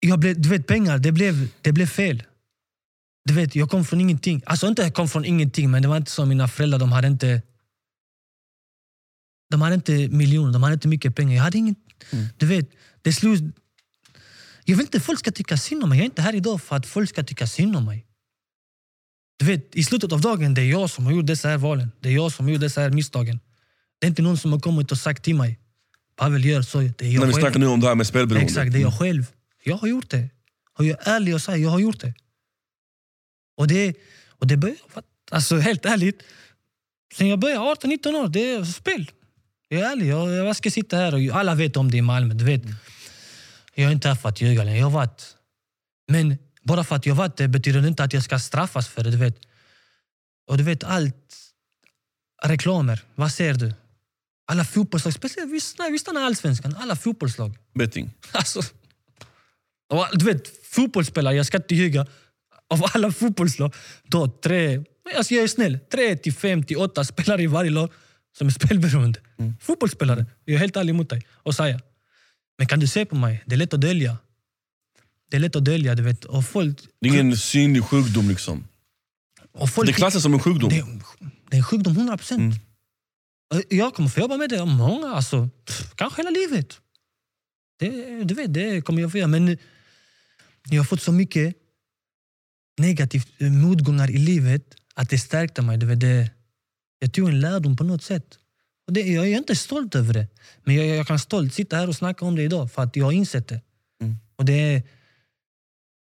jag 0.00 0.18
blev, 0.18 0.40
du 0.40 0.48
vet 0.48 0.66
pengar, 0.66 0.98
det 0.98 1.12
blev, 1.12 1.48
det 1.60 1.72
blev 1.72 1.86
fel. 1.86 2.22
Du 3.24 3.34
vet, 3.34 3.56
jag 3.56 3.70
kom 3.70 3.84
från 3.84 4.00
ingenting. 4.00 4.42
Alltså 4.46 4.66
inte 4.66 4.82
jag 4.82 4.94
kom 4.94 5.08
från 5.08 5.24
ingenting, 5.24 5.70
men 5.70 5.82
det 5.82 5.88
var 5.88 5.96
inte 5.96 6.10
som 6.10 6.28
mina 6.28 6.48
föräldrar. 6.48 6.78
De 6.78 6.92
hade 6.92 7.08
inte, 7.08 7.42
de 9.50 9.62
hade 9.62 9.74
inte 9.74 10.08
miljoner, 10.08 10.52
de 10.52 10.62
hade 10.62 10.74
inte 10.74 10.88
mycket 10.88 11.16
pengar. 11.16 11.36
Jag 11.36 11.42
hade 11.42 11.58
inget. 11.58 11.78
Mm. 12.10 12.26
Du 12.36 12.46
vet, 12.46 12.70
det 13.02 13.12
slog... 13.12 13.52
Jag 14.64 14.76
vill 14.76 14.86
inte 14.86 15.00
folk 15.00 15.18
ska 15.18 15.30
tycka 15.30 15.56
synd 15.56 15.82
om 15.82 15.88
mig. 15.88 15.98
Jag 15.98 16.02
är 16.02 16.06
inte 16.06 16.22
här 16.22 16.34
idag 16.34 16.62
för 16.62 16.76
att 16.76 16.86
folk 16.86 17.08
ska 17.08 17.24
tycka 17.24 17.46
synd 17.46 17.76
om 17.76 17.84
mig. 17.84 18.06
Du 19.36 19.44
vet, 19.44 19.76
I 19.76 19.84
slutet 19.84 20.12
av 20.12 20.20
dagen 20.20 20.54
det 20.54 20.60
är 20.60 20.70
jag 20.70 20.90
som 20.90 21.06
har 21.06 21.12
gjort 21.12 21.26
dessa 21.26 21.48
här 21.48 21.58
valen. 21.58 21.92
Det 22.00 22.08
är 22.08 22.12
jag 22.12 22.32
som 22.32 22.46
har 22.46 22.52
gjort 22.52 22.60
dessa 22.60 22.80
här 22.80 22.90
misstagen. 22.90 23.40
Det 23.98 24.06
är 24.06 24.08
inte 24.08 24.22
någon 24.22 24.38
som 24.38 24.52
har 24.52 24.60
kommit 24.60 24.92
och 24.92 24.98
sagt 24.98 25.24
till 25.24 25.34
mig 25.34 25.58
Pavel 26.16 26.44
gör 26.44 26.62
så. 26.62 26.78
Det 26.78 27.00
är 27.00 27.10
jag 27.10 27.20
När 27.20 27.26
vi 27.26 27.32
snackar 27.32 27.58
nu 27.58 27.66
om 27.66 27.80
det 27.80 27.86
här 27.88 27.94
med 27.94 28.06
spelberoende. 28.06 28.46
Exakt, 28.46 28.72
det 28.72 28.78
är 28.78 28.82
jag 28.82 28.98
själv. 28.98 29.26
Jag 29.64 29.76
har 29.76 29.88
gjort 29.88 30.10
det. 30.10 30.28
Och 30.78 30.84
jag 30.84 31.06
är 31.06 31.12
ärlig 31.16 31.34
och 31.34 31.42
säger 31.42 31.64
jag 31.64 31.70
har 31.70 31.78
gjort 31.78 32.00
det. 32.00 32.14
Och 33.56 33.68
det, 33.68 33.94
och 34.28 34.46
det 34.46 34.56
börjar... 34.56 34.76
Alltså 35.30 35.56
helt 35.56 35.86
ärligt, 35.86 36.22
sen 37.14 37.28
jag 37.28 37.38
började 37.38 37.60
18-19 37.60 38.14
år, 38.14 38.28
det 38.28 38.50
är 38.50 38.64
spel. 38.64 39.10
Jag 39.68 39.80
är 39.80 39.90
ärlig, 39.90 40.06
jag, 40.06 40.32
jag 40.32 40.56
ska 40.56 40.70
sitta 40.70 40.96
här 40.96 41.14
och 41.14 41.36
alla 41.36 41.54
vet 41.54 41.76
om 41.76 41.90
det 41.90 41.96
i 41.96 42.02
Malmö. 42.02 42.34
Du 42.34 42.44
vet. 42.44 42.62
Jag 43.74 43.88
är 43.88 43.92
inte 43.92 44.08
här 44.08 44.14
för 44.14 44.28
att 44.28 44.40
ljuga 44.40 44.64
längre. 44.64 44.78
Jag 44.78 44.86
har 44.86 44.90
varit. 44.90 45.36
Men 46.08 46.36
bara 46.66 46.84
för 46.84 46.96
att 46.96 47.06
jag 47.06 47.14
varit 47.14 47.36
det 47.36 47.48
betyder 47.48 47.80
det 47.80 47.88
inte 47.88 48.04
att 48.04 48.12
jag 48.12 48.22
ska 48.22 48.38
straffas 48.38 48.88
för 48.88 49.04
det. 49.04 49.10
Du 49.10 49.16
vet. 49.16 49.38
Och 50.48 50.58
du 50.58 50.64
vet 50.64 50.84
allt. 50.84 51.36
Reklamer, 52.44 53.02
vad 53.14 53.32
ser 53.32 53.54
du? 53.54 53.74
Alla 54.46 54.64
fotbollslag, 54.64 55.14
speciellt 55.14 55.52
vi 55.52 55.60
stannar, 55.60 55.90
vi 55.90 55.98
stannar 55.98 56.22
allsvenskan. 56.22 56.76
Alla 56.76 56.96
fotbollslag. 56.96 57.58
Betting. 57.74 58.10
Alltså, 58.32 58.60
och, 59.88 60.06
du 60.12 60.24
vet, 60.24 60.66
fotbollsspelare, 60.66 61.34
jag 61.34 61.46
ska 61.46 61.56
inte 61.56 61.74
ljuga. 61.74 62.06
Av 62.68 62.82
alla 62.94 63.12
fotbollslag, 63.12 63.74
då 64.04 64.28
tre, 64.28 64.84
alltså 65.16 65.34
jag 65.34 65.44
är 65.44 65.48
snäll, 65.48 65.78
tre 65.92 66.16
till 66.16 66.34
fem 66.34 66.64
till 66.64 66.76
åtta 66.76 67.04
spelare 67.04 67.42
i 67.42 67.46
varje 67.46 67.70
lag 67.70 67.92
som 68.38 68.46
är 68.46 68.50
spelberoende. 68.50 69.20
Fotbollsspelare. 69.60 70.26
Jag 70.44 70.54
är 70.54 70.58
helt 70.58 70.76
ärlig 70.76 70.94
mot 70.94 71.10
dig 71.10 71.26
och 71.32 71.54
säger. 71.54 71.80
Men 72.58 72.66
kan 72.66 72.80
du 72.80 72.86
se 72.86 73.04
på 73.04 73.16
mig? 73.16 73.42
Det 73.46 73.54
är 73.54 73.58
lätt 73.58 73.74
att 73.74 73.80
dölja. 73.80 74.16
Det 75.30 75.36
är 75.36 75.40
lätt 75.40 75.56
att 75.56 75.64
dölja, 75.64 75.94
du 75.94 76.02
vet. 76.02 76.24
Och 76.24 76.44
folk, 76.44 76.80
Det 77.00 77.08
är 77.08 77.12
ingen 77.12 77.36
synlig 77.36 77.84
sjukdom 77.84 78.28
liksom. 78.28 78.68
och 79.52 79.70
folk 79.70 79.86
Det 79.86 79.92
klassas 79.92 80.22
som 80.22 80.34
en 80.34 80.40
sjukdom. 80.40 80.70
det, 80.70 80.84
det 81.50 81.56
är 81.56 81.58
en 81.58 81.64
sjukdom, 81.64 81.96
100 81.96 82.16
procent. 82.16 82.40
Mm. 82.40 82.58
Jag 83.68 83.94
kommer 83.94 84.08
få 84.08 84.20
jobba 84.20 84.36
med 84.36 84.50
det 84.50 84.60
om 84.60 84.70
många, 84.76 85.08
alltså, 85.08 85.48
pff, 85.66 85.94
kanske 85.94 86.22
hela 86.22 86.30
livet. 86.30 86.80
Det, 87.78 88.24
du 88.24 88.34
vet, 88.34 88.54
det 88.54 88.80
kommer 88.84 89.02
jag 89.02 89.12
få 89.12 89.18
göra. 89.18 89.28
Men 89.28 89.58
jag 90.70 90.80
har 90.80 90.84
fått 90.84 91.02
så 91.02 91.12
mycket 91.12 91.54
negativt 92.78 93.28
eh, 93.38 93.50
motgångar 93.50 94.10
i 94.10 94.18
livet 94.18 94.74
att 94.94 95.10
det 95.10 95.18
stärkte 95.18 95.62
mig. 95.62 95.78
Du 95.78 95.86
vet, 95.86 96.00
det, 96.00 96.30
jag 96.98 97.12
tog 97.12 97.28
en 97.28 97.40
lärdom 97.40 97.76
på 97.76 97.84
något 97.84 98.02
sätt. 98.02 98.38
Och 98.86 98.92
det, 98.92 99.00
jag 99.00 99.28
är 99.28 99.36
inte 99.36 99.56
stolt 99.56 99.94
över 99.94 100.14
det. 100.14 100.26
Men 100.64 100.74
jag, 100.74 100.86
jag 100.86 101.06
kan 101.06 101.18
stolt 101.18 101.54
sitta 101.54 101.76
här 101.76 101.88
och 101.88 101.96
snacka 101.96 102.24
om 102.24 102.36
det 102.36 102.42
idag 102.42 102.72
för 102.72 102.82
att 102.82 102.96
jag 102.96 103.04
har 103.04 103.12
insett 103.12 103.48
det. 103.48 103.60
Mm. 104.00 104.16
Och 104.36 104.44
det 104.44 104.52
är, 104.52 104.82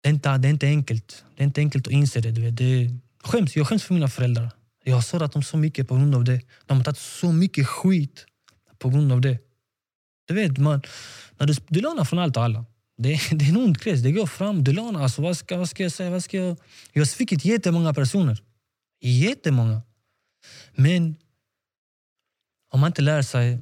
det, 0.09 0.11
är 0.11 0.15
inte, 0.15 0.39
det 0.39 0.49
är 0.49 0.51
inte 0.51 0.67
enkelt. 0.67 1.25
Det 1.37 1.43
är 1.43 1.47
inte 1.47 1.61
enkelt 1.61 1.87
att 1.87 1.93
inse 1.93 2.21
det. 2.21 2.31
Du 2.31 2.41
vet. 2.41 2.57
det 2.57 2.91
skäms, 3.25 3.57
jag 3.57 3.69
skäms 3.69 3.85
för 3.85 3.95
mina 3.95 4.09
föräldrar. 4.09 4.51
Jag 4.85 4.95
har 4.95 5.03
sårat 5.03 5.33
dem 5.33 5.43
så 5.43 5.57
mycket 5.57 5.89
på 5.89 5.95
grund 5.95 6.15
av 6.15 6.25
det. 6.25 6.41
De 6.67 6.77
har 6.77 6.85
tagit 6.85 6.99
så 6.99 7.33
mycket 7.33 7.67
skit 7.67 8.27
på 8.79 8.89
grund 8.89 9.13
av 9.13 9.21
det. 9.21 9.39
Du 10.29 10.35
vet, 10.35 10.59
man, 10.59 10.83
när 11.39 11.47
du, 11.47 11.55
du 11.69 11.81
lånar 11.81 12.05
från 12.05 12.19
allt 12.19 12.37
och 12.37 12.43
alla. 12.43 12.65
Det, 12.99 13.09
det 13.31 13.45
är 13.45 13.49
en 13.49 13.57
ond 13.57 13.81
krets, 13.81 14.03
det 14.03 14.13
går 14.13 14.27
fram. 14.27 14.65
Du 14.65 14.73
lånar, 14.73 15.03
alltså, 15.03 15.23
vad, 15.23 15.37
ska, 15.37 15.57
vad 15.57 15.69
ska 15.69 15.83
jag 15.83 15.93
säga? 15.93 16.11
Vad 16.11 16.25
ska 16.25 16.37
jag, 16.37 16.57
jag 16.93 17.01
har 17.01 17.07
svikit 17.07 17.45
jättemånga 17.45 17.95
personer. 17.95 18.43
Jättemånga. 19.01 19.83
Men 20.75 21.17
om 22.71 22.81
man 22.81 22.87
inte 22.89 23.03
lär 23.03 23.23
sig... 23.23 23.59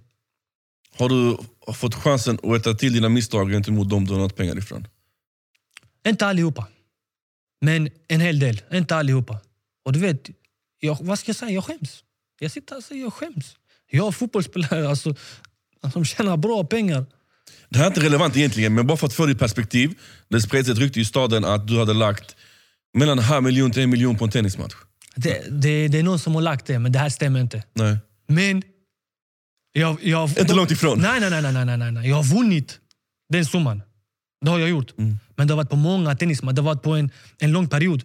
Har 0.99 1.09
du 1.09 1.39
fått 1.73 1.95
chansen 1.95 2.39
att 2.43 2.51
rätta 2.51 2.75
till 2.75 2.93
dina 2.93 3.09
misstag 3.09 3.51
gentemot 3.51 3.91
dem 3.91 4.05
du 4.05 4.13
har 4.13 4.19
lånat 4.19 4.37
pengar 4.37 4.59
ifrån? 4.59 4.87
Inte 6.07 6.27
allihopa. 6.27 6.67
Men 7.61 7.89
en 8.09 8.21
hel 8.21 8.39
del, 8.39 8.63
inte 8.73 8.97
allihopa. 8.97 9.39
Och 9.85 9.93
du 9.93 9.99
vet, 9.99 10.31
jag, 10.81 10.99
vad 11.01 11.19
ska 11.19 11.29
jag 11.29 11.37
säga? 11.37 11.51
Jag 11.51 11.65
skäms. 11.65 12.05
Jag 12.39 12.51
sitter 12.51 12.73
här 12.73 12.79
och 12.79 12.85
säger 12.85 13.03
jag 13.03 13.13
skäms. 13.13 13.57
Jag 13.91 14.05
har 14.05 14.13
fotbollsspelare 14.13 14.89
alltså, 14.89 15.15
som 15.93 16.05
tjänar 16.05 16.37
bra 16.37 16.65
pengar. 16.65 17.07
Det 17.69 17.79
här 17.79 17.85
är 17.85 17.89
inte 17.89 18.01
relevant 18.01 18.37
egentligen, 18.37 18.75
men 18.75 18.87
bara 18.87 18.97
för 18.97 19.07
att 19.07 19.13
få 19.13 19.27
ditt 19.27 19.39
perspektiv. 19.39 19.95
Det 20.29 20.41
spreds 20.41 20.69
ett 20.69 20.79
rykte 20.79 21.01
i 21.01 21.05
staden 21.05 21.45
att 21.45 21.69
du 21.69 21.79
hade 21.79 21.95
lagt 21.95 22.37
mellan 22.95 23.19
en 23.19 23.25
halv 23.25 23.45
miljon 23.45 23.71
till 23.71 23.83
en 23.83 23.91
miljon 23.91 24.19
på 24.19 24.25
en 24.25 24.31
tennismatch. 24.31 24.75
Det, 25.15 25.47
det, 25.51 25.89
det 25.89 25.99
är 25.99 26.03
någon 26.03 26.19
som 26.19 26.35
har 26.35 26.43
lagt 26.43 26.67
det, 26.67 26.79
men 26.79 26.93
det 26.93 26.99
här 26.99 27.09
stämmer 27.09 27.41
inte. 27.41 27.63
Nej. 27.75 27.97
Men... 28.29 28.63
Jag, 29.73 29.99
jag, 30.03 30.29
Inte 30.29 30.55
långt 30.55 30.71
ifrån. 30.71 30.99
Nej, 31.01 31.21
nej, 31.21 31.31
nej, 31.31 31.53
nej, 31.53 31.77
nej, 31.77 31.93
nej. 31.93 32.09
Jag 32.09 32.17
har 32.17 32.25
vunnit 32.25 32.81
den 33.29 33.47
summan. 33.47 33.83
Det 34.41 34.51
har 34.51 34.59
jag 34.59 34.69
gjort. 34.69 34.99
Mm. 34.99 35.19
Men 35.37 35.47
det 35.47 35.53
har 35.55 35.57
varit 35.57 35.71
på 35.71 35.77
många 35.77 36.15
tennismatcher. 36.17 36.55
Det 36.55 36.63
har 36.63 36.67
varit 36.75 36.83
på 36.83 36.93
en, 36.95 37.11
en 37.39 37.53
lång 37.53 37.69
period. 37.69 38.03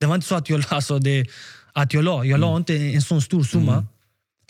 Det 0.00 0.06
var 0.06 0.14
inte 0.14 0.26
så 0.26 0.34
att 0.34 0.48
jag, 0.50 0.64
alltså 0.68 0.98
det, 0.98 1.26
att 1.72 1.94
jag 1.94 2.04
la. 2.04 2.24
Jag 2.24 2.40
la 2.40 2.46
Mm. 2.48 2.58
inte 2.58 2.74
en 2.74 3.02
sån 3.02 3.22
stor 3.22 3.44
summa 3.44 3.86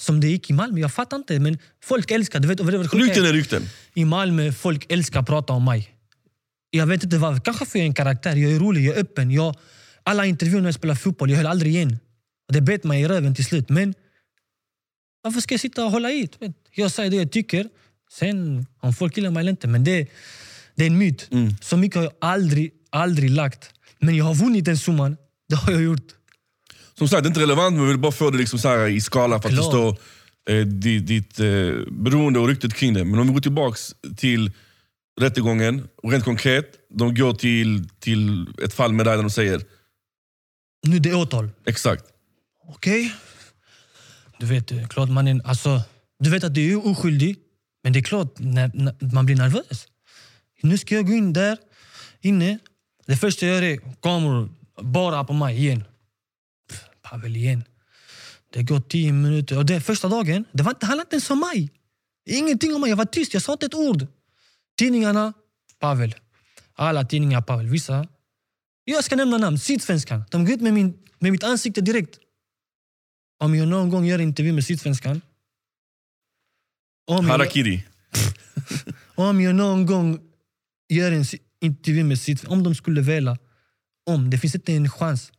som 0.01 0.21
det 0.21 0.27
gick 0.29 0.51
i 0.51 0.53
Malmö. 0.53 0.81
Jag 0.81 0.93
fattar 0.93 1.17
inte. 1.17 1.39
Men 1.41 1.59
folk 1.85 2.11
älskar 2.11 2.41
du 2.41 2.49
vet, 2.49 2.61
Rykten 2.61 3.25
är- 3.25 3.33
rykten. 3.33 3.63
I 3.95 4.05
Malmö 4.05 4.53
folk 4.53 4.87
älskar 4.93 5.21
att 5.21 5.27
prata 5.27 5.53
om 5.53 5.65
mig. 5.65 5.91
Jag 6.71 6.87
vet 6.87 7.05
inte 7.05 7.19
varför. 7.19 7.41
Kanske 7.41 7.67
för 7.67 7.79
jag 7.79 7.85
är 7.85 7.89
en 7.89 7.95
karaktär. 7.95 8.37
Jag 8.37 8.53
är 8.53 8.59
rolig, 8.59 8.85
jag 8.89 8.97
är 8.97 9.01
öppen. 9.01 9.31
Jag, 9.31 9.55
alla 10.03 10.27
intervjuer 10.27 10.61
när 10.61 10.69
jag 10.69 10.75
spelar 10.75 10.95
fotboll, 10.95 11.31
jag 11.31 11.37
höll 11.37 11.47
aldrig 11.47 11.75
igen. 11.75 11.99
Det 12.53 12.61
bet 12.61 12.85
mig 12.85 13.03
i 13.03 13.09
röven 13.09 13.35
till 13.35 13.45
slut. 13.45 13.69
Men 13.69 13.95
varför 15.23 15.41
ska 15.41 15.55
jag 15.55 15.61
sitta 15.61 15.85
och 15.85 15.91
hålla 15.91 16.11
i? 16.13 16.29
Jag 16.75 16.91
säger 16.91 17.11
det 17.11 17.17
jag 17.17 17.33
tycker. 17.33 17.69
Sen 18.13 18.67
om 18.81 18.95
folk 18.95 19.17
gillar 19.17 19.31
mig 19.31 19.41
eller 19.41 19.51
inte. 19.51 19.69
Men 19.69 19.85
det, 19.85 20.07
det 20.75 20.83
är 20.83 20.87
en 20.87 20.99
myt. 20.99 21.31
Så 21.61 21.77
mycket 21.77 21.97
har 21.97 22.03
jag 22.03 22.13
aldrig, 22.21 22.71
aldrig 22.91 23.31
lagt. 23.31 23.71
Men 23.99 24.17
jag 24.17 24.25
har 24.25 24.35
vunnit 24.35 24.65
den 24.65 24.79
summan. 24.79 25.17
Det 25.49 25.57
har 25.57 25.73
jag 25.73 25.83
gjort. 25.83 26.07
Som 26.99 27.09
sagt, 27.09 27.23
det 27.23 27.27
är 27.27 27.31
inte 27.31 27.41
relevant, 27.41 27.73
men 27.75 27.83
jag 27.83 27.89
vill 27.89 27.99
bara 27.99 28.13
få 28.13 28.31
det 28.31 28.39
liksom 28.39 28.59
så 28.59 28.69
här 28.69 28.87
i 28.89 29.01
skala 29.01 29.41
för 29.43 29.49
att 29.49 29.55
Klart. 29.55 29.65
förstå 29.65 29.97
eh, 30.51 30.67
ditt, 30.67 31.07
ditt 31.07 31.41
eh, 31.41 31.47
beroende 31.91 32.39
och 32.39 32.49
ryktet 32.49 32.75
kring 32.75 32.95
det. 32.95 33.05
Men 33.05 33.21
om 33.21 33.27
vi 33.27 33.33
går 33.33 33.41
tillbaks 33.41 33.95
till 34.17 34.53
rättegången, 35.21 35.89
och 36.03 36.13
rent 36.13 36.25
konkret, 36.25 36.67
de 36.99 37.15
går 37.15 37.35
till, 37.35 37.89
till 37.99 38.47
ett 38.63 38.75
fall 38.75 38.93
med 38.93 39.07
dig 39.07 39.17
där 39.17 39.23
de 39.23 39.31
säger 39.31 39.63
Nu 40.87 40.99
det 40.99 41.09
är 41.11 41.15
åtal. 41.15 41.51
exakt. 41.67 42.05
Okej. 42.69 43.15
Du 44.39 44.47
vet, 44.47 44.71
är 44.73 44.87
klart 44.87 45.11
man 45.11 45.29
är, 45.29 45.41
alltså, 45.49 45.83
du 46.19 46.31
vet 46.31 46.45
att 46.45 46.55
du 46.55 46.73
är 46.73 46.87
oskyldig, 46.87 47.37
men 47.83 47.93
det 47.93 47.99
är 47.99 48.03
klart 48.03 48.35
när, 48.39 48.71
när 48.75 49.15
man 49.15 49.27
blir 49.27 49.37
nervös. 49.37 49.87
Nu 50.65 50.79
ska 50.79 50.95
jag 50.95 51.07
gå 51.07 51.13
in 51.13 51.33
där 51.33 51.59
inne. 52.21 52.59
Det 53.07 53.17
första 53.17 53.47
jag 53.47 53.55
gör 53.55 53.63
är 53.63 54.01
kameror 54.01 54.49
bara 54.83 55.25
på 55.25 55.33
mig 55.33 55.59
igen. 55.59 55.85
Pff, 56.69 56.85
Pavel 57.03 57.37
igen. 57.37 57.65
Det 58.51 58.63
går 58.63 58.81
tio 58.81 59.13
minuter. 59.13 59.59
Och 59.59 59.67
det 59.67 59.81
första 59.81 60.09
dagen, 60.09 60.45
det 60.53 60.63
var 60.63 60.71
inte, 60.71 60.87
handlade 60.87 61.07
inte 61.07 61.15
ens 61.15 61.31
om 61.31 61.41
mig. 61.41 61.71
Ingenting 62.27 62.75
om 62.75 62.81
mig. 62.81 62.91
Jag 62.91 62.97
var 62.97 63.05
tyst, 63.05 63.35
jag 63.35 63.43
sa 63.43 63.53
inte 63.53 63.67
ett 63.67 63.75
ord. 63.75 64.07
Tidningarna, 64.79 65.33
Pavel. 65.79 66.15
Alla 66.75 67.05
tidningar 67.05 67.41
Pavel. 67.41 67.67
Vissa. 67.67 68.09
Jag 68.85 69.05
ska 69.05 69.17
nämna 69.17 69.39
namn. 69.39 69.59
Sydsvenskan. 69.59 70.25
De 70.31 70.45
går 70.45 70.55
ut 70.55 70.61
med, 70.61 70.75
min, 70.75 70.99
med 71.19 71.33
mitt 71.33 71.45
ansikte 71.45 71.81
direkt. 71.81 72.19
Om 73.39 73.55
jag 73.55 73.69
någon 73.69 73.91
gång 73.91 74.05
gör 74.05 74.19
intervju 74.19 74.53
med 74.53 74.65
Sydsvenskan. 74.65 75.21
Om 77.07 77.27
jag, 77.27 77.33
Harakiri. 77.33 77.85
om 79.15 79.41
jag 79.41 79.55
någon 79.55 79.87
gång 79.87 80.21
gör 80.89 81.13
en 81.13 81.25
intervju 81.61 82.05
med 82.05 82.19
sitt... 82.19 82.45
Om 82.45 82.63
de 82.63 82.75
skulle 82.75 83.01
vilja. 83.01 83.39
Om. 84.07 84.31
Det 84.31 84.39
finns 84.39 84.55
inte 84.55 84.73
en 84.73 84.91
chans. 84.91 85.33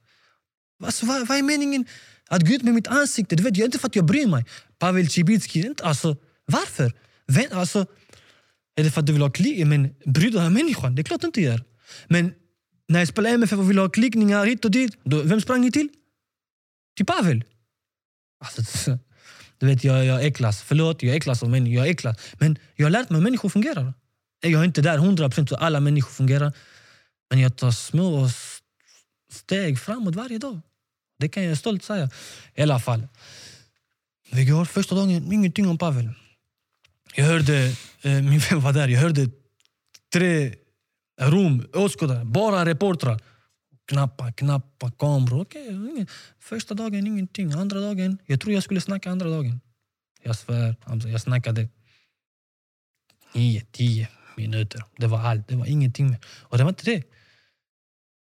Alltså, 0.84 1.06
vad, 1.06 1.28
vad 1.28 1.38
är 1.38 1.44
meningen 1.44 1.86
att 2.30 2.48
gå 2.48 2.54
ut 2.54 2.64
med 2.64 2.74
mitt 2.74 2.88
ansikte? 2.88 3.36
Du 3.36 3.44
vet, 3.44 3.58
jag, 3.58 3.68
inte 3.68 3.80
för 3.80 3.88
att 3.88 3.96
jag 3.96 4.06
bryr 4.06 4.28
mig. 4.28 4.46
Pavel 4.80 5.10
Cibicki. 5.10 5.60
Inte, 5.60 5.84
alltså, 5.84 6.18
varför? 6.46 6.94
Vem, 7.28 7.46
alltså, 7.52 7.86
är 8.76 8.84
det 8.84 8.92
för 8.92 9.00
att 9.00 9.08
du 9.08 9.14
vill 9.14 9.22
ha 9.22 9.32
klick? 9.32 9.66
Men 9.66 9.96
bryr 10.06 10.32
du 10.32 10.38
dig 10.38 10.48
om 10.48 10.54
människan? 10.54 10.96
Det 10.96 11.02
är 11.02 11.04
klart 11.04 11.22
du 11.22 11.28
inte 11.28 11.42
gör. 11.42 11.64
Men 12.08 12.34
när 12.88 13.00
jag 13.00 13.08
spelade 13.08 13.36
MFF 13.36 13.60
och 13.60 13.70
ville 13.70 13.82
ha 13.82 13.90
klickningar 13.90 14.46
hit 14.46 14.66
och 14.66 14.72
dit. 14.72 14.98
Då, 15.04 15.22
vem 15.22 15.42
sprang 15.42 15.62
ni 15.62 15.72
till? 15.72 15.90
Till 16.96 17.06
Pavel. 17.06 17.44
Alltså, 18.40 19.00
du 19.58 19.66
vet, 19.66 19.84
jag, 19.84 20.06
jag 20.06 20.26
äcklas. 20.26 20.62
Förlåt, 20.62 21.04
jag 21.04 21.16
äcklas 21.16 21.44
av 21.44 21.50
människor. 21.50 21.76
Jag 21.76 21.90
äcklas. 21.90 22.18
Men 22.40 22.58
jag 22.76 22.86
har 22.86 22.92
lärt 22.92 23.10
mig 23.10 23.20
hur 23.20 23.24
människor 23.24 23.50
fungerar. 23.50 23.94
Jag 24.50 24.62
är 24.62 24.66
inte 24.66 24.82
där 24.82 24.98
100% 24.98 25.48
så 25.48 25.56
alla 25.56 25.80
människor 25.80 26.12
fungerar. 26.12 26.54
Men 27.30 27.40
jag 27.40 27.58
tar 27.58 27.72
små 27.72 28.30
steg 29.32 29.80
framåt 29.80 30.16
varje 30.16 30.38
dag. 30.38 30.62
Det 31.20 31.30
kan 31.30 31.44
jag 31.44 31.58
stolt 31.58 31.84
säga. 31.84 32.10
I 32.56 32.62
alla 32.62 32.80
fall. 32.80 33.08
Vi 34.32 34.46
går 34.46 34.66
första 34.66 34.96
dagen, 34.96 35.34
ingenting 35.34 35.68
om 35.68 35.78
Pavel. 35.78 36.10
Jag 37.16 37.26
hörde, 37.26 37.76
eh, 38.02 38.12
min 38.22 38.40
vän 38.40 38.62
var 38.62 38.74
där, 38.74 38.88
jag 38.88 39.02
hörde 39.02 39.30
tre 40.14 40.56
rum, 41.22 41.68
åskådare, 41.74 42.26
bara 42.26 42.66
reportrar. 42.66 43.20
Knappa, 43.86 44.32
knappa, 44.32 44.92
kameror. 44.92 45.42
Okej, 45.42 46.06
Första 46.40 46.74
dagen 46.74 47.08
ingenting, 47.08 47.52
andra 47.52 47.80
dagen, 47.80 48.18
jag 48.26 48.42
tror 48.42 48.54
jag 48.54 48.64
skulle 48.64 48.82
snacka 48.82 49.12
andra 49.12 49.30
dagen. 49.30 49.62
Jag 50.24 50.36
svär, 50.36 50.76
alltså, 50.84 51.10
jag 51.10 51.22
snackade 51.22 51.70
nio, 53.34 53.62
tio 53.72 54.08
minuter. 54.38 54.84
Det 54.98 55.08
var 55.08 55.20
allt, 55.20 55.48
det 55.48 55.56
var 55.56 55.66
ingenting 55.66 56.10
mer. 56.10 56.20
Och 56.42 56.58
det 56.58 56.64
var 56.64 56.70
inte 56.70 56.86
det. 56.86 57.04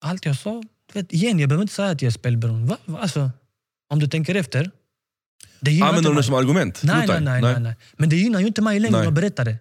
Allt 0.01 0.25
jag 0.25 0.37
sa, 0.37 0.63
du 0.93 1.01
vet, 1.01 1.13
igen, 1.13 1.39
jag 1.39 1.49
behöver 1.49 1.63
inte 1.63 1.75
säga 1.75 1.89
att 1.89 2.03
jag 2.03 2.07
är 2.07 2.13
spelberoende. 2.13 2.77
Alltså, 2.99 3.31
om 3.89 3.99
du 3.99 4.09
tänker 4.09 4.35
efter. 4.35 4.71
Det 5.61 5.83
Använder 5.83 6.11
de 6.11 6.17
det 6.17 6.23
som 6.23 6.35
argument 6.35 6.83
Nej, 6.83 7.07
nej, 7.07 7.21
nej, 7.21 7.43
nej, 7.43 7.61
nej. 7.61 7.75
Men 7.97 8.09
det 8.09 8.17
gynnar 8.17 8.41
ju 8.41 8.47
inte 8.47 8.63
mig 8.63 8.81
längre 8.81 9.09
att 9.09 9.15
berätta 9.15 9.45
det. 9.45 9.59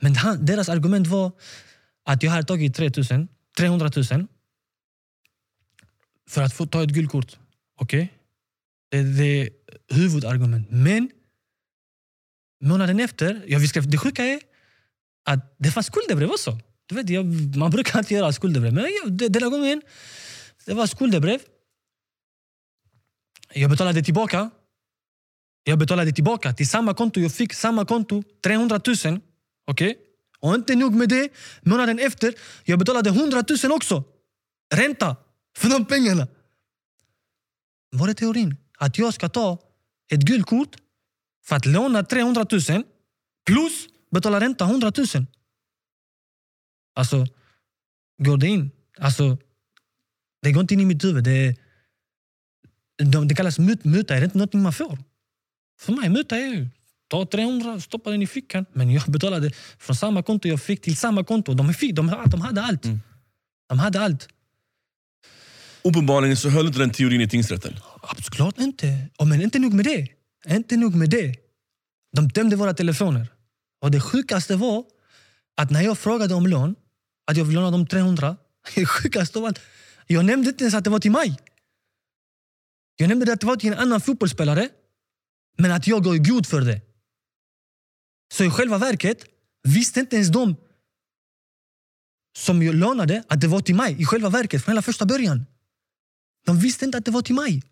Men 0.00 0.16
han, 0.16 0.46
deras 0.46 0.68
argument 0.68 1.06
var 1.06 1.32
att 2.04 2.22
jag 2.22 2.30
hade 2.30 2.44
tagit 2.44 2.76
3 2.76 2.90
000, 3.10 3.26
300 3.56 3.90
000 3.96 4.26
för 6.28 6.42
att 6.42 6.54
få 6.54 6.66
ta 6.66 6.82
ett 6.82 6.90
guldkort. 6.90 7.38
Okej? 7.80 8.12
Det, 8.90 9.02
det 9.02 9.42
är 9.42 9.48
huvudargument. 9.88 10.70
Men 10.70 11.10
månaden 12.60 13.00
efter, 13.00 13.44
jag 13.46 13.68
skrev, 13.68 13.90
det 13.90 13.98
sjuka 13.98 14.24
är 14.24 14.40
att 15.24 15.56
det 15.58 15.70
fanns 15.70 15.86
skuldebrev 15.86 16.30
också. 16.30 16.58
Du 16.86 16.94
vet, 16.94 17.10
jag, 17.10 17.56
man 17.56 17.70
brukar 17.70 17.98
inte 17.98 18.14
göra 18.14 18.32
skuldebrev. 18.32 18.72
Men 18.72 18.84
jag, 19.02 19.12
den 19.12 19.42
här 19.42 19.50
gången, 19.50 19.82
det 20.64 20.74
var 20.74 20.86
skuldebrev. 20.86 21.40
Jag 23.52 23.70
betalade 23.70 24.02
tillbaka. 24.02 24.50
Jag 25.64 25.78
betalade 25.78 26.12
tillbaka 26.12 26.52
till 26.52 26.68
samma 26.68 26.94
konto. 26.94 27.20
Jag 27.20 27.32
fick 27.32 27.54
samma 27.54 27.84
konto, 27.84 28.22
300 28.44 28.80
000. 29.04 29.20
Okej? 29.66 29.98
Och 30.40 30.54
inte 30.54 30.74
nog 30.74 30.94
med 30.94 31.08
det, 31.08 31.32
månaden 31.62 31.98
efter, 31.98 32.34
jag 32.64 32.78
betalade 32.78 33.10
100 33.10 33.44
000 33.64 33.72
också. 33.72 34.04
Ränta 34.74 35.16
för 35.56 35.68
de 35.68 35.84
pengarna. 35.84 36.28
Var 37.92 38.08
är 38.08 38.14
teorin? 38.14 38.56
Att 38.78 38.98
jag 38.98 39.14
ska 39.14 39.28
ta 39.28 39.58
ett 40.12 40.20
guldkort 40.20 40.76
för 41.44 41.56
att 41.56 41.66
låna 41.66 42.02
300 42.02 42.46
000 42.70 42.82
plus 43.46 43.86
betala 44.14 44.40
ränta 44.40 44.64
100 44.64 44.92
000. 44.96 45.26
Alltså, 46.94 47.26
går 48.18 48.36
det 48.36 48.46
in? 48.46 48.70
Alltså, 48.98 49.38
det 50.42 50.52
går 50.52 50.60
inte 50.60 50.74
in 50.74 50.80
i 50.80 50.84
mitt 50.84 51.04
huvud. 51.04 51.24
Det, 51.24 51.56
de, 53.12 53.28
det 53.28 53.34
kallas 53.34 53.58
mut, 53.58 53.84
muta, 53.84 54.16
är 54.16 54.20
det 54.20 54.24
inte 54.24 54.38
något 54.38 54.52
man 54.52 54.72
får? 54.72 54.98
För 55.80 55.92
mig, 55.92 56.08
muta 56.08 56.36
är 56.36 56.46
ju 56.46 56.68
ta 57.08 57.26
300, 57.26 57.80
stoppa 57.80 58.10
den 58.10 58.22
i 58.22 58.26
fickan. 58.26 58.66
Men 58.72 58.90
jag 58.90 59.02
betalade 59.06 59.50
från 59.78 59.96
samma 59.96 60.22
konto 60.22 60.48
jag 60.48 60.62
fick 60.62 60.80
till 60.82 60.96
samma 60.96 61.24
konto. 61.24 61.54
De, 61.54 61.74
fick, 61.74 61.94
de, 61.94 62.06
de 62.26 62.40
hade 62.40 62.62
allt. 62.62 62.84
Mm. 62.84 63.00
De 63.68 63.78
hade 63.78 64.00
allt. 64.00 64.28
Uppenbarligen 65.82 66.36
så 66.36 66.48
höll 66.48 66.66
inte 66.66 66.78
den 66.78 66.90
teorin 66.90 67.20
i 67.20 67.28
tingsrätten. 67.28 67.76
Absolut 68.02 68.58
inte. 68.58 69.08
Och 69.18 69.26
men 69.26 69.42
inte 69.42 69.58
nog 69.58 69.72
med 69.74 69.84
det. 69.84 70.08
Inte 70.46 70.76
nog 70.76 70.94
med 70.94 71.10
det. 71.10 71.34
De 72.16 72.30
tömde 72.30 72.56
våra 72.56 72.74
telefoner. 72.74 73.33
Och 73.84 73.90
det 73.90 74.00
sjukaste 74.00 74.56
var 74.56 74.84
att 75.56 75.70
när 75.70 75.82
jag 75.82 75.98
frågade 75.98 76.34
om 76.34 76.46
lån, 76.46 76.74
att 77.26 77.36
jag 77.36 77.44
vill 77.44 77.54
låna 77.54 77.70
dem 77.70 77.86
300, 77.86 78.36
det 78.74 78.86
sjukaste 78.86 79.38
av 79.38 79.44
allt, 79.44 79.60
jag 80.06 80.24
nämnde 80.24 80.50
inte 80.50 80.64
ens 80.64 80.74
att 80.74 80.84
det 80.84 80.90
var 80.90 80.98
till 80.98 81.10
mig. 81.10 81.38
Jag 82.96 83.08
nämnde 83.08 83.32
att 83.32 83.40
det 83.40 83.46
var 83.46 83.56
till 83.56 83.72
en 83.72 83.78
annan 83.78 84.00
fotbollsspelare, 84.00 84.68
men 85.58 85.72
att 85.72 85.86
jag 85.86 86.04
går 86.04 86.16
i 86.16 86.18
god 86.18 86.46
för 86.46 86.60
det. 86.60 86.80
Så 88.32 88.44
i 88.44 88.50
själva 88.50 88.78
verket 88.78 89.24
visste 89.62 90.00
inte 90.00 90.16
ens 90.16 90.28
de 90.28 90.56
som 92.36 92.62
jag 92.62 92.74
lånade 92.74 93.24
att 93.28 93.40
det 93.40 93.48
var 93.48 93.60
till 93.60 93.74
mig. 93.74 94.02
I 94.02 94.04
själva 94.04 94.28
verket, 94.28 94.64
från 94.64 94.72
hela 94.72 94.82
första 94.82 95.06
början. 95.06 95.46
De 96.46 96.58
visste 96.58 96.84
inte 96.84 96.98
att 96.98 97.04
det 97.04 97.10
var 97.10 97.22
till 97.22 97.34
mig. 97.34 97.62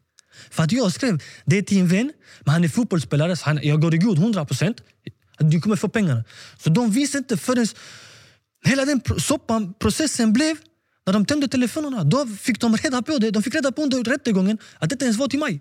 För 0.51 0.63
att 0.63 0.73
jag 0.73 0.93
skrev 0.93 1.23
det 1.45 1.59
är 1.59 1.63
till 1.63 1.79
en 1.79 1.89
vän, 1.89 2.13
men 2.41 2.53
han 2.53 2.65
är 2.65 2.69
fotbollsspelare, 2.69 3.37
så 3.37 3.45
han, 3.45 3.61
jag 3.63 3.81
går 3.81 3.95
i 3.95 3.99
god 3.99 4.19
100 4.19 4.47
du 5.43 5.61
kommer 5.61 5.77
få 5.77 5.89
pengarna. 5.89 6.25
Så 6.59 6.71
de 6.71 6.91
visste 6.91 7.19
inte 7.19 7.37
förrän 7.37 7.67
hela 8.65 8.85
den 8.85 9.01
soppan, 9.19 9.75
processen 9.79 10.33
blev 10.33 10.57
När 11.07 11.13
de 11.13 11.27
tömde 11.27 11.49
telefonerna, 11.49 12.05
då 12.05 12.27
fick 12.27 12.61
de 12.61 12.77
reda 12.77 13.03
på 13.03 13.19
det. 13.19 13.31
De 13.31 13.43
fick 13.43 13.55
reda 13.55 13.73
på 13.73 13.83
under 13.83 14.05
rättegången 14.05 14.59
att 14.79 14.91
det 14.91 14.95
inte 14.95 15.05
ens 15.05 15.19
var 15.19 15.29
till 15.29 15.39
mig. 15.39 15.61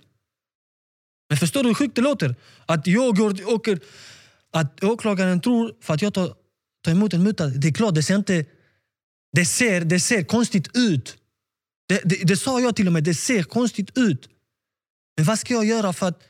Men 1.30 1.38
förstår 1.38 1.64
du 1.64 1.70
hur 1.70 1.74
sjukt 1.74 1.96
det 1.96 2.02
låter? 2.02 2.36
Att 2.66 2.88
jag 2.88 3.16
går, 3.16 3.54
åker... 3.54 3.80
Att 4.54 4.84
åklagaren 4.84 5.42
tror, 5.42 5.74
för 5.82 5.94
att 5.94 6.02
jag 6.02 6.14
tar, 6.14 6.36
tar 6.84 6.92
emot 6.92 7.14
en 7.14 7.24
muta, 7.24 7.48
det 7.48 7.68
är 7.68 7.74
klart, 7.74 7.96
det 7.96 8.04
ser 8.04 8.16
inte... 8.16 8.46
Det 9.34 9.46
ser, 9.46 9.82
det 9.82 10.00
ser 10.00 10.24
konstigt 10.24 10.78
ut. 10.78 11.18
Det, 11.88 12.02
det, 12.06 12.16
det 12.24 12.38
sa 12.38 12.60
jag 12.60 12.76
till 12.76 12.88
och 12.88 12.94
med, 12.94 13.04
det 13.04 13.14
ser 13.14 13.44
konstigt 13.44 13.98
ut. 13.98 14.30
Men 15.18 15.26
vad 15.26 15.40
ska 15.40 15.54
jag 15.54 15.66
göra 15.66 15.94
för 15.94 16.08
att 16.08 16.24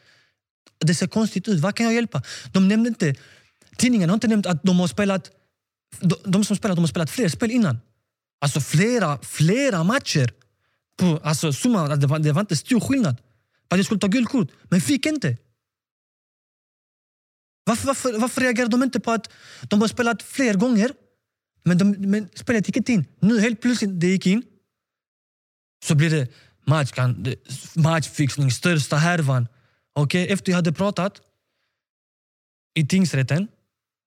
det 0.86 0.96
ser 0.96 1.08
konstigt 1.08 1.48
ut? 1.48 1.60
Vad 1.60 1.76
kan 1.76 1.86
jag 1.86 1.96
hjälpa? 1.96 2.22
De 2.54 2.68
nämnde 2.68 2.88
inte... 2.90 3.16
Tidningen 3.78 4.10
har 4.10 4.14
inte 4.14 4.28
nämnt 4.28 4.46
att 4.46 4.64
de 4.64 4.80
har 4.80 4.88
spelat... 4.88 5.32
De, 6.00 6.16
de 6.24 6.46
som 6.46 6.56
spelat 6.56 6.78
de 6.78 6.82
har 6.82 6.88
spelat 6.88 7.10
fler 7.10 7.30
spel 7.30 7.52
innan. 7.52 7.80
Alltså 8.42 8.62
flera, 8.62 9.20
flera 9.22 9.84
matcher. 9.84 10.34
På, 10.98 11.20
alltså 11.24 11.54
summa, 11.54 11.96
det, 11.96 12.08
var, 12.08 12.20
det 12.20 12.32
var 12.32 12.42
inte 12.42 12.56
stor 12.56 12.80
skillnad. 12.80 13.16
Att 13.70 13.78
jag 13.78 13.86
skulle 13.86 14.00
ta 14.00 14.08
guldkort, 14.08 14.52
men 14.70 14.82
fick 14.82 15.06
inte. 15.06 15.38
Varför, 17.64 17.88
varför, 17.88 18.20
varför 18.20 18.42
reagerar 18.42 18.68
de 18.68 18.84
inte 18.84 19.00
på 19.00 19.12
att 19.12 19.32
de 19.62 19.82
har 19.82 19.88
spelat 19.88 20.24
fler 20.24 20.54
gånger, 20.54 20.94
men, 21.64 21.78
de, 21.78 21.92
men 21.92 22.30
spelet 22.36 22.68
gick 22.68 22.78
inte 22.78 22.94
in? 22.94 23.06
Nu 23.20 23.40
helt 23.40 23.62
plötsligt 23.62 24.00
det 24.00 24.08
gick 24.08 24.26
in. 24.26 24.44
Så 25.86 25.96
blir 25.96 26.10
det 26.10 26.28
match, 26.66 26.92
matchfixning, 27.76 28.52
största 28.52 28.96
härvan. 28.96 29.48
Okay? 29.96 30.28
Efter 30.28 30.52
jag 30.52 30.58
hade 30.58 30.74
pratat 30.74 31.22
i 32.74 32.88
tingsrätten, 32.88 33.48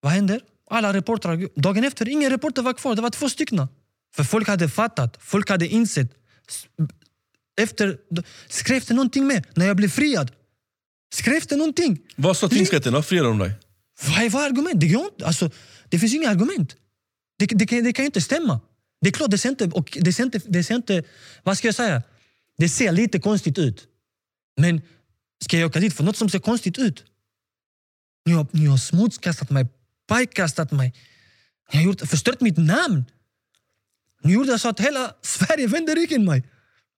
vad 0.05 0.13
händer? 0.13 0.41
Alla 0.71 0.93
reportrar, 0.93 1.49
dagen 1.61 1.85
efter, 1.85 2.09
ingen 2.09 2.31
reporter 2.31 2.63
var 2.63 2.73
kvar. 2.73 2.95
Det 2.97 3.03
var 3.03 3.11
två 3.11 3.29
stycken. 3.29 3.69
För 4.17 4.25
folk 4.25 4.49
hade 4.49 4.69
fattat, 4.69 5.17
folk 5.21 5.51
hade 5.51 5.69
insett. 5.69 6.11
Efter, 7.61 7.99
skrev 8.49 8.85
det 8.89 8.95
någonting 8.95 9.27
mer 9.27 9.45
när 9.55 9.67
jag 9.67 9.77
blev 9.77 9.89
friad? 9.89 10.33
Skrev 11.15 11.43
det 11.49 11.57
någonting? 11.57 11.99
Vad 12.17 12.37
sa 12.37 12.49
tingsrätten? 12.49 12.93
Varför 12.93 13.09
friade 13.09 13.29
de 13.29 13.39
dig? 13.39 13.53
Vad 14.03 14.33
var 14.33 14.47
argument? 14.47 14.81
Det, 14.81 14.89
går 14.89 15.05
inte, 15.05 15.27
alltså, 15.27 15.51
det 15.89 15.99
finns 15.99 16.15
inga 16.15 16.31
argument. 16.31 16.77
Det, 17.39 17.47
det, 17.47 17.65
det, 17.65 17.81
det 17.81 17.93
kan 17.93 18.03
ju 18.03 18.07
inte 18.07 18.21
stämma. 18.21 18.61
Det 19.01 19.09
är 19.09 19.13
klart, 19.13 19.31
det 19.31 19.39
ser 19.39 19.49
inte, 19.49 19.65
och 19.65 19.99
det 20.01 20.13
ser 20.13 20.25
inte, 20.25 20.41
det 20.47 20.65
ser 20.65 20.75
inte... 20.75 21.05
Vad 21.43 21.59
ska 21.59 21.69
jag 21.69 21.75
säga? 21.75 22.03
Det 22.59 22.69
ser 22.69 22.93
lite 22.93 23.21
konstigt 23.21 23.59
ut. 23.59 23.87
Men 24.61 24.83
ska 25.45 25.59
jag 25.59 25.69
åka 25.69 25.81
dit 25.81 25.95
för 25.95 26.05
något 26.05 26.17
som 26.17 26.31
ser 26.31 26.39
konstigt 26.39 26.79
ut? 26.79 27.05
Ni 28.27 28.33
har, 28.33 28.47
ni 28.51 28.67
har 28.67 28.77
smutskastat 28.77 29.51
mig, 29.51 29.67
pajkastat 30.07 30.73
mig. 30.73 30.95
Ni 31.73 31.79
har 31.79 31.85
gjort, 31.85 32.01
förstört 32.01 32.41
mitt 32.41 32.57
namn. 32.57 33.05
Ni 34.23 34.33
gjorde 34.33 34.59
så 34.59 34.69
att 34.69 34.81
hela 34.81 35.15
Sverige 35.23 35.67
vände 35.67 35.95
ryggen 35.95 36.25
mig. 36.25 36.49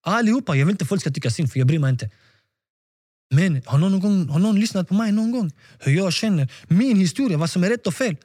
Allihopa. 0.02 0.56
Jag 0.56 0.66
vill 0.66 0.72
inte 0.72 0.86
folk 0.86 1.00
ska 1.00 1.10
tycka 1.10 1.30
synd, 1.30 1.52
för 1.52 1.58
jag 1.58 1.66
bryr 1.66 1.78
mig 1.78 1.90
inte. 1.90 2.10
Men 3.30 3.62
har 3.66 3.78
någon, 3.78 4.00
gång, 4.00 4.28
har 4.28 4.38
någon 4.38 4.60
lyssnat 4.60 4.88
på 4.88 4.94
mig 4.94 5.12
någon 5.12 5.32
gång? 5.32 5.52
Hur 5.78 5.92
jag 5.92 6.12
känner, 6.12 6.52
min 6.68 6.96
historia, 6.96 7.38
vad 7.38 7.50
som 7.50 7.64
är 7.64 7.68
rätt 7.68 7.86
och 7.86 7.94
fel. 7.94 8.16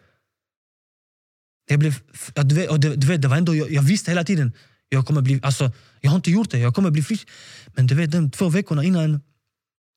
Jag, 1.68 1.80
blev, 1.80 1.96
du 2.36 2.56
vet, 2.56 2.82
du 2.82 3.08
vet, 3.08 3.22
det 3.22 3.28
var 3.28 3.38
ändå, 3.38 3.56
jag, 3.56 3.72
jag 3.72 3.82
visste 3.82 4.12
hela 4.12 4.24
tiden 4.24 4.54
jag 4.94 5.06
kommer 5.06 5.22
bli, 5.22 5.40
alltså, 5.44 5.72
jag 6.02 6.12
har 6.12 6.16
inte 6.16 6.32
gjort 6.32 6.52
det, 6.52 6.60
jag 6.60 6.76
kommer 6.76 6.92
bli 6.92 7.04
frisk. 7.04 7.28
Men 7.76 7.88
du 7.88 7.96
vet, 7.96 8.12
de 8.12 8.32
två 8.32 8.50
veckorna 8.50 8.84
innan 8.84 9.22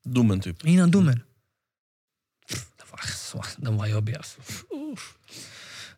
domen, 0.05 0.41
typ. 0.41 0.67
innan 0.67 0.91
domen. 0.91 1.21
Det 2.95 3.37
var, 3.37 3.45
så, 3.45 3.45
de 3.57 3.77
var 3.77 3.87
jobbiga. 3.87 4.17
Alltså. 4.17 4.41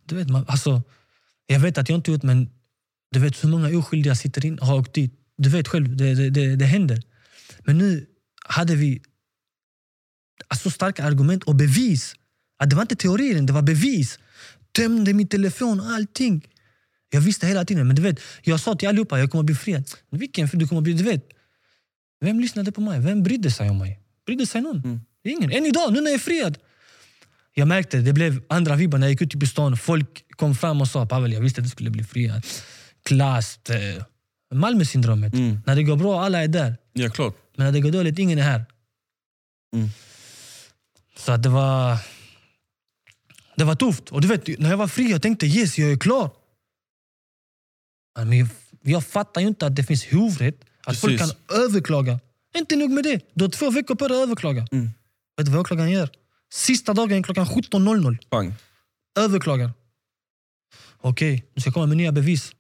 Du 0.05 0.17
vet, 0.17 0.29
man, 0.31 0.45
alltså, 0.49 0.83
jag 1.47 1.61
vet 1.61 1.79
att 1.79 1.89
jag 1.89 1.99
inte 1.99 2.11
gjort 2.11 2.23
men 2.23 2.51
du 3.11 3.19
vet 3.19 3.45
hur 3.45 3.49
många 3.49 3.79
oskyldiga 3.79 4.15
sitter 4.15 4.47
in, 4.47 4.59
har 4.59 4.79
åkt 4.79 4.95
dit. 4.95 5.13
Du 5.39 5.49
vet 5.49 5.69
själv, 5.69 5.97
det, 5.97 6.15
det, 6.15 6.31
det, 6.31 6.57
det 6.57 6.65
händer. 6.65 7.03
Men 7.59 7.79
nu 7.79 8.07
hade 8.45 8.77
vi 8.77 9.03
alltså 10.49 10.71
starka 10.71 11.05
argument 11.05 11.45
och 11.45 11.55
bevis. 11.55 12.15
Att 12.59 12.71
det 12.71 12.77
var 12.77 12.83
inte 12.83 12.97
teorier, 12.97 13.43
det 13.43 13.53
var 13.53 13.63
bevis. 13.63 14.19
Tömde 14.73 15.13
min 15.13 15.29
telefon, 15.29 15.81
allting. 15.81 16.47
Jag 17.11 17.21
visste 17.21 17.47
hela 17.47 17.65
tiden. 17.65 17.87
Men 17.87 17.97
du 17.97 18.03
vet, 18.03 18.21
jag 18.43 18.61
sa 18.61 18.75
till 18.75 18.89
allihopa 18.89 19.19
jag 19.19 19.31
kommer 19.31 19.45
bli 19.45 19.55
friad. 19.55 19.91
Vilken 20.11 20.49
du 20.53 20.69
kommer 20.69 20.83
bli? 20.83 20.93
Du 20.93 21.05
vet, 21.05 21.29
vem 22.21 22.41
lyssnade 22.41 22.73
på 22.73 22.81
mig? 22.81 23.01
Vem 23.01 23.23
brydde 23.23 23.51
sig 23.51 23.71
om 23.71 23.79
mig? 23.79 24.01
Brydde 24.27 24.47
sig 24.47 24.61
någon? 24.61 24.85
Mm. 24.85 25.01
Ingen. 25.25 25.53
Än 25.53 25.67
idag, 25.67 25.93
nu 25.93 26.01
när 26.01 26.11
jag 26.11 26.15
är 26.15 26.19
friad. 26.19 26.59
Jag 27.59 27.69
märkte 27.69 27.99
det 27.99 28.13
blev 28.13 28.43
andra 28.49 28.77
vibbar 28.77 28.99
när 28.99 29.07
jag 29.07 29.11
gick 29.11 29.23
ut 29.23 29.41
på 29.41 29.47
stan. 29.47 29.77
Folk 29.77 30.25
kom 30.37 30.55
fram 30.55 30.81
och 30.81 30.89
sa 30.89 31.07
Pavel, 31.07 31.33
jag 31.33 31.41
visste 31.41 31.61
att 31.61 31.65
du 31.65 31.71
skulle 31.71 31.91
bli 31.91 32.05
friad. 32.05 32.47
Klass, 33.03 33.59
eh, 33.71 34.05
Malmö-syndromet. 34.55 35.35
Mm. 35.35 35.61
När 35.67 35.77
det 35.77 35.83
går 35.83 35.97
bra, 35.97 36.25
alla 36.25 36.43
är 36.43 36.49
där. 36.49 36.77
Ja, 36.93 37.11
klart. 37.11 37.37
Men 37.57 37.67
när 37.67 37.73
det 37.73 37.81
går 37.81 37.91
dåligt, 37.91 38.19
ingen 38.19 38.39
är 38.39 38.43
här. 38.43 38.65
Mm. 39.75 39.89
Så 41.17 41.37
det 41.37 41.49
var... 41.49 41.99
Det 43.57 43.65
var 43.65 43.75
tufft. 43.75 44.09
Och 44.09 44.21
du 44.21 44.29
vet, 44.29 44.59
när 44.59 44.71
jag 44.71 44.77
var 44.77 44.89
fri 44.89 45.11
jag 45.11 45.23
tänkte 45.23 45.47
yes, 45.47 45.79
jag 45.79 45.93
är 45.93 45.97
klar. 45.97 46.31
Men 48.19 48.39
jag, 48.39 48.49
jag 48.83 49.07
fattar 49.07 49.41
ju 49.41 49.47
inte 49.47 49.67
att 49.67 49.77
det 49.77 49.85
finns 49.85 50.05
huvudet 50.05 50.55
att 50.81 50.87
Precis. 50.87 51.01
folk 51.01 51.19
kan 51.19 51.31
överklaga. 51.65 52.21
Inte 52.57 52.77
nog 52.77 52.91
med 52.91 53.05
det. 53.05 53.21
Du 53.35 53.45
har 53.45 53.51
två 53.51 53.71
veckor 53.71 53.95
på 53.95 54.09
dig 54.09 54.17
att 54.17 54.23
överklaga. 54.23 54.67
Mm. 54.73 54.91
Vet 55.37 55.47
du 55.47 55.53
vad 55.53 55.61
åklagaren 55.61 55.91
gör? 55.91 56.11
Sista 56.53 56.95
dagen 56.95 57.23
klockan 57.23 57.47
17.00. 57.47 58.53
Överklagar. 59.19 59.73
Okej, 60.99 61.35
okay, 61.35 61.49
nu 61.55 61.61
ska 61.61 61.73
komma 61.73 61.87
med 61.87 61.97
nya 61.97 62.13
bevis. 62.13 62.53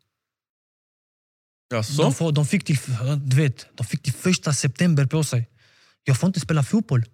Jaså? 1.70 2.02
De, 2.02 2.14
får, 2.14 2.32
de, 2.32 2.46
fick 2.46 2.64
till, 2.64 2.78
du 3.24 3.36
vet, 3.36 3.66
de 3.74 3.86
fick 3.86 4.02
till 4.02 4.12
första 4.12 4.52
september 4.52 5.06
på 5.06 5.24
sig. 5.24 5.48
Jag 6.04 6.20
får 6.20 6.26
inte 6.26 6.40
spela 6.40 6.62
fotboll. 6.62 7.04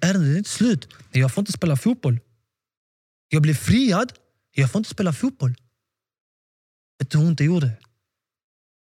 Ärendet 0.00 0.34
är 0.34 0.38
inte 0.38 0.50
slut. 0.50 0.88
Jag 1.10 1.34
får 1.34 1.42
inte 1.42 1.52
spela 1.52 1.76
fotboll. 1.76 2.20
Jag 3.28 3.42
blev 3.42 3.54
friad. 3.54 4.12
Jag 4.54 4.72
får 4.72 4.78
inte 4.78 4.90
spela 4.90 5.12
fotboll. 5.12 5.54
Vet 6.98 7.10
du 7.10 7.18
hur 7.18 7.26
ont 7.26 7.38
det 7.38 7.44
gjorde? 7.44 7.70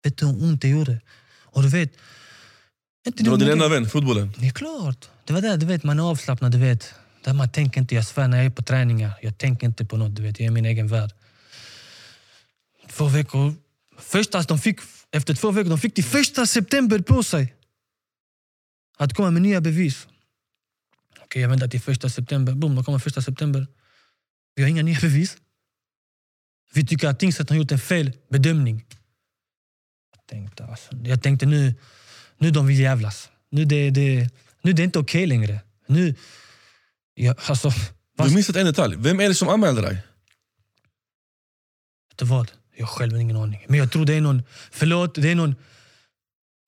Vet 0.03 0.17
du 0.17 0.27
hur 0.27 0.43
ont 0.45 0.63
det 0.63 0.69
gjorde? 0.69 1.01
Och 1.43 1.63
du 1.63 1.69
vet... 1.69 1.93
Inte 3.07 3.23
det 3.23 3.31
var 3.31 3.37
din 3.37 3.49
enda 3.49 3.69
vän, 3.69 3.89
fotbollen? 3.89 4.33
Det 4.39 4.47
är 4.47 4.51
klart. 4.51 5.09
Det 5.25 5.33
var 5.33 5.41
det, 5.41 5.57
du 5.57 5.67
vet, 5.67 5.85
man 5.85 5.99
är 5.99 6.03
avslappnad. 6.03 6.53
Du 6.53 6.59
vet. 6.59 6.95
Där 7.25 7.33
man 7.33 7.49
tänker 7.49 7.81
inte, 7.81 7.95
jag 7.95 8.07
svär 8.07 8.29
när 8.29 8.37
jag 8.37 8.47
är 8.47 8.51
på 8.51 8.63
träningar. 8.63 9.13
Jag 9.23 9.39
tänker 9.39 9.67
inte 9.67 9.85
på 9.85 9.97
något. 9.97 10.17
Du 10.17 10.23
vet. 10.23 10.41
Jag 10.41 10.45
är 10.45 10.51
i 10.51 10.55
min 10.55 10.65
egen 10.65 10.89
värld. 10.89 11.11
Två 12.91 13.09
veckor. 13.09 13.55
Första 13.99 14.43
de 14.43 14.59
fick, 14.59 14.81
efter 15.11 15.35
två 15.35 15.51
veckor 15.51 15.71
de 15.71 15.79
fick 15.79 15.95
till 15.95 16.05
första 16.05 16.47
september 16.47 16.99
på 16.99 17.23
sig 17.23 17.55
att 18.97 19.15
komma 19.15 19.31
med 19.31 19.43
nya 19.43 19.61
bevis. 19.61 20.07
Okej, 21.21 21.43
jag 21.43 21.49
väntar 21.49 21.69
till 21.69 21.81
första 21.81 22.09
september. 22.09 22.55
Boom, 22.55 22.75
de 22.75 22.85
kommer 22.85 22.99
första 22.99 23.23
september. 23.23 23.67
Vi 24.55 24.63
har 24.63 24.71
inga 24.71 24.83
nya 24.83 25.01
bevis. 25.01 25.37
Vi 26.75 26.87
tycker 26.87 27.09
att 27.09 27.21
tingsrätten 27.21 27.57
har 27.57 27.63
gjort 27.63 27.73
en 27.73 27.79
fel 27.79 28.13
bedömning. 28.29 28.85
Jag 30.17 30.27
tänkte, 30.27 30.65
alltså, 30.65 30.97
jag 30.97 31.23
tänkte 31.23 31.47
nu, 31.47 31.75
nu 32.39 32.51
de 32.51 32.67
vill 32.67 32.81
jävlas. 32.81 33.31
Nu 33.51 33.65
det, 33.65 33.91
det, 33.91 34.31
nu 34.63 34.73
det 34.73 34.83
är 34.83 34.85
inte 34.85 34.99
okej 34.99 35.21
okay 35.21 35.27
längre. 35.27 35.61
Nu, 35.87 36.15
ja, 37.15 37.35
alltså, 37.47 37.73
du 38.17 38.35
missat 38.35 38.57
en 38.57 38.67
detalj. 38.67 38.97
Vem 38.99 39.21
är 39.21 39.29
det 39.29 39.35
som 39.35 39.49
anmälde 39.49 39.83
dig? 39.83 39.95
Vet 42.11 42.19
du 42.19 42.25
vad? 42.25 42.51
Jag 42.77 42.89
själv 42.89 43.13
har 43.13 43.21
ingen 43.21 43.37
aning. 43.37 43.65
Men 43.69 43.79
jag 43.79 43.93
tror 43.93 44.07
det 44.07 44.15
är 44.15 44.21
någon... 44.21 44.43
Förlåt, 44.71 45.15
det 45.15 45.31
är 45.31 45.35
någon... 45.35 45.55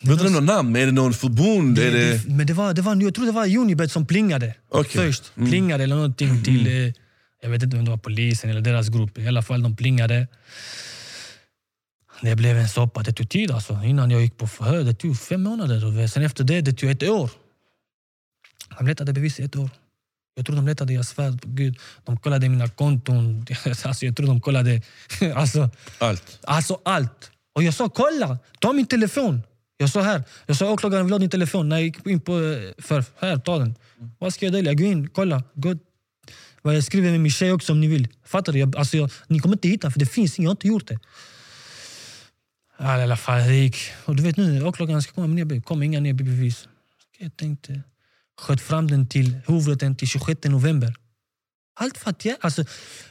Vet 0.03 0.19
du 0.19 0.31
någon 0.31 0.45
namn? 0.45 0.77
Är 0.77 0.87
det 0.87 0.93
någon 0.93 1.13
förbund? 1.13 1.77
Det, 1.77 1.91
det... 1.91 2.29
men 2.29 2.47
det 2.47 2.53
var, 2.53 2.75
det 2.75 2.83
var, 2.83 3.03
jag 3.03 3.15
tror 3.15 3.27
det 3.27 3.33
var 3.33 3.57
Unibet 3.57 3.93
som 3.93 4.07
plingade 4.07 4.55
okay. 4.69 5.07
först. 5.07 5.33
Mm. 5.37 5.51
Plingade 5.51 5.85
eller 5.85 5.97
någonting 5.97 6.45
till... 6.45 6.67
Mm. 6.67 6.93
Jag 7.43 7.51
vet 7.51 7.63
inte 7.63 7.77
om 7.77 7.85
det 7.85 7.91
var 7.91 7.99
polisen 7.99 8.51
eller 8.51 8.61
deras 8.61 8.89
grupp. 8.89 9.19
I 9.19 9.29
alla 9.29 9.43
fall 9.43 9.63
de 9.63 9.77
plingade. 9.77 10.29
Det 12.23 12.37
blev 12.37 12.57
en 12.57 12.69
soppa. 12.69 13.03
Det 13.03 13.13
tog 13.13 13.29
tid 13.31 13.51
alltså. 13.51 13.83
Innan 13.85 14.11
jag 14.11 14.23
gick 14.23 14.37
på 14.37 14.47
förhör. 14.47 14.85
Det 14.85 14.95
tog 14.95 15.19
fem 15.19 15.43
månader. 15.43 16.07
Sen 16.07 16.23
efter 16.23 16.45
det, 16.45 16.61
det 16.61 16.73
tog 16.73 16.91
ett 16.91 17.03
år. 17.03 17.31
De 18.79 18.87
letade 18.87 19.13
bevis 19.13 19.41
i 19.41 19.43
ett 19.43 19.57
år. 19.57 19.71
Jag 20.37 20.47
tror 20.47 20.57
de 20.57 20.67
letade, 20.67 20.93
jag 20.93 21.07
svär 21.07 21.33
på 21.33 21.49
gud. 21.49 21.79
De 22.05 22.17
kollade 22.17 22.49
mina 22.49 22.69
konton. 22.69 23.47
Alltså, 23.85 24.07
jag 24.07 24.17
tror 24.17 24.27
de 24.27 24.41
kollade... 24.47 24.83
Alltså, 25.35 25.71
allt? 25.99 26.39
Alltså 26.43 26.81
allt. 26.85 27.31
Och 27.55 27.63
jag 27.63 27.75
sa 27.75 27.89
kolla, 27.89 28.39
ta 28.61 28.73
min 28.73 28.87
telefon. 28.87 29.43
Jag 29.79 29.91
sa 29.91 30.03
här, 30.03 30.23
jag 30.47 30.57
sa 30.57 30.73
åklagaren 30.73 31.07
vill 31.07 31.13
ha 31.13 31.19
din 31.19 31.31
telefon. 31.31 31.69
När 31.69 31.77
jag 31.77 31.85
gick 31.85 32.07
in 32.07 32.21
på 32.21 32.33
för, 32.79 33.05
här, 33.21 33.39
ta 33.39 33.59
den. 33.59 33.75
Vad 34.19 34.35
ska 34.35 34.47
jag 34.47 34.53
dölja? 34.53 34.75
Gå 34.75 34.85
in, 34.85 35.09
kolla. 35.09 35.43
Gå 35.55 35.75
jag 36.63 36.85
skriver 36.85 37.11
med 37.11 37.21
min 37.21 37.33
tjej 37.33 37.53
också 37.53 37.73
om 37.73 37.81
ni 37.81 37.87
vill. 37.87 38.09
Fattar 38.25 38.53
du? 38.53 38.59
Jag, 38.59 38.77
alltså 38.77 38.97
jag, 38.97 39.11
ni 39.27 39.39
kommer 39.39 39.55
inte 39.55 39.69
hitta 39.69 39.91
för 39.91 39.99
det 39.99 40.07
finns 40.07 40.39
inget, 40.39 40.45
jag 40.45 40.51
har 40.51 40.53
inte 40.53 40.69
gjort 40.69 40.87
det. 40.89 40.99
I 42.81 43.03
alla 43.03 43.17
fall, 43.17 43.39
det 43.39 43.55
gick. 43.55 43.77
Och 44.05 44.17
du 44.17 44.23
vet 44.23 44.37
nu, 44.37 44.65
åklagaren 44.65 45.03
ska 45.03 45.13
komma 45.13 45.27
med 45.27 45.47
nya 45.47 45.63
kom 45.63 45.83
inga 45.83 46.01
nya 46.01 46.15
bevis. 46.15 46.69
Jag 47.19 47.37
tänkte, 47.37 47.83
sköt 48.41 48.61
fram 48.61 48.87
den 48.89 49.07
till 49.07 49.37
hovrätten 49.47 49.97
till 49.97 50.09
26 50.09 50.45
november. 50.45 50.95
Allt 51.81 51.99
för 51.99 52.11
att 52.11 52.25
jag, 52.25 52.37
alltså, 52.41 52.65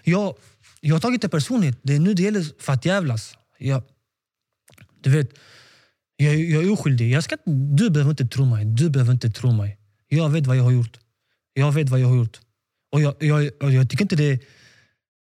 jag, 0.04 0.36
jag 0.82 0.96
har 0.96 1.00
tagit 1.00 1.22
det 1.22 1.30
personligt. 1.30 1.80
Det 1.82 1.96
är 1.96 2.00
nu 2.00 2.14
det 2.14 2.24
gäller 2.24 2.46
för 2.60 2.74
att 2.74 2.86
jävlas. 2.86 3.38
Jag, 3.58 3.84
Du 5.02 5.10
vet, 5.10 5.30
jag, 6.18 6.36
jag 6.36 6.64
är 6.64 6.72
oskyldig. 6.72 7.12
Jag 7.12 7.24
ska, 7.24 7.38
du 7.76 7.90
behöver 7.90 8.12
inte 8.12 8.28
tro 8.28 8.46
mig. 8.46 8.66
Du 8.66 8.90
behöver 8.90 9.14
inte 9.14 9.30
tro 9.30 9.52
mig. 9.52 9.78
Jag 10.08 10.30
vet 10.30 10.48
vad 10.48 10.58
jag 10.58 10.64
har 10.64 10.72
gjort. 10.72 11.00
Jag 11.54 11.72
vet 11.72 11.90
vad 11.90 12.00
jag 12.00 12.08
har 12.08 12.16
gjort. 12.16 12.40
Och 12.92 13.02
jag, 13.02 13.16
jag, 13.20 13.52
och 13.64 13.72
jag 13.72 13.90
tycker 13.90 14.04
inte 14.04 14.16
det, 14.16 14.40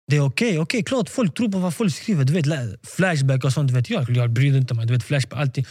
det 0.06 0.16
är 0.16 0.20
okej. 0.20 0.48
Okay. 0.48 0.58
okay, 0.58 0.82
klart 0.82 1.08
folk 1.08 1.34
tror 1.34 1.48
på 1.48 1.58
vad 1.58 1.74
folk 1.74 1.94
skriver. 1.94 2.24
Du 2.24 2.32
vet, 2.32 2.46
flashback 2.86 3.44
och 3.44 3.52
sånt. 3.52 3.68
Du 3.68 3.74
vet, 3.74 3.90
jag, 3.90 4.10
jag 4.10 4.30
bryr 4.30 4.56
inte 4.56 4.74
mig. 4.74 4.86
Du 4.86 4.92
vet, 4.92 5.04
flashback, 5.04 5.40
alltid. 5.40 5.66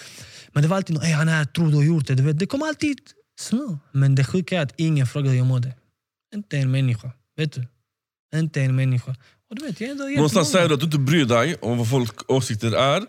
Men 0.52 0.64
det 0.64 0.70
var 0.70 0.78
alltid 0.78 0.96
någon, 0.96 1.06
han 1.06 1.28
här 1.28 1.46
tror 1.46 1.68
du 1.68 1.76
har 1.76 1.84
gjort 1.84 2.08
det. 2.08 2.16
Du 2.16 2.24
vet, 2.24 2.40
det 2.40 2.46
kommer 2.46 2.66
alltid 2.66 2.98
men 3.92 4.16
det 4.16 4.24
sjuka 4.24 4.58
är 4.58 4.64
att 4.64 4.74
ingen 4.78 5.08
frågar 5.08 5.32
hur 5.32 5.38
jag 5.38 5.48
mådde. 5.48 5.74
Inte 6.34 6.58
en 6.58 6.72
människa. 6.72 7.12
Vet 7.36 7.54
du? 7.54 7.68
Inte 8.36 8.62
en 8.62 8.76
människa. 8.76 9.16
Och 9.50 9.56
du 9.56 9.66
vet, 9.66 9.82
jag 9.82 9.90
ändå 9.90 10.04
Någonstans 10.04 10.52
säger 10.52 10.68
du 10.68 10.74
att 10.74 10.80
du 10.80 10.86
inte 10.86 11.00
bryr 11.00 11.26
dig 11.26 11.56
om 11.56 11.78
vad 11.78 11.90
folk 11.90 12.32
åsikter 12.32 12.72
är. 12.72 13.02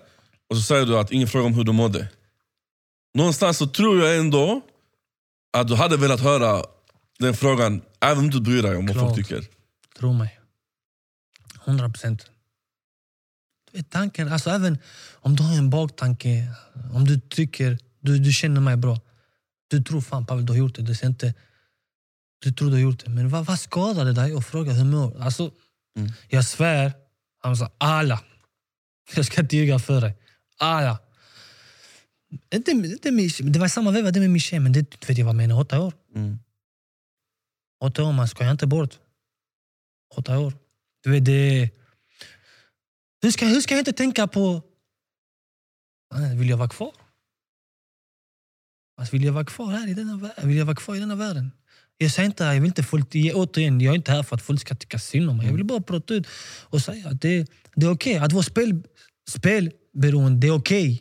Och 0.51 0.57
så 0.57 0.63
säger 0.63 0.87
du 0.87 0.99
att 0.99 1.13
ingen 1.13 1.29
frågar 1.29 1.47
om 1.47 1.55
hur 1.55 1.65
de 1.65 1.77
mådde. 1.77 2.09
Någonstans 3.15 3.59
så 3.59 3.67
tror 3.67 4.05
jag 4.05 4.19
ändå 4.19 4.61
att 5.53 5.69
du 5.69 5.75
hade 5.75 5.97
velat 5.97 6.21
höra 6.21 6.65
den 7.19 7.35
frågan, 7.35 7.83
även 8.01 8.19
om 8.19 8.31
du 8.31 8.37
inte 8.37 8.51
bryr 8.51 8.63
dig 8.63 8.77
om 8.77 8.87
vad 8.87 8.97
folk 8.97 9.15
tycker. 9.15 9.45
Tro 9.99 10.13
mig. 10.13 10.41
100 11.65 11.89
procent. 11.89 12.31
Tanken, 13.89 14.33
alltså 14.33 14.51
även 14.51 14.79
om 15.13 15.37
du 15.37 15.43
har 15.43 15.57
en 15.57 15.71
baktanke, 15.71 16.49
om 16.93 17.05
du 17.05 17.21
tycker, 17.21 17.79
du, 18.01 18.19
du 18.19 18.33
känner 18.33 18.61
mig 18.61 18.77
bra. 18.77 19.01
Du 19.75 19.83
tror 19.83 20.01
fan 20.01 20.27
Pavel, 20.27 20.47
du 20.47 20.53
har 20.53 20.59
gjort 20.59 20.75
det. 20.75 20.83
Du, 20.83 21.07
inte, 21.07 21.35
du 22.39 22.53
tror 22.53 22.69
du 22.69 22.75
har 22.75 22.81
gjort 22.81 23.05
det. 23.05 23.11
Men 23.11 23.29
vad, 23.29 23.47
vad 23.47 23.61
skadar 23.61 24.05
det 24.05 24.13
dig 24.13 24.37
att 24.37 24.47
fråga 24.47 24.73
hur 24.73 24.85
mår 24.85 25.23
alltså, 25.23 25.51
mm. 25.97 26.13
Jag 26.29 26.45
svär, 26.45 26.93
han 27.39 27.57
sa 27.57 27.73
alla. 27.79 28.21
Jag 29.17 29.25
ska 29.27 29.41
inte 29.41 29.57
ljuga 29.57 29.79
för 29.79 30.01
dig. 30.01 30.15
Alla. 30.59 30.99
Inte, 32.55 32.71
inte, 32.71 33.11
det 33.43 33.59
var 33.59 33.69
samma 33.69 33.91
veva 33.91 34.11
med 34.13 34.31
Michel, 34.31 34.61
men 34.61 34.73
det 34.73 35.09
vet 35.09 35.19
jag 35.19 35.25
vad 35.25 35.35
jag 35.35 35.37
menar. 35.37 35.61
Åtta 35.61 35.81
år. 35.81 35.93
Mm. 36.15 36.39
Åtta 37.81 38.05
år, 38.05 38.13
man 38.13 38.29
skojar 38.29 38.53
inte 38.53 38.67
bort. 38.67 38.99
Åtta 40.17 40.39
år. 40.39 40.53
Du 41.03 41.11
vet, 41.11 41.25
det... 41.25 41.71
Hur 43.23 43.31
ska, 43.31 43.47
hur 43.47 43.61
ska 43.61 43.75
jag 43.75 43.81
inte 43.81 43.93
tänka 43.93 44.27
på... 44.27 44.63
Vill 46.37 46.49
jag 46.49 46.57
vara 46.57 46.69
kvar? 46.69 46.93
Alltså, 48.97 49.13
vill 49.17 49.25
jag 49.25 49.33
vara 49.33 49.45
kvar 49.45 49.71
här 49.71 49.89
i 49.89 49.95
denna, 49.95 50.31
vill 50.43 50.57
jag 50.57 50.65
vara 50.65 50.77
kvar 50.77 50.97
i 50.97 50.99
denna 50.99 51.15
världen? 51.15 51.51
Jag 51.99 52.11
säger 52.11 52.27
inte, 52.27 52.45
jag 52.45 52.55
vill 52.55 52.65
inte 52.65 52.83
folk, 52.83 53.15
återigen, 53.35 53.81
jag 53.81 53.93
är 53.93 53.97
inte 53.97 54.13
här 54.13 54.23
för 54.23 54.37
att 54.37 54.43
folk 54.43 54.61
ska 54.61 54.75
tycka 54.75 54.99
synd 54.99 55.31
om 55.31 55.37
mig. 55.37 55.47
Jag 55.47 55.55
vill 55.55 55.65
bara 55.65 55.81
prata 55.81 56.15
ut 56.15 56.27
och 56.63 56.81
säga 56.81 57.09
att 57.09 57.21
det, 57.21 57.47
det 57.75 57.87
är 57.87 57.91
okej. 57.91 58.15
Okay. 58.15 58.27
Att 58.27 58.33
vara 58.33 58.43
spel, 58.43 58.83
spelberoende, 59.31 60.41
det 60.41 60.47
är 60.47 60.57
okej. 60.57 60.95
Okay. 60.95 61.01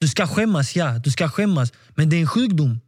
Du 0.00 0.08
ska 0.08 0.26
skämmas, 0.26 0.76
ja. 0.76 0.98
Du 0.98 1.10
ska 1.10 1.28
skämmas. 1.28 1.72
Men 1.94 2.10
det 2.10 2.16
är 2.16 2.20
en 2.20 2.26
sjukdom. 2.26 2.80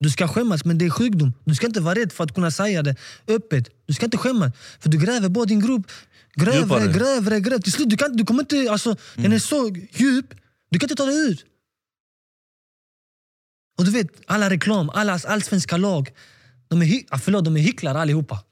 Du 0.00 0.10
ska 0.10 0.28
skämmas, 0.28 0.64
men 0.64 0.78
det 0.78 0.84
är 0.84 0.90
sjukdom. 0.90 1.32
Du 1.44 1.54
ska 1.54 1.66
inte 1.66 1.80
vara 1.80 1.94
rädd 1.94 2.12
för 2.12 2.24
att 2.24 2.34
kunna 2.34 2.50
säga 2.50 2.82
det 2.82 2.96
öppet. 3.28 3.68
Du 3.86 3.94
ska 3.94 4.04
inte 4.04 4.16
skämmas. 4.16 4.52
För 4.80 4.88
du 4.88 4.98
gräver 4.98 5.28
bara 5.28 5.44
din 5.44 5.60
grop. 5.60 5.86
Gräver, 6.34 6.92
gräver, 6.92 7.38
gräver. 7.38 7.58
Till 7.58 7.72
slut, 7.72 7.90
du, 7.90 7.96
kan, 7.96 8.16
du 8.16 8.24
kommer 8.24 8.40
inte... 8.40 8.70
Alltså, 8.70 8.88
mm. 8.88 9.22
Den 9.22 9.32
är 9.32 9.38
så 9.38 9.76
djup. 9.92 10.34
Du 10.70 10.78
kan 10.78 10.84
inte 10.90 10.94
ta 10.94 11.04
dig 11.04 11.30
ut. 11.30 11.44
Och 13.78 13.84
du 13.84 13.90
vet, 13.90 14.08
alla 14.26 14.50
reklam, 14.50 14.90
alla 14.90 15.12
allsvenska 15.12 15.76
lag. 15.76 16.10
De 16.68 16.82
är, 16.82 17.02
ah, 17.08 17.18
förlåt, 17.18 17.44
de 17.44 17.56
är 17.56 17.60
hycklare 17.60 17.98
allihopa. 17.98 18.44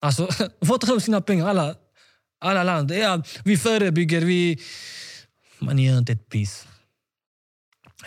Alltså, 0.00 0.28
var 0.58 0.78
tar 0.78 0.88
de 0.88 1.00
sina 1.00 1.20
pengar? 1.20 1.48
Alla, 1.48 1.74
alla 2.40 2.64
land. 2.64 2.90
Ja, 2.90 3.22
vi 3.44 3.56
förebygger, 3.56 4.20
vi... 4.20 4.58
Man 5.58 5.78
gör 5.78 5.98
inte 5.98 6.12
ett 6.12 6.28
piss. 6.28 6.66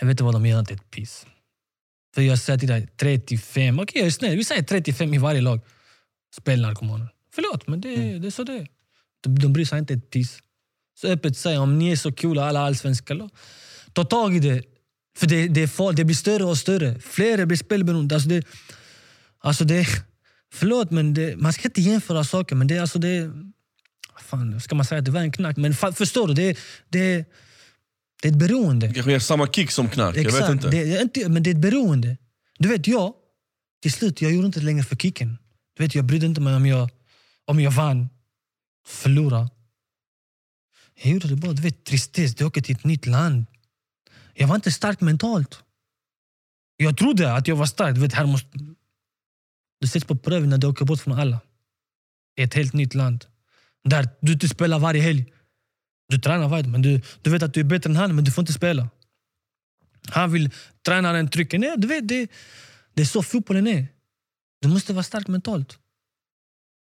Jag 0.00 0.06
vet 0.06 0.10
inte 0.10 0.24
vad 0.24 0.34
de 0.34 0.46
gör 0.46 0.60
inte 0.60 0.74
ett 0.74 0.90
piss. 0.90 1.26
För 2.14 2.22
jag 2.22 2.38
säger 2.38 2.58
till 2.58 2.68
dig, 2.68 2.88
35. 2.96 3.74
Okej, 3.78 3.82
okay, 3.82 4.00
jag 4.00 4.06
är 4.06 4.10
snäll. 4.10 4.36
Vi 4.36 4.44
säger 4.44 4.62
35 4.62 5.14
i 5.14 5.18
varje 5.18 5.40
lag. 5.40 5.60
Spelnarkomaner. 6.36 7.08
Förlåt, 7.34 7.66
men 7.66 7.80
det, 7.80 7.94
mm. 7.94 8.22
det 8.22 8.28
är 8.28 8.30
så 8.30 8.44
det 8.44 8.52
är. 8.52 8.68
De, 9.20 9.38
de 9.38 9.52
bryr 9.52 9.64
sig 9.64 9.78
inte 9.78 9.94
ett 9.94 10.10
piss. 10.10 10.38
Så 11.00 11.08
öppet 11.08 11.36
säger 11.36 11.60
om 11.60 11.78
ni 11.78 11.90
är 11.90 11.96
så 11.96 12.12
coola, 12.12 12.48
alla 12.48 12.60
allsvenska 12.60 13.14
lag. 13.14 13.30
Ta 13.92 14.04
tag 14.04 14.36
i 14.36 14.38
det. 14.38 14.62
För 15.16 15.26
det, 15.26 15.48
det, 15.48 15.62
är 15.62 15.92
det 15.92 16.04
blir 16.04 16.16
större 16.16 16.44
och 16.44 16.58
större. 16.58 17.00
Fler 17.00 17.46
blir 17.46 17.56
spelberoende. 17.56 18.14
Alltså 18.14 18.28
det, 18.28 18.44
alltså 19.40 19.64
det, 19.64 19.86
förlåt, 20.52 20.90
men 20.90 21.14
det, 21.14 21.36
man 21.36 21.52
ska 21.52 21.68
inte 21.68 21.80
jämföra 21.80 22.24
saker. 22.24 22.56
Men 22.56 22.66
det, 22.66 22.78
alltså 22.78 22.98
det, 22.98 23.30
fan, 24.20 24.60
ska 24.60 24.74
man 24.74 24.86
säga 24.86 24.98
att 24.98 25.04
det 25.04 25.10
var 25.10 25.20
en 25.20 25.32
knack? 25.32 25.56
Men 25.56 25.74
fa, 25.74 25.92
förstår 25.92 26.28
du? 26.28 26.34
Det, 26.34 26.58
det, 26.88 27.24
det 28.22 28.28
är 28.28 28.32
ett 28.32 28.38
beroende. 28.38 28.86
Det 28.86 28.94
kanske 28.94 29.14
är 29.14 29.18
samma 29.18 29.46
kick 29.46 29.70
som 29.70 29.88
knark. 29.88 30.16
Exakt. 30.16 30.34
Jag 30.34 30.40
vet 30.40 30.50
inte. 30.50 30.70
Det 30.70 31.02
inte. 31.02 31.28
Men 31.28 31.42
det 31.42 31.50
är 31.50 31.54
ett 31.54 31.60
beroende. 31.60 32.16
Du 32.58 32.68
vet, 32.68 32.86
jag, 32.86 33.12
till 33.82 33.92
slut, 33.92 34.22
jag 34.22 34.32
gjorde 34.32 34.46
inte 34.46 34.60
längre 34.60 34.84
för 34.84 34.96
kicken. 34.96 35.38
Du 35.76 35.82
vet, 35.82 35.94
jag 35.94 36.04
brydde 36.04 36.26
inte 36.26 36.40
mig 36.40 36.54
om 36.54 36.66
jag, 36.66 36.88
om 37.44 37.60
jag 37.60 37.70
vann, 37.70 38.08
förlorade. 38.86 39.48
Jag 41.02 41.12
gjorde 41.12 41.28
det 41.28 41.36
bara, 41.36 41.52
du 41.52 41.62
vet, 41.62 41.84
tristess. 41.84 42.34
Du 42.34 42.44
åker 42.44 42.60
till 42.60 42.76
ett 42.76 42.84
nytt 42.84 43.06
land. 43.06 43.46
Jag 44.40 44.46
var 44.48 44.54
inte 44.54 44.72
stark 44.72 45.00
mentalt. 45.00 45.64
Jag 46.76 46.96
trodde 46.96 47.32
att 47.34 47.48
jag 47.48 47.56
var 47.56 47.66
stark. 47.66 47.94
Du 47.94 48.00
vet, 48.00 48.12
här 48.12 48.26
måste... 48.26 48.48
Du 49.80 49.86
sätts 49.86 50.06
på 50.06 50.16
prov 50.16 50.46
när 50.46 50.58
du 50.58 50.66
åker 50.66 50.84
bort 50.84 51.00
från 51.00 51.18
alla. 51.18 51.40
I 52.36 52.42
ett 52.42 52.54
helt 52.54 52.72
nytt 52.72 52.94
land. 52.94 53.26
Där 53.84 54.08
du 54.20 54.32
inte 54.32 54.48
spelar 54.48 54.78
varje 54.78 55.02
helg. 55.02 55.32
Du 56.08 56.18
tränar 56.18 56.48
varje 56.48 56.68
men 56.68 56.82
du, 56.82 57.00
du 57.22 57.30
vet 57.30 57.42
att 57.42 57.54
du 57.54 57.60
är 57.60 57.64
bättre 57.64 57.90
än 57.90 57.96
han, 57.96 58.14
men 58.16 58.24
du 58.24 58.32
får 58.32 58.42
inte 58.42 58.52
spela. 58.52 58.88
Han 60.08 60.32
vill, 60.32 60.50
tränaren 60.86 61.30
trycker. 61.30 61.58
ner. 61.58 61.76
du 61.76 61.88
vet, 61.88 62.08
det, 62.08 62.30
det 62.94 63.02
är 63.02 63.06
så 63.06 63.22
fotbollen 63.22 63.66
är. 63.66 63.86
Du 64.60 64.68
måste 64.68 64.92
vara 64.92 65.02
stark 65.02 65.28
mentalt. 65.28 65.78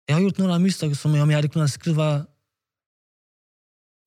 Jag 0.05 0.15
har 0.15 0.21
gjort 0.21 0.37
några 0.37 0.59
misstag 0.59 0.97
som 0.97 1.11
om 1.11 1.29
jag 1.29 1.37
hade 1.37 1.49
kunnat 1.49 1.71
skriva 1.71 2.25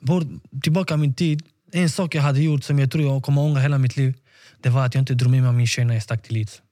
bort, 0.02 0.26
tillbaka 0.62 0.96
min 0.96 1.14
tid. 1.14 1.53
En 1.76 1.90
sak 1.90 2.14
jag 2.14 2.22
hade 2.22 2.40
gjort 2.40 2.64
som 2.64 2.78
jag 2.78 2.90
tror 2.90 3.04
jag 3.04 3.22
kommer 3.22 3.42
ångra 3.42 3.60
hela 3.60 3.78
mitt 3.78 3.96
liv. 3.96 4.14
Det 4.58 4.70
var 4.70 4.86
att 4.86 4.94
jag 4.94 5.02
inte 5.02 5.14
drog 5.14 5.30
med 5.30 5.42
mig 5.42 5.52
min 5.52 5.66
tjej 5.66 5.84
när 5.84 5.94
jag 5.94 6.02
stack 6.02 6.22
till 6.22 6.34
Leeds. 6.34 6.62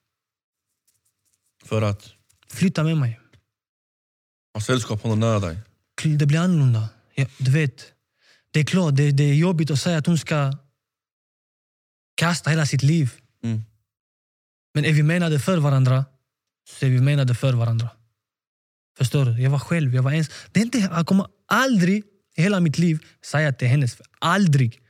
För 1.64 1.82
att? 1.82 2.12
Flytta 2.48 2.82
med 2.82 2.96
mig. 2.96 3.20
Ha 4.54 4.60
sällskap, 4.60 5.02
ha 5.02 5.14
nära 5.14 5.40
dig. 5.40 5.58
Det 6.18 6.26
blir 6.26 6.38
annorlunda. 6.38 6.88
Ja, 7.14 7.26
du 7.38 7.50
vet, 7.50 7.92
det 8.50 8.60
är 8.60 8.64
klart, 8.64 8.96
det, 8.96 9.10
det, 9.10 9.24
är 9.24 9.34
jobbigt 9.34 9.70
att 9.70 9.80
säga 9.80 9.98
att 9.98 10.06
hon 10.06 10.18
ska 10.18 10.52
kasta 12.14 12.50
hela 12.50 12.66
sitt 12.66 12.82
liv. 12.82 13.12
Mm. 13.42 13.62
Men 14.74 14.84
är 14.84 14.92
vi 14.92 15.02
menade 15.02 15.38
för 15.40 15.58
varandra, 15.58 16.04
så 16.68 16.86
är 16.86 16.90
vi 16.90 17.00
menade 17.00 17.34
för 17.34 17.52
varandra. 17.52 17.88
Förstår 18.98 19.24
du? 19.24 19.42
Jag 19.42 19.50
var 19.50 19.58
själv, 19.58 19.94
jag 19.94 20.02
var 20.02 20.12
ens. 20.12 20.30
Det 20.52 20.60
är 20.60 20.64
inte, 20.64 20.78
jag 20.78 21.06
kommer 21.06 21.26
aldrig 21.46 22.04
i 22.36 22.42
hela 22.42 22.60
mitt 22.60 22.78
liv 22.78 22.98
säga 23.24 23.48
att 23.48 23.58
det 23.58 23.66
är 23.66 23.70
hennes. 23.70 24.00
Aldrig. 24.18 24.81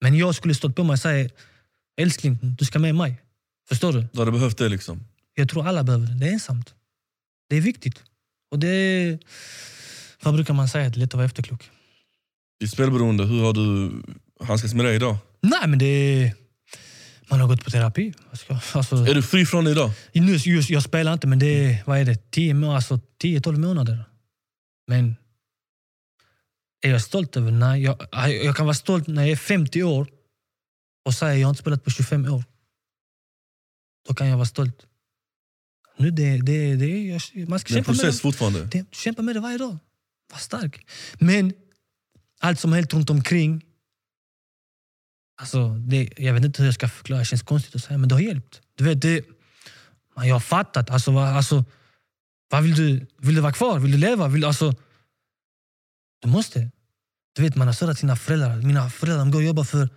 Men 0.00 0.14
jag 0.14 0.34
skulle 0.34 0.54
stått 0.54 0.76
på 0.76 0.84
mig 0.84 0.92
och 0.92 0.98
säga 0.98 1.30
älskling, 2.00 2.38
du 2.58 2.64
ska 2.64 2.78
med 2.78 2.94
mig. 2.94 3.22
Förstår 3.68 3.92
du? 3.92 4.06
Du 4.12 4.18
hade 4.18 4.32
behövt 4.32 4.58
det 4.58 4.68
liksom? 4.68 5.04
Jag 5.34 5.48
tror 5.48 5.66
alla 5.66 5.84
behöver 5.84 6.06
det. 6.06 6.14
Det 6.14 6.26
är 6.28 6.32
ensamt. 6.32 6.74
Det 7.48 7.56
är 7.56 7.60
viktigt. 7.60 8.02
Och 8.50 8.58
det 8.58 8.68
är, 8.68 9.18
vad 10.22 10.34
brukar 10.34 10.54
man 10.54 10.68
säga? 10.68 10.88
Det 10.88 10.96
är 10.96 11.00
lätt 11.00 11.08
att 11.10 11.14
vara 11.14 11.26
efterklok. 11.26 11.70
Ditt 12.60 12.70
spelberoende, 12.70 13.24
hur 13.24 13.40
har 13.40 13.52
du 13.52 13.92
handskats 14.44 14.74
med 14.74 14.84
det 14.84 14.94
idag? 14.94 15.16
Nej, 15.40 15.68
men 15.68 15.78
det... 15.78 16.32
Man 17.30 17.40
har 17.40 17.48
gått 17.48 17.64
på 17.64 17.70
terapi. 17.70 18.14
Alltså, 18.72 18.96
är 18.96 19.14
du 19.14 19.22
fri 19.22 19.46
från 19.46 19.64
det 19.64 19.70
idag? 19.70 19.90
Nu, 20.12 20.32
just, 20.32 20.70
jag 20.70 20.82
spelar 20.82 21.12
inte, 21.12 21.26
men 21.26 21.38
det 21.38 21.64
är, 21.64 21.82
vad 21.86 21.98
är 21.98 22.04
det, 22.04 22.36
10-12 22.36 22.74
alltså, 22.74 23.00
månader. 23.52 24.04
Men 24.86 25.16
är 26.80 26.90
jag 26.90 27.02
stolt 27.02 27.36
över 27.36 27.50
Nej. 27.50 27.82
Jag, 27.82 27.96
jag 28.44 28.56
kan 28.56 28.66
vara 28.66 28.74
stolt 28.74 29.06
när 29.06 29.22
jag 29.22 29.30
är 29.30 29.36
50 29.36 29.82
år 29.82 30.08
och 31.04 31.14
säga 31.14 31.32
att 31.32 31.38
jag 31.38 31.50
inte 31.50 31.60
spelat 31.60 31.84
på 31.84 31.90
25 31.90 32.32
år. 32.34 32.44
Då 34.08 34.14
kan 34.14 34.26
jag 34.26 34.36
vara 34.36 34.46
stolt. 34.46 34.86
Nu 35.96 36.10
det, 36.10 36.38
det, 36.38 36.76
det, 36.76 37.06
jag, 37.06 37.48
man 37.48 37.58
ska 37.58 37.74
det 37.74 37.76
är 37.76 37.78
en 37.78 37.84
process 37.84 38.02
med 38.04 38.12
det. 38.12 38.18
fortfarande? 38.18 38.64
Det, 38.64 38.94
kämpa 38.94 39.22
med 39.22 39.36
det 39.36 39.40
varje 39.40 39.58
dag. 39.58 39.78
Var 40.32 40.38
stark. 40.38 40.86
Men 41.18 41.52
allt 42.40 42.60
som 42.60 42.72
hänt 42.72 42.94
runt 42.94 43.10
omkring. 43.10 43.64
Alltså, 45.40 45.68
det, 45.68 46.12
jag 46.16 46.34
vet 46.34 46.44
inte 46.44 46.62
hur 46.62 46.66
jag 46.68 46.74
ska 46.74 46.88
förklara, 46.88 47.18
det 47.18 47.24
känns 47.24 47.42
konstigt 47.42 47.74
att 47.74 47.84
säga, 47.84 47.98
men 47.98 48.08
det 48.08 48.14
har 48.14 48.22
hjälpt. 48.22 48.60
Du 48.74 48.84
vet, 48.84 49.02
det, 49.02 49.24
jag 50.14 50.34
har 50.34 50.40
fattat. 50.40 50.90
Alltså, 50.90 51.18
alltså, 51.18 51.64
vad 52.50 52.62
vill, 52.62 52.74
du, 52.74 53.06
vill 53.18 53.34
du 53.34 53.40
vara 53.40 53.52
kvar? 53.52 53.78
Vill 53.78 53.92
du 53.92 53.98
leva? 53.98 54.28
Vill, 54.28 54.44
alltså, 54.44 54.74
du 56.22 56.28
måste. 56.28 56.70
Du 57.34 57.42
vet, 57.42 57.56
man 57.56 57.66
har 57.68 57.74
stöttat 57.74 57.98
sina 57.98 58.16
föräldrar. 58.16 58.56
Mina 58.62 58.90
föräldrar 58.90 59.24
går 59.30 59.38
och 59.38 59.44
jobbar 59.44 59.64
för 59.64 59.88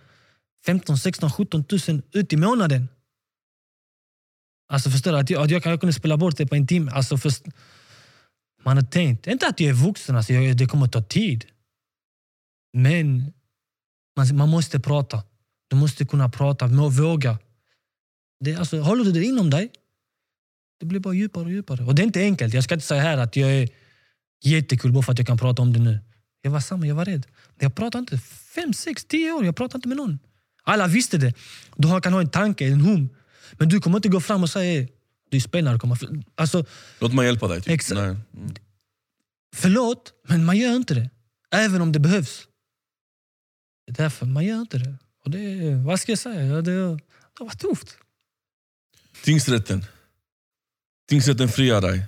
15, 0.66 0.98
16, 0.98 1.30
17 1.30 1.64
000 1.88 2.02
ut 2.12 2.32
i 2.32 2.36
månaden. 2.36 2.88
Alltså 4.68 4.90
förstår 4.90 5.12
du? 5.12 5.18
Att 5.18 5.30
jag, 5.30 5.42
att 5.44 5.50
jag, 5.50 5.66
jag 5.66 5.80
kunde 5.80 5.92
spela 5.92 6.16
bort 6.16 6.36
det 6.36 6.46
på 6.46 6.54
en 6.54 6.66
timme. 6.66 6.90
Alltså, 6.92 7.18
först, 7.18 7.42
man 8.62 8.76
har 8.76 8.84
tänkt. 8.84 9.26
Inte 9.26 9.46
att 9.48 9.60
jag 9.60 9.70
är 9.70 9.74
vuxen, 9.86 10.16
alltså, 10.16 10.32
jag, 10.32 10.56
det 10.56 10.66
kommer 10.66 10.86
att 10.86 10.92
ta 10.92 11.02
tid. 11.02 11.44
Men 12.72 13.32
Man, 14.16 14.36
man 14.36 14.48
måste 14.48 14.80
prata. 14.80 15.22
Du 15.68 15.76
måste 15.76 16.04
kunna 16.06 16.28
prata, 16.28 16.66
må- 16.66 16.88
våga. 16.88 17.38
Det, 18.40 18.54
alltså, 18.56 18.80
håller 18.80 19.04
du 19.04 19.12
det 19.12 19.24
inom 19.24 19.50
dig, 19.50 19.70
det 20.80 20.86
blir 20.86 21.00
bara 21.00 21.14
djupare 21.14 21.44
och 21.44 21.50
djupare. 21.50 21.84
Och 21.84 21.94
det 21.94 22.02
är 22.02 22.06
inte 22.06 22.20
enkelt. 22.20 22.54
Jag 22.54 22.64
ska 22.64 22.74
inte 22.74 22.86
säga 22.86 23.02
här 23.02 23.18
att 23.18 23.36
jag 23.36 23.50
är 23.50 23.68
jättekul 24.44 24.92
bara 24.92 25.02
för 25.02 25.12
att 25.12 25.18
jag 25.18 25.26
kan 25.26 25.38
prata 25.38 25.62
om 25.62 25.72
det 25.72 25.78
nu. 25.80 26.00
Jag 26.42 26.50
var 26.50 26.60
samma, 26.60 26.86
jag 26.86 26.94
var 26.94 27.04
rädd. 27.04 27.26
Jag 27.58 27.74
pratade 27.74 27.98
inte. 28.00 28.18
Fem, 28.54 28.72
sex, 28.74 29.04
tio 29.04 29.32
år, 29.32 29.44
jag 29.44 29.56
pratade 29.56 29.78
inte 29.78 29.88
med 29.88 29.96
någon. 29.96 30.18
Alla 30.62 30.86
visste 30.86 31.18
det. 31.18 31.34
Du 31.76 31.88
har- 31.88 32.00
kan 32.00 32.12
ha 32.12 32.20
en 32.20 32.30
tanke, 32.30 32.66
en 32.66 32.80
hum. 32.80 33.08
Men 33.52 33.68
du 33.68 33.80
kommer 33.80 33.98
inte 33.98 34.08
gå 34.08 34.20
fram 34.20 34.42
och 34.42 34.50
säga 34.50 34.80
"Ey, 34.80 34.88
du 35.30 35.36
är 35.36 35.40
spelnarkoman. 35.40 36.24
Alltså, 36.34 36.64
Låt 37.00 37.14
mig 37.14 37.26
hjälpa 37.26 37.48
dig. 37.48 37.60
Typ. 37.62 37.72
Exakt. 37.72 38.00
Nej. 38.00 38.16
Mm. 38.36 38.54
Förlåt, 39.54 40.12
men 40.28 40.44
man 40.44 40.56
gör 40.58 40.76
inte 40.76 40.94
det. 40.94 41.10
Även 41.50 41.82
om 41.82 41.92
det 41.92 41.98
behövs. 42.00 42.48
Det 43.86 43.92
är 43.92 43.96
därför 43.96 44.26
man 44.26 44.44
gör 44.44 44.60
inte 44.60 44.78
det. 44.78 44.94
Och 45.24 45.30
det 45.30 45.74
vad 45.86 46.00
ska 46.00 46.12
jag 46.12 46.18
säga? 46.18 46.54
Det, 46.62 46.62
det 46.62 46.98
var 47.40 47.50
tufft. 47.50 47.96
Tingsrätten. 49.24 49.84
Tingsrätten 51.08 51.48
friar 51.48 51.80
dig. 51.80 52.04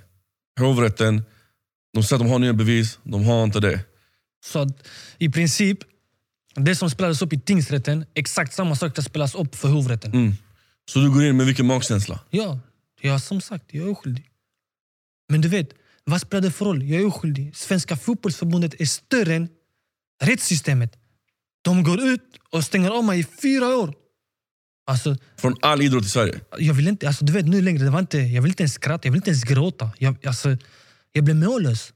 Hovrätten, 0.59 1.23
de 1.93 2.03
säger 2.03 2.15
att 2.21 2.27
de 2.27 2.31
har 2.31 2.39
nya 2.39 2.53
bevis, 2.53 2.99
de 3.03 3.23
har 3.25 3.43
inte 3.43 3.59
det. 3.59 3.79
Så 4.45 4.59
att, 4.59 4.87
i 5.17 5.29
princip, 5.29 5.79
det 6.55 6.75
som 6.75 6.89
spelades 6.89 7.21
upp 7.21 7.33
i 7.33 7.39
tingsrätten, 7.39 8.05
exakt 8.13 8.53
samma 8.53 8.75
sak 8.75 8.91
ska 8.91 9.01
spelas 9.01 9.35
upp 9.35 9.55
för 9.55 9.67
hovrätten. 9.67 10.13
Mm. 10.13 10.33
Så 10.89 10.99
du 10.99 11.11
går 11.11 11.23
in 11.23 11.37
med 11.37 11.45
vilken 11.45 11.65
magkänsla? 11.65 12.19
Ja, 12.29 12.59
ja, 13.01 13.19
som 13.19 13.41
sagt, 13.41 13.65
jag 13.67 13.87
är 13.87 13.91
oskyldig. 13.91 14.29
Men 15.29 15.41
du 15.41 15.47
vet, 15.47 15.69
vad 16.03 16.21
spelar 16.21 16.41
det 16.41 16.51
för 16.51 16.65
roll? 16.65 16.83
Jag 16.83 17.01
är 17.01 17.05
oskyldig. 17.05 17.55
Svenska 17.55 17.97
fotbollsförbundet 17.97 18.81
är 18.81 18.85
större 18.85 19.35
än 19.35 19.49
rättssystemet. 20.23 20.97
De 21.61 21.83
går 21.83 22.01
ut 22.01 22.21
och 22.49 22.63
stänger 22.63 22.89
av 22.89 23.03
mig 23.03 23.19
i 23.19 23.23
fyra 23.41 23.77
år. 23.77 23.93
Alltså, 24.87 25.17
Från 25.37 25.55
all 25.61 25.81
idrott 25.81 26.05
i 26.05 26.09
Sverige. 26.09 26.39
jag 26.57 26.73
vill 26.73 26.87
inte, 26.87 27.07
alltså 27.07 27.25
du 27.25 27.33
vet 27.33 27.45
nu 27.45 27.61
längre, 27.61 27.83
det 27.83 27.89
var 27.89 27.99
inte, 27.99 28.17
jag 28.17 28.41
vill 28.41 28.51
inte 28.51 28.63
ens 28.63 28.73
skratta, 28.73 29.07
jag 29.07 29.11
vill 29.11 29.19
inte 29.19 29.29
ens 29.29 29.43
gråta. 29.43 29.91
Jag, 29.97 30.27
alltså, 30.27 30.57
jag 31.11 31.23
blev 31.23 31.35
mållös. 31.35 31.93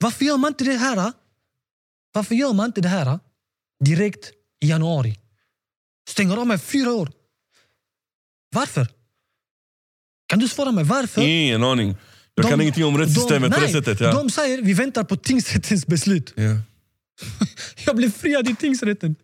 Varför 0.00 0.24
gör 0.24 0.36
man 0.36 0.48
inte 0.48 0.64
det 0.64 0.76
här? 0.76 1.12
Varför 2.12 2.34
gör 2.34 2.52
man 2.52 2.66
inte 2.66 2.80
det 2.80 2.88
här 2.88 3.18
direkt 3.84 4.30
i 4.60 4.68
januari? 4.68 5.18
Stänger 6.08 6.36
av 6.36 6.46
mig 6.46 6.58
fyra 6.58 6.92
år. 6.92 7.12
Varför? 8.54 8.88
Kan 10.26 10.38
du 10.38 10.48
svara 10.48 10.72
mig 10.72 10.84
varför? 10.84 11.22
Ingen 11.22 11.64
aning. 11.64 11.96
Jag 12.34 12.48
kan 12.48 12.60
ingenting 12.60 12.84
om 12.84 12.98
rättssystemet 12.98 13.54
på 13.54 13.60
det 13.60 13.68
sättet. 13.68 14.00
Ja. 14.00 14.12
De 14.12 14.30
säger 14.30 14.62
vi 14.62 14.72
väntar 14.72 15.04
på 15.04 15.16
tingsrättens 15.16 15.86
beslut. 15.86 16.32
Ja. 16.36 16.56
Jag 17.86 17.96
blev 17.96 18.10
friad 18.10 18.48
i 18.48 18.56
tingsrätten. 18.56 19.16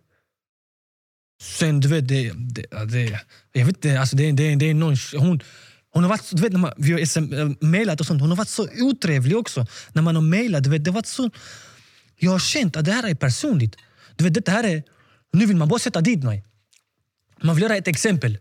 Sen, 1.43 1.81
du 1.81 1.89
vet, 1.89 2.09
det, 2.09 2.33
det, 2.37 2.67
det, 2.85 3.21
jag 3.53 3.67
vet 3.67 3.77
inte, 3.77 4.01
alltså 4.01 4.17
det, 4.17 4.33
det, 4.33 4.55
det 4.55 4.71
är 4.71 4.75
någon... 4.75 4.97
Hon, 5.17 5.41
hon 5.97 6.05
har 6.05 6.09
varit, 6.11 6.25
så- 6.25 6.37
du 6.37 6.43
vet, 6.43 6.53
när 6.53 6.59
man, 6.59 6.73
vi 6.77 6.93
har 6.93 6.99
SM, 7.07 7.33
eh, 7.33 7.49
mailat 7.61 8.01
och 8.01 8.07
sånt, 8.07 8.21
hon 8.21 8.31
har 8.31 8.37
varit 8.37 8.49
så 8.49 8.69
otrevlig 8.81 9.37
också. 9.37 9.67
När 9.93 10.03
man 10.03 10.15
har 10.15 10.23
mailat, 10.23 10.65
du 10.65 10.71
vet, 10.71 10.85
det 10.85 10.91
har 10.91 10.95
varit 10.95 11.07
så... 11.07 11.31
Jag 12.17 12.31
har 12.31 12.39
känt 12.39 12.77
att 12.77 12.85
det 12.85 12.93
här 12.93 13.09
är 13.09 13.15
personligt. 13.15 13.77
Du 14.17 14.25
vet, 14.25 14.45
det 14.47 14.53
här 14.53 14.65
är... 14.65 14.83
Nu 15.33 15.47
vill 15.47 15.57
man 15.57 15.69
bara 15.69 15.79
sätta 15.79 16.01
dit 16.01 16.25
mig. 16.25 16.45
Man 17.43 17.55
vill 17.57 17.63
göra 17.63 17.77
ett 17.77 17.89
exempel. 17.89 18.39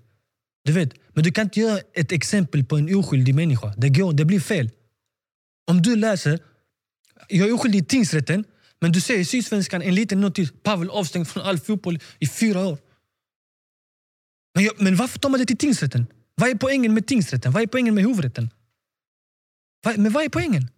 Du 0.65 0.71
vet, 0.71 0.93
men 1.13 1.23
du 1.23 1.31
kan 1.31 1.43
inte 1.43 1.59
göra 1.59 1.79
ett 1.93 2.11
exempel 2.11 2.63
på 2.65 2.77
en 2.77 2.95
oskyldig 2.95 3.35
människa. 3.35 3.73
Det, 3.77 3.89
går, 3.89 4.13
det 4.13 4.25
blir 4.25 4.39
fel. 4.39 4.69
Om 5.67 5.81
du 5.81 5.95
läser, 5.95 6.39
jag 7.27 7.47
är 7.47 7.53
oskyldig 7.53 7.79
i 7.79 7.85
tingsrätten, 7.85 8.43
men 8.81 8.91
du 8.91 9.01
ser 9.01 9.19
i 9.19 9.25
Sydsvenskan 9.25 9.81
en 9.81 9.95
liten 9.95 10.21
notis, 10.21 10.49
Pavel 10.63 10.89
avstängd 10.89 11.27
från 11.27 11.43
all 11.43 11.59
fotboll 11.59 11.99
i 12.19 12.27
fyra 12.27 12.65
år. 12.67 12.77
Men, 14.55 14.63
jag, 14.63 14.81
men 14.81 14.95
varför 14.95 15.19
tar 15.19 15.29
man 15.29 15.39
det 15.39 15.45
till 15.45 15.57
tingsrätten? 15.57 16.07
Vad 16.35 16.49
är 16.49 16.55
poängen 16.55 16.93
med 16.93 17.07
tingsrätten? 17.07 17.51
Vad 17.51 17.63
är 17.63 17.67
poängen 17.67 17.95
med 17.95 18.03
hovrätten? 18.05 18.49
Men 19.97 20.11
vad 20.11 20.23
är 20.25 20.29
poängen? 20.29 20.69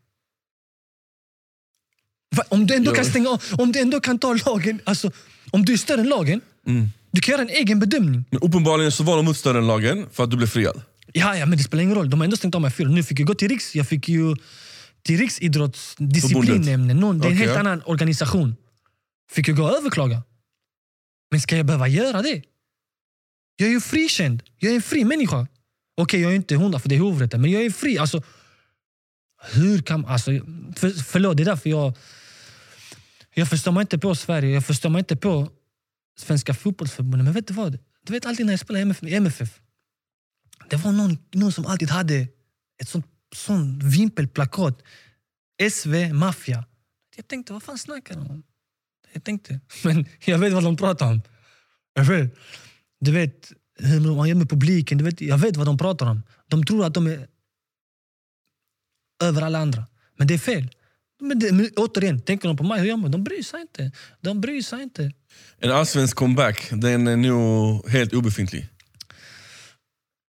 Om, 2.49 2.67
du 2.67 2.75
ändå 2.75 2.91
kan 2.91 3.05
stänga 3.05 3.29
av, 3.29 3.43
om 3.57 3.71
du 3.71 3.79
ändå 3.79 3.99
kan 3.99 4.19
ta 4.19 4.33
lagen, 4.33 4.79
alltså, 4.83 5.11
om 5.51 5.65
du 5.65 5.73
är 5.73 5.77
större 5.77 6.01
än 6.01 6.09
lagen, 6.09 6.41
Mm. 6.67 6.89
du 7.11 7.21
kan 7.21 7.31
göra 7.31 7.41
en 7.41 7.49
egen 7.49 7.79
bedömning. 7.79 8.25
Men 8.29 8.39
uppenbarligen 8.41 8.91
så 8.91 9.03
var 9.03 9.15
de 9.15 9.25
mot 9.25 9.37
större 9.37 9.57
än 9.57 9.67
lagen 9.67 10.05
för 10.11 10.23
att 10.23 10.31
du 10.31 10.37
blev 10.37 10.47
friad. 10.47 10.81
Ja, 11.13 11.35
ja, 11.37 11.45
men 11.45 11.57
det 11.57 11.63
spelar 11.63 11.83
ingen 11.83 11.95
roll. 11.95 12.09
De 12.09 12.19
har 12.19 12.25
ändå 12.25 12.37
stängt 12.37 12.55
av 12.55 12.61
mig 12.61 12.71
fyra. 12.71 12.87
Nu 12.89 13.03
fick 13.03 13.19
jag 13.19 13.27
gå 13.27 13.33
till 13.35 13.47
Riks. 13.49 13.75
Jag 13.75 13.87
fick 13.87 14.09
ju 14.09 14.35
till 15.01 15.17
Riksidrottsdisciplinnämnden. 15.17 16.97
Det 16.99 17.05
är 17.05 17.09
en 17.09 17.21
Okej. 17.21 17.33
helt 17.33 17.57
annan 17.57 17.81
organisation. 17.85 18.55
Fick 19.31 19.47
jag 19.47 19.57
gå 19.57 19.63
och 19.63 19.77
överklaga. 19.77 20.23
Men 21.31 21.41
ska 21.41 21.57
jag 21.57 21.65
behöva 21.65 21.87
göra 21.87 22.21
det? 22.21 22.41
Jag 23.57 23.69
är 23.69 23.73
ju 23.73 23.81
frikänd. 23.81 24.43
Jag 24.57 24.71
är 24.71 24.75
en 24.75 24.81
fri 24.81 25.05
människa. 25.05 25.47
Okej, 25.97 26.21
jag 26.21 26.31
är 26.31 26.35
inte 26.35 26.55
hundra 26.55 26.79
för 26.79 26.89
det 26.89 26.95
är 26.95 26.99
hovrätten, 26.99 27.41
men 27.41 27.51
jag 27.51 27.65
är 27.65 27.69
fri. 27.69 27.97
Alltså, 27.97 28.23
hur 29.53 29.81
kan 29.81 30.05
alltså, 30.05 30.31
för, 30.75 30.89
Förlåt, 30.89 31.37
det 31.37 31.43
är 31.43 31.45
därför 31.45 31.69
jag... 31.69 31.97
Jag 33.33 33.49
förstår 33.49 33.71
mig 33.71 33.81
inte 33.81 33.97
på 33.97 34.15
Sverige, 34.15 34.49
jag 34.49 34.65
förstår 34.65 34.89
mig 34.89 34.99
inte 34.99 35.15
på 35.15 35.49
Svenska 36.19 36.53
fotbollsförbundet. 36.53 37.23
Men 37.25 37.33
vet 37.33 37.47
du 37.47 37.53
vad? 37.53 37.79
Du 38.03 38.13
vet 38.13 38.25
alltid 38.25 38.45
när 38.45 38.53
jag 38.53 38.59
spelade 38.59 38.79
i 38.79 38.81
MF, 38.81 39.03
i 39.03 39.15
MFF. 39.15 39.59
Det 40.69 40.75
var 40.75 40.91
någon, 40.91 41.17
någon 41.31 41.51
som 41.51 41.65
alltid 41.65 41.89
hade 41.89 42.27
ett 42.81 42.89
sånt, 42.89 43.05
sånt 43.35 43.83
vimpelplakat. 43.83 44.83
SV 45.69 46.13
Mafia. 46.13 46.65
Jag 47.15 47.27
tänkte, 47.27 47.53
vad 47.53 47.63
fan 47.63 47.77
snackar 47.77 48.15
de 48.15 48.27
om? 48.27 48.43
Jag 49.13 49.23
tänkte, 49.23 49.59
men 49.83 50.05
jag 50.25 50.39
vet 50.39 50.53
vad 50.53 50.63
de 50.63 50.77
pratar 50.77 51.11
om. 51.11 51.21
Jag 51.93 52.03
vet. 52.03 52.37
Du 52.99 53.11
vet 53.11 53.51
hur 53.79 54.15
man 54.15 54.29
gör 54.29 54.35
med 54.35 54.49
publiken. 54.49 54.97
Du 54.97 55.03
vet, 55.03 55.21
jag 55.21 55.37
vet 55.37 55.57
vad 55.57 55.67
de 55.67 55.77
pratar 55.77 56.05
om. 56.05 56.23
De 56.47 56.65
tror 56.65 56.85
att 56.85 56.93
de 56.93 57.07
är 57.07 57.27
över 59.23 59.41
alla 59.41 59.59
andra. 59.59 59.85
Men 60.15 60.27
det 60.27 60.33
är 60.33 60.37
fel. 60.37 60.69
Men, 61.19 61.39
det, 61.39 61.51
men 61.51 61.69
återigen, 61.75 62.21
tänker 62.21 62.47
de 62.47 62.57
på 62.57 62.63
mig, 62.63 62.79
hur 62.79 62.87
gör 62.87 62.97
man? 62.97 63.11
De 63.11 63.23
bryr 63.23 63.43
sig 63.43 63.61
inte. 63.61 63.91
De 64.21 64.41
bryr 64.41 64.61
sig 64.61 64.83
inte. 64.83 65.11
En 65.59 65.71
allsvensk 65.71 66.17
comeback, 66.17 66.69
den 66.71 67.07
är 67.07 67.17
nog 67.17 67.89
helt 67.89 68.13
obefintlig. 68.13 68.67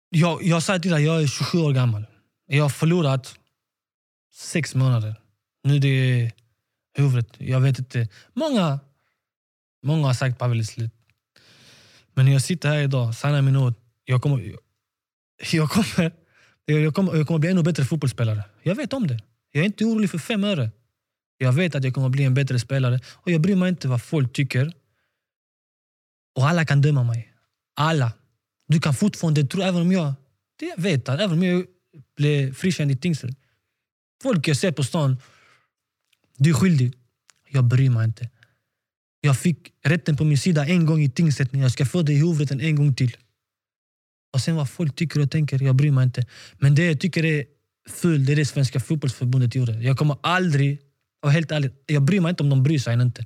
Jag, 0.10 0.44
jag 0.44 0.64
sa 0.64 0.80
till 0.80 0.92
dig, 0.92 1.06
jag 1.06 1.24
är 1.24 1.28
27 1.28 1.58
år 1.58 1.74
gammal. 1.74 2.06
Jag 2.48 2.64
har 2.64 2.70
förlorat 2.70 3.36
sex 4.34 4.76
månader. 4.76 5.16
Nu 5.64 5.76
är 5.76 5.80
det 5.80 6.32
huvudet. 6.94 7.28
Jag 7.38 7.60
vet 7.60 7.80
inte. 7.80 8.08
Många, 8.34 8.80
många 9.84 10.08
har 10.08 10.14
sagt 10.14 10.40
Pavel 10.40 10.60
är 10.60 10.64
slut. 10.64 10.92
Men 12.14 12.26
när 12.26 12.32
jag 12.32 12.42
sitter 12.42 12.70
här 12.70 12.80
idag, 12.80 13.16
sanna 13.16 13.42
mina 13.42 13.60
ord. 13.66 13.74
Jag 14.06 14.22
kommer, 14.22 14.56
jag, 15.52 15.70
kommer, 15.70 16.12
jag, 16.66 16.96
kommer, 16.96 17.16
jag 17.16 17.28
kommer 17.28 17.40
bli 17.40 17.50
ännu 17.50 17.64
bättre 17.64 17.86
fotbollsspelare. 17.86 18.44
Jag 18.64 18.76
vet 18.76 18.94
om 18.94 19.08
det. 19.08 19.20
Jag 19.52 19.62
är 19.62 19.66
inte 19.66 19.86
orolig 19.86 20.10
för 20.10 20.18
fem 20.18 20.44
öre. 20.44 20.72
Jag 21.38 21.54
vet 21.54 21.76
att 21.76 21.84
jag 21.84 21.94
kommer 21.94 22.10
bli 22.10 22.24
en 22.24 22.34
bättre 22.34 22.60
spelare. 22.60 23.00
Och 23.14 23.32
jag 23.32 23.42
bryr 23.42 23.56
mig 23.56 23.70
inte 23.70 23.88
vad 23.88 24.02
folk 24.02 24.34
tycker. 24.34 24.74
Och 26.36 26.48
alla 26.48 26.66
kan 26.66 26.82
döma 26.82 27.04
mig. 27.04 27.34
Alla. 27.76 28.14
Du 28.68 28.80
kan 28.80 28.94
fortfarande 28.94 29.44
tro, 29.44 29.62
även 29.62 29.82
om 29.82 29.92
jag... 29.92 30.14
Det 30.60 30.66
jag 30.66 30.82
vet, 30.82 31.10
att 31.10 31.20
även 31.20 31.38
om 31.38 31.44
jag 31.44 31.66
blev 32.18 32.54
frikänd 32.54 32.92
i 32.92 32.98
tingsrätt. 32.98 33.38
Folk 34.24 34.48
jag 34.48 34.58
ser 34.58 34.72
på 34.72 34.84
stan, 34.84 35.18
du 36.38 36.50
är 36.50 36.54
skyldig. 36.54 36.94
Jag 37.50 37.64
bryr 37.64 37.90
mig 37.90 38.06
inte. 38.06 38.30
Jag 39.22 39.38
fick 39.38 39.58
rätten 39.84 40.18
på 40.18 40.24
min 40.24 40.38
sida 40.38 40.66
en 40.66 40.86
gång 40.86 41.02
i 41.02 41.10
tingsrätten. 41.10 41.60
Jag 41.60 41.72
ska 41.72 41.86
få 41.86 42.02
det 42.02 42.14
i 42.14 42.20
hovrätten 42.20 42.62
en 42.62 42.76
gång 42.76 42.96
till. 42.96 43.18
Och 44.34 44.42
sen 44.42 44.56
vad 44.56 44.70
folk 44.70 44.96
tycker 44.96 45.20
och 45.20 45.32
tänker, 45.32 45.64
jag 45.64 45.76
bryr 45.76 45.92
mig 45.92 46.04
inte. 46.04 46.26
Men 46.58 46.76
det 46.76 46.86
jag 46.86 47.00
tycker 47.00 47.26
är 47.26 47.46
fult, 47.90 48.26
det 48.26 48.32
är 48.32 48.36
det 48.36 48.46
Svenska 48.46 48.80
fotbollsförbundet 48.80 49.56
gjorde. 49.56 49.72
Jag 49.72 49.98
kommer 49.98 50.18
aldrig, 50.24 50.80
och 51.24 51.32
helt 51.32 51.52
ärligt, 51.52 51.84
jag 51.86 52.04
bryr 52.04 52.20
mig 52.20 52.30
inte 52.30 52.44
om 52.44 52.50
de 52.50 52.64
bryr 52.64 52.80
sig 52.80 52.94
inte. 52.94 53.26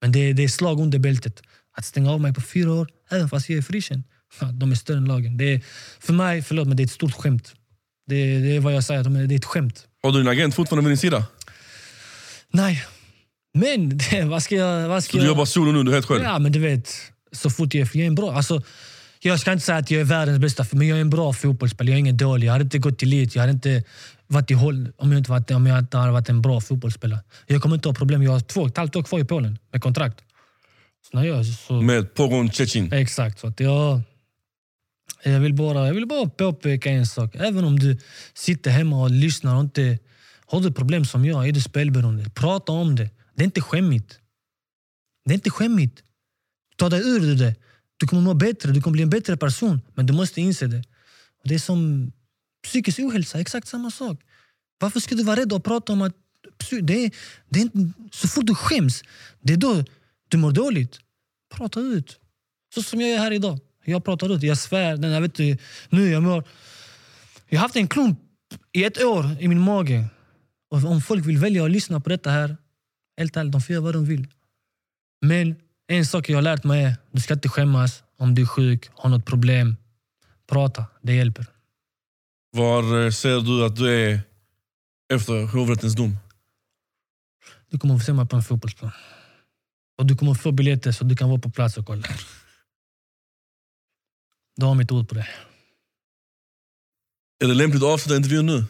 Men 0.00 0.12
det, 0.12 0.32
det 0.32 0.44
är 0.44 0.48
slag 0.48 0.80
under 0.80 0.98
bältet. 0.98 1.42
Att 1.76 1.84
stänga 1.84 2.10
av 2.10 2.20
mig 2.20 2.34
på 2.34 2.40
fyra 2.40 2.72
år, 2.72 2.88
även 3.10 3.28
fast 3.28 3.48
jag 3.48 3.58
är 3.58 3.62
frikänd. 3.62 4.02
De 4.52 4.70
är 4.70 4.74
större 4.74 4.96
än 4.96 5.04
lagen. 5.04 5.36
Det 5.36 5.44
är, 5.44 5.60
för 6.00 6.12
mig, 6.12 6.42
förlåt, 6.42 6.68
men 6.68 6.76
det 6.76 6.82
är 6.82 6.84
ett 6.84 6.92
stort 6.92 7.14
skämt. 7.14 7.54
Det, 8.06 8.38
det 8.38 8.56
är 8.56 8.60
vad 8.60 8.74
jag 8.74 8.84
säger, 8.84 9.26
det 9.26 9.34
är 9.34 9.38
ett 9.38 9.44
skämt. 9.44 9.86
Har 10.02 10.12
du 10.12 10.18
din 10.18 10.28
agent 10.28 10.54
fortfarande 10.54 10.88
vid 10.88 10.90
din 10.90 11.00
sida? 11.00 11.26
Nej. 12.50 12.84
Men 13.54 13.98
det, 14.10 14.24
vad 14.24 14.42
ska 14.42 14.54
jag... 14.54 14.88
Vad 14.88 15.04
ska 15.04 15.12
Så 15.12 15.18
du 15.18 15.26
jobbar 15.26 15.44
solo 15.44 15.72
nu, 15.72 15.82
du 15.82 15.90
är 15.90 15.94
helt 15.94 16.06
själv? 16.06 16.22
Ja, 16.22 16.38
men 16.38 16.52
du 16.52 16.58
vet, 16.58 16.94
så 17.32 17.50
fort 17.50 17.74
jag 17.74 17.80
är 17.80 17.90
jag 17.92 18.02
är 18.02 18.06
en 18.06 18.14
bra... 18.14 18.32
Alltså, 18.32 18.62
jag 19.20 19.40
ska 19.40 19.52
inte 19.52 19.64
säga 19.64 19.78
att 19.78 19.90
jag 19.90 20.00
är 20.00 20.04
världens 20.04 20.38
bästa, 20.38 20.66
men 20.72 20.88
jag 20.88 20.98
är 20.98 21.00
en 21.00 21.10
bra 21.10 21.32
fotbollsspelare. 21.32 21.90
Jag 21.90 21.96
är 21.96 22.00
ingen 22.00 22.16
dålig. 22.16 22.46
Jag 22.46 22.52
hade 22.52 22.64
inte 22.64 22.78
gått 22.78 22.98
till 22.98 23.12
elit. 23.12 23.34
Jag 23.34 23.42
hade 23.42 23.52
inte 23.52 23.84
varit 24.26 24.50
i 24.50 24.54
håll 24.54 24.92
om 24.96 25.12
jag 25.12 25.18
inte, 25.18 25.30
varit, 25.30 25.50
om 25.50 25.66
jag 25.66 25.78
inte 25.78 25.96
hade 25.96 26.12
varit 26.12 26.28
en 26.28 26.42
bra 26.42 26.60
fotbollsspelare. 26.60 27.20
Jag 27.46 27.62
kommer 27.62 27.74
inte 27.74 27.88
ha 27.88 27.94
problem. 27.94 28.22
Jag 28.22 28.32
har 28.32 28.40
två 28.40 28.60
och 28.60 28.68
ett 28.68 28.76
halvt 28.76 28.96
år 28.96 29.02
kvar 29.02 29.18
i 29.20 29.24
Polen 29.24 29.58
med 29.72 29.82
kontrakt. 29.82 30.24
Så 31.10 31.16
när 31.16 31.24
jag, 31.24 31.46
så, 31.46 31.82
Med 31.82 32.14
Pogon 32.14 32.52
Cecin. 32.52 32.92
Exakt. 32.92 33.40
Så 33.40 33.46
att 33.46 33.60
jag, 33.60 34.00
jag, 35.22 35.40
vill 35.40 35.54
bara, 35.54 35.86
jag 35.86 35.94
vill 35.94 36.06
bara 36.06 36.28
påpeka 36.28 36.90
en 36.90 37.06
sak. 37.06 37.34
Även 37.34 37.64
om 37.64 37.78
du 37.78 37.98
sitter 38.34 38.70
hemma 38.70 39.02
och 39.02 39.10
lyssnar 39.10 39.54
och 39.54 39.60
inte 39.60 39.98
har 40.46 40.60
du 40.60 40.72
problem 40.72 41.04
som 41.04 41.24
jag, 41.24 41.48
är 41.48 41.52
du 41.52 41.60
spelberoende, 41.60 42.30
prata 42.30 42.72
om 42.72 42.96
det. 42.96 43.10
Det 43.34 43.42
är 43.42 43.44
inte 43.44 43.60
skämmigt. 43.60 44.18
Det 45.24 45.30
är 45.30 45.34
inte 45.34 45.50
skämmigt. 45.50 46.02
Ta 46.76 46.88
dig 46.88 47.00
ur 47.08 47.36
det. 47.36 47.54
Du 47.96 48.06
kommer 48.06 48.22
må 48.22 48.34
bättre, 48.34 48.72
du 48.72 48.82
kommer 48.82 48.92
bli 48.92 49.02
en 49.02 49.10
bättre 49.10 49.36
person. 49.36 49.80
Men 49.94 50.06
du 50.06 50.12
måste 50.12 50.40
inse 50.40 50.66
det. 50.66 50.84
Och 51.42 51.48
det 51.48 51.54
är 51.54 51.58
som 51.58 52.12
psykisk 52.62 52.98
ohälsa, 52.98 53.40
exakt 53.40 53.68
samma 53.68 53.90
sak. 53.90 54.20
Varför 54.78 55.00
ska 55.00 55.14
du 55.14 55.22
vara 55.22 55.36
rädd 55.36 55.52
att 55.52 55.64
prata 55.64 55.92
om 55.92 56.02
att... 56.02 56.16
Det 56.82 57.04
är, 57.04 57.10
det 57.48 57.60
är 57.60 57.62
inte, 57.62 57.92
så 58.10 58.28
fort 58.28 58.46
du 58.46 58.54
skäms, 58.54 59.02
det 59.40 59.52
är 59.52 59.56
då 59.56 59.84
du 60.28 60.36
mår 60.36 60.52
dåligt. 60.52 61.00
Prata 61.54 61.80
ut. 61.80 62.18
Så 62.74 62.82
som 62.82 63.00
jag 63.00 63.10
är 63.10 63.18
här 63.18 63.30
idag. 63.30 63.60
Jag 63.84 64.04
pratar 64.04 64.34
ut, 64.34 64.42
jag 64.42 64.58
svär. 64.58 64.96
Den, 64.96 65.10
jag 65.10 65.20
vet, 65.20 65.38
nu 65.88 66.10
jag 66.10 66.22
mår... 66.22 66.44
Jag 67.48 67.58
har 67.58 67.62
haft 67.62 67.76
en 67.76 67.88
klump 67.88 68.18
i 68.72 68.84
ett 68.84 69.02
år 69.02 69.36
i 69.40 69.48
min 69.48 69.60
mage. 69.60 70.04
Och 70.70 70.84
om 70.84 71.02
folk 71.02 71.26
vill 71.26 71.38
välja 71.38 71.64
att 71.64 71.70
lyssna 71.70 72.00
på 72.00 72.08
detta 72.08 72.30
här, 72.30 72.56
helt 73.16 73.36
ärligt, 73.36 73.52
de 73.52 73.60
får 73.60 73.72
göra 73.72 73.84
vad 73.84 73.94
de 73.94 74.04
vill. 74.04 74.26
Men 75.20 75.56
en 75.86 76.06
sak 76.06 76.28
jag 76.28 76.36
har 76.36 76.42
lärt 76.42 76.64
mig 76.64 76.84
är 76.84 76.96
du 77.10 77.20
ska 77.20 77.34
inte 77.34 77.48
skämmas 77.48 78.02
om 78.16 78.34
du 78.34 78.42
är 78.42 78.46
sjuk, 78.46 78.90
har 78.94 79.10
något 79.10 79.26
problem. 79.26 79.76
Prata, 80.46 80.86
det 81.02 81.14
hjälper. 81.14 81.46
Var 82.50 83.04
eh, 83.04 83.10
ser 83.10 83.40
du 83.40 83.64
att 83.64 83.76
du 83.76 83.88
är 83.88 84.20
efter 85.14 85.46
hovrättens 85.46 85.94
dom? 85.94 86.18
Du 87.70 87.78
kommer 87.78 87.98
få 87.98 88.04
se 88.04 88.12
mig 88.12 88.26
på 88.28 88.36
en 88.36 88.42
fotbollsplan. 88.42 88.92
Och 89.98 90.06
du 90.06 90.16
kommer 90.16 90.34
få 90.34 90.52
biljetter 90.52 90.92
så 90.92 91.04
du 91.04 91.16
kan 91.16 91.28
vara 91.28 91.40
på 91.40 91.50
plats 91.50 91.76
och 91.76 91.86
kolla. 91.86 92.08
Du 94.56 94.66
har 94.66 94.74
mitt 94.74 94.92
ord 94.92 95.08
på 95.08 95.14
det. 95.14 95.28
Är 97.44 97.48
det 97.48 97.54
lämpligt 97.54 97.82
att 97.82 97.88
avsluta 97.88 98.16
intervjun 98.16 98.46
nu? 98.46 98.64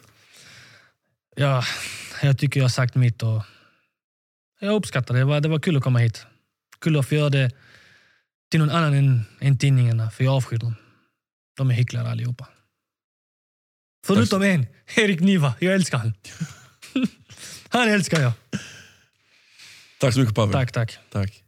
Ja, 1.36 1.64
jag 2.22 2.38
tycker 2.38 2.61
jag 2.61 2.64
har 2.64 2.68
sagt 2.68 2.95
mitt. 2.95 3.22
Och 3.22 3.43
jag 4.67 4.75
uppskattar 4.75 5.15
det. 5.15 5.21
Det 5.21 5.25
var, 5.25 5.41
det 5.41 5.49
var 5.49 5.59
kul 5.59 5.77
att 5.77 5.83
komma 5.83 5.99
hit. 5.99 6.27
Kul 6.81 6.99
att 6.99 7.09
få 7.09 7.15
göra 7.15 7.29
det 7.29 7.51
till 8.51 8.61
någon 8.61 8.71
annan 8.71 8.95
än, 8.95 9.25
än 9.41 9.59
tidningarna, 9.59 10.11
för 10.11 10.25
jag 10.25 10.35
avskyr 10.35 10.59
dem. 10.59 10.75
De 11.57 11.71
är 11.71 11.75
hycklare 11.75 12.11
allihopa. 12.11 12.49
Förutom 14.07 14.43
en, 14.43 14.67
Erik 14.97 15.21
Niva. 15.21 15.55
Jag 15.59 15.75
älskar 15.75 15.99
honom. 15.99 16.15
Han 17.69 17.89
älskar 17.89 18.21
jag. 18.21 18.33
Tack 19.99 20.15
så 20.15 20.21
mycket 20.21 20.35
Pavel. 20.35 20.53
Tack, 20.53 20.73
tack. 20.73 20.99
Tack. 21.11 21.41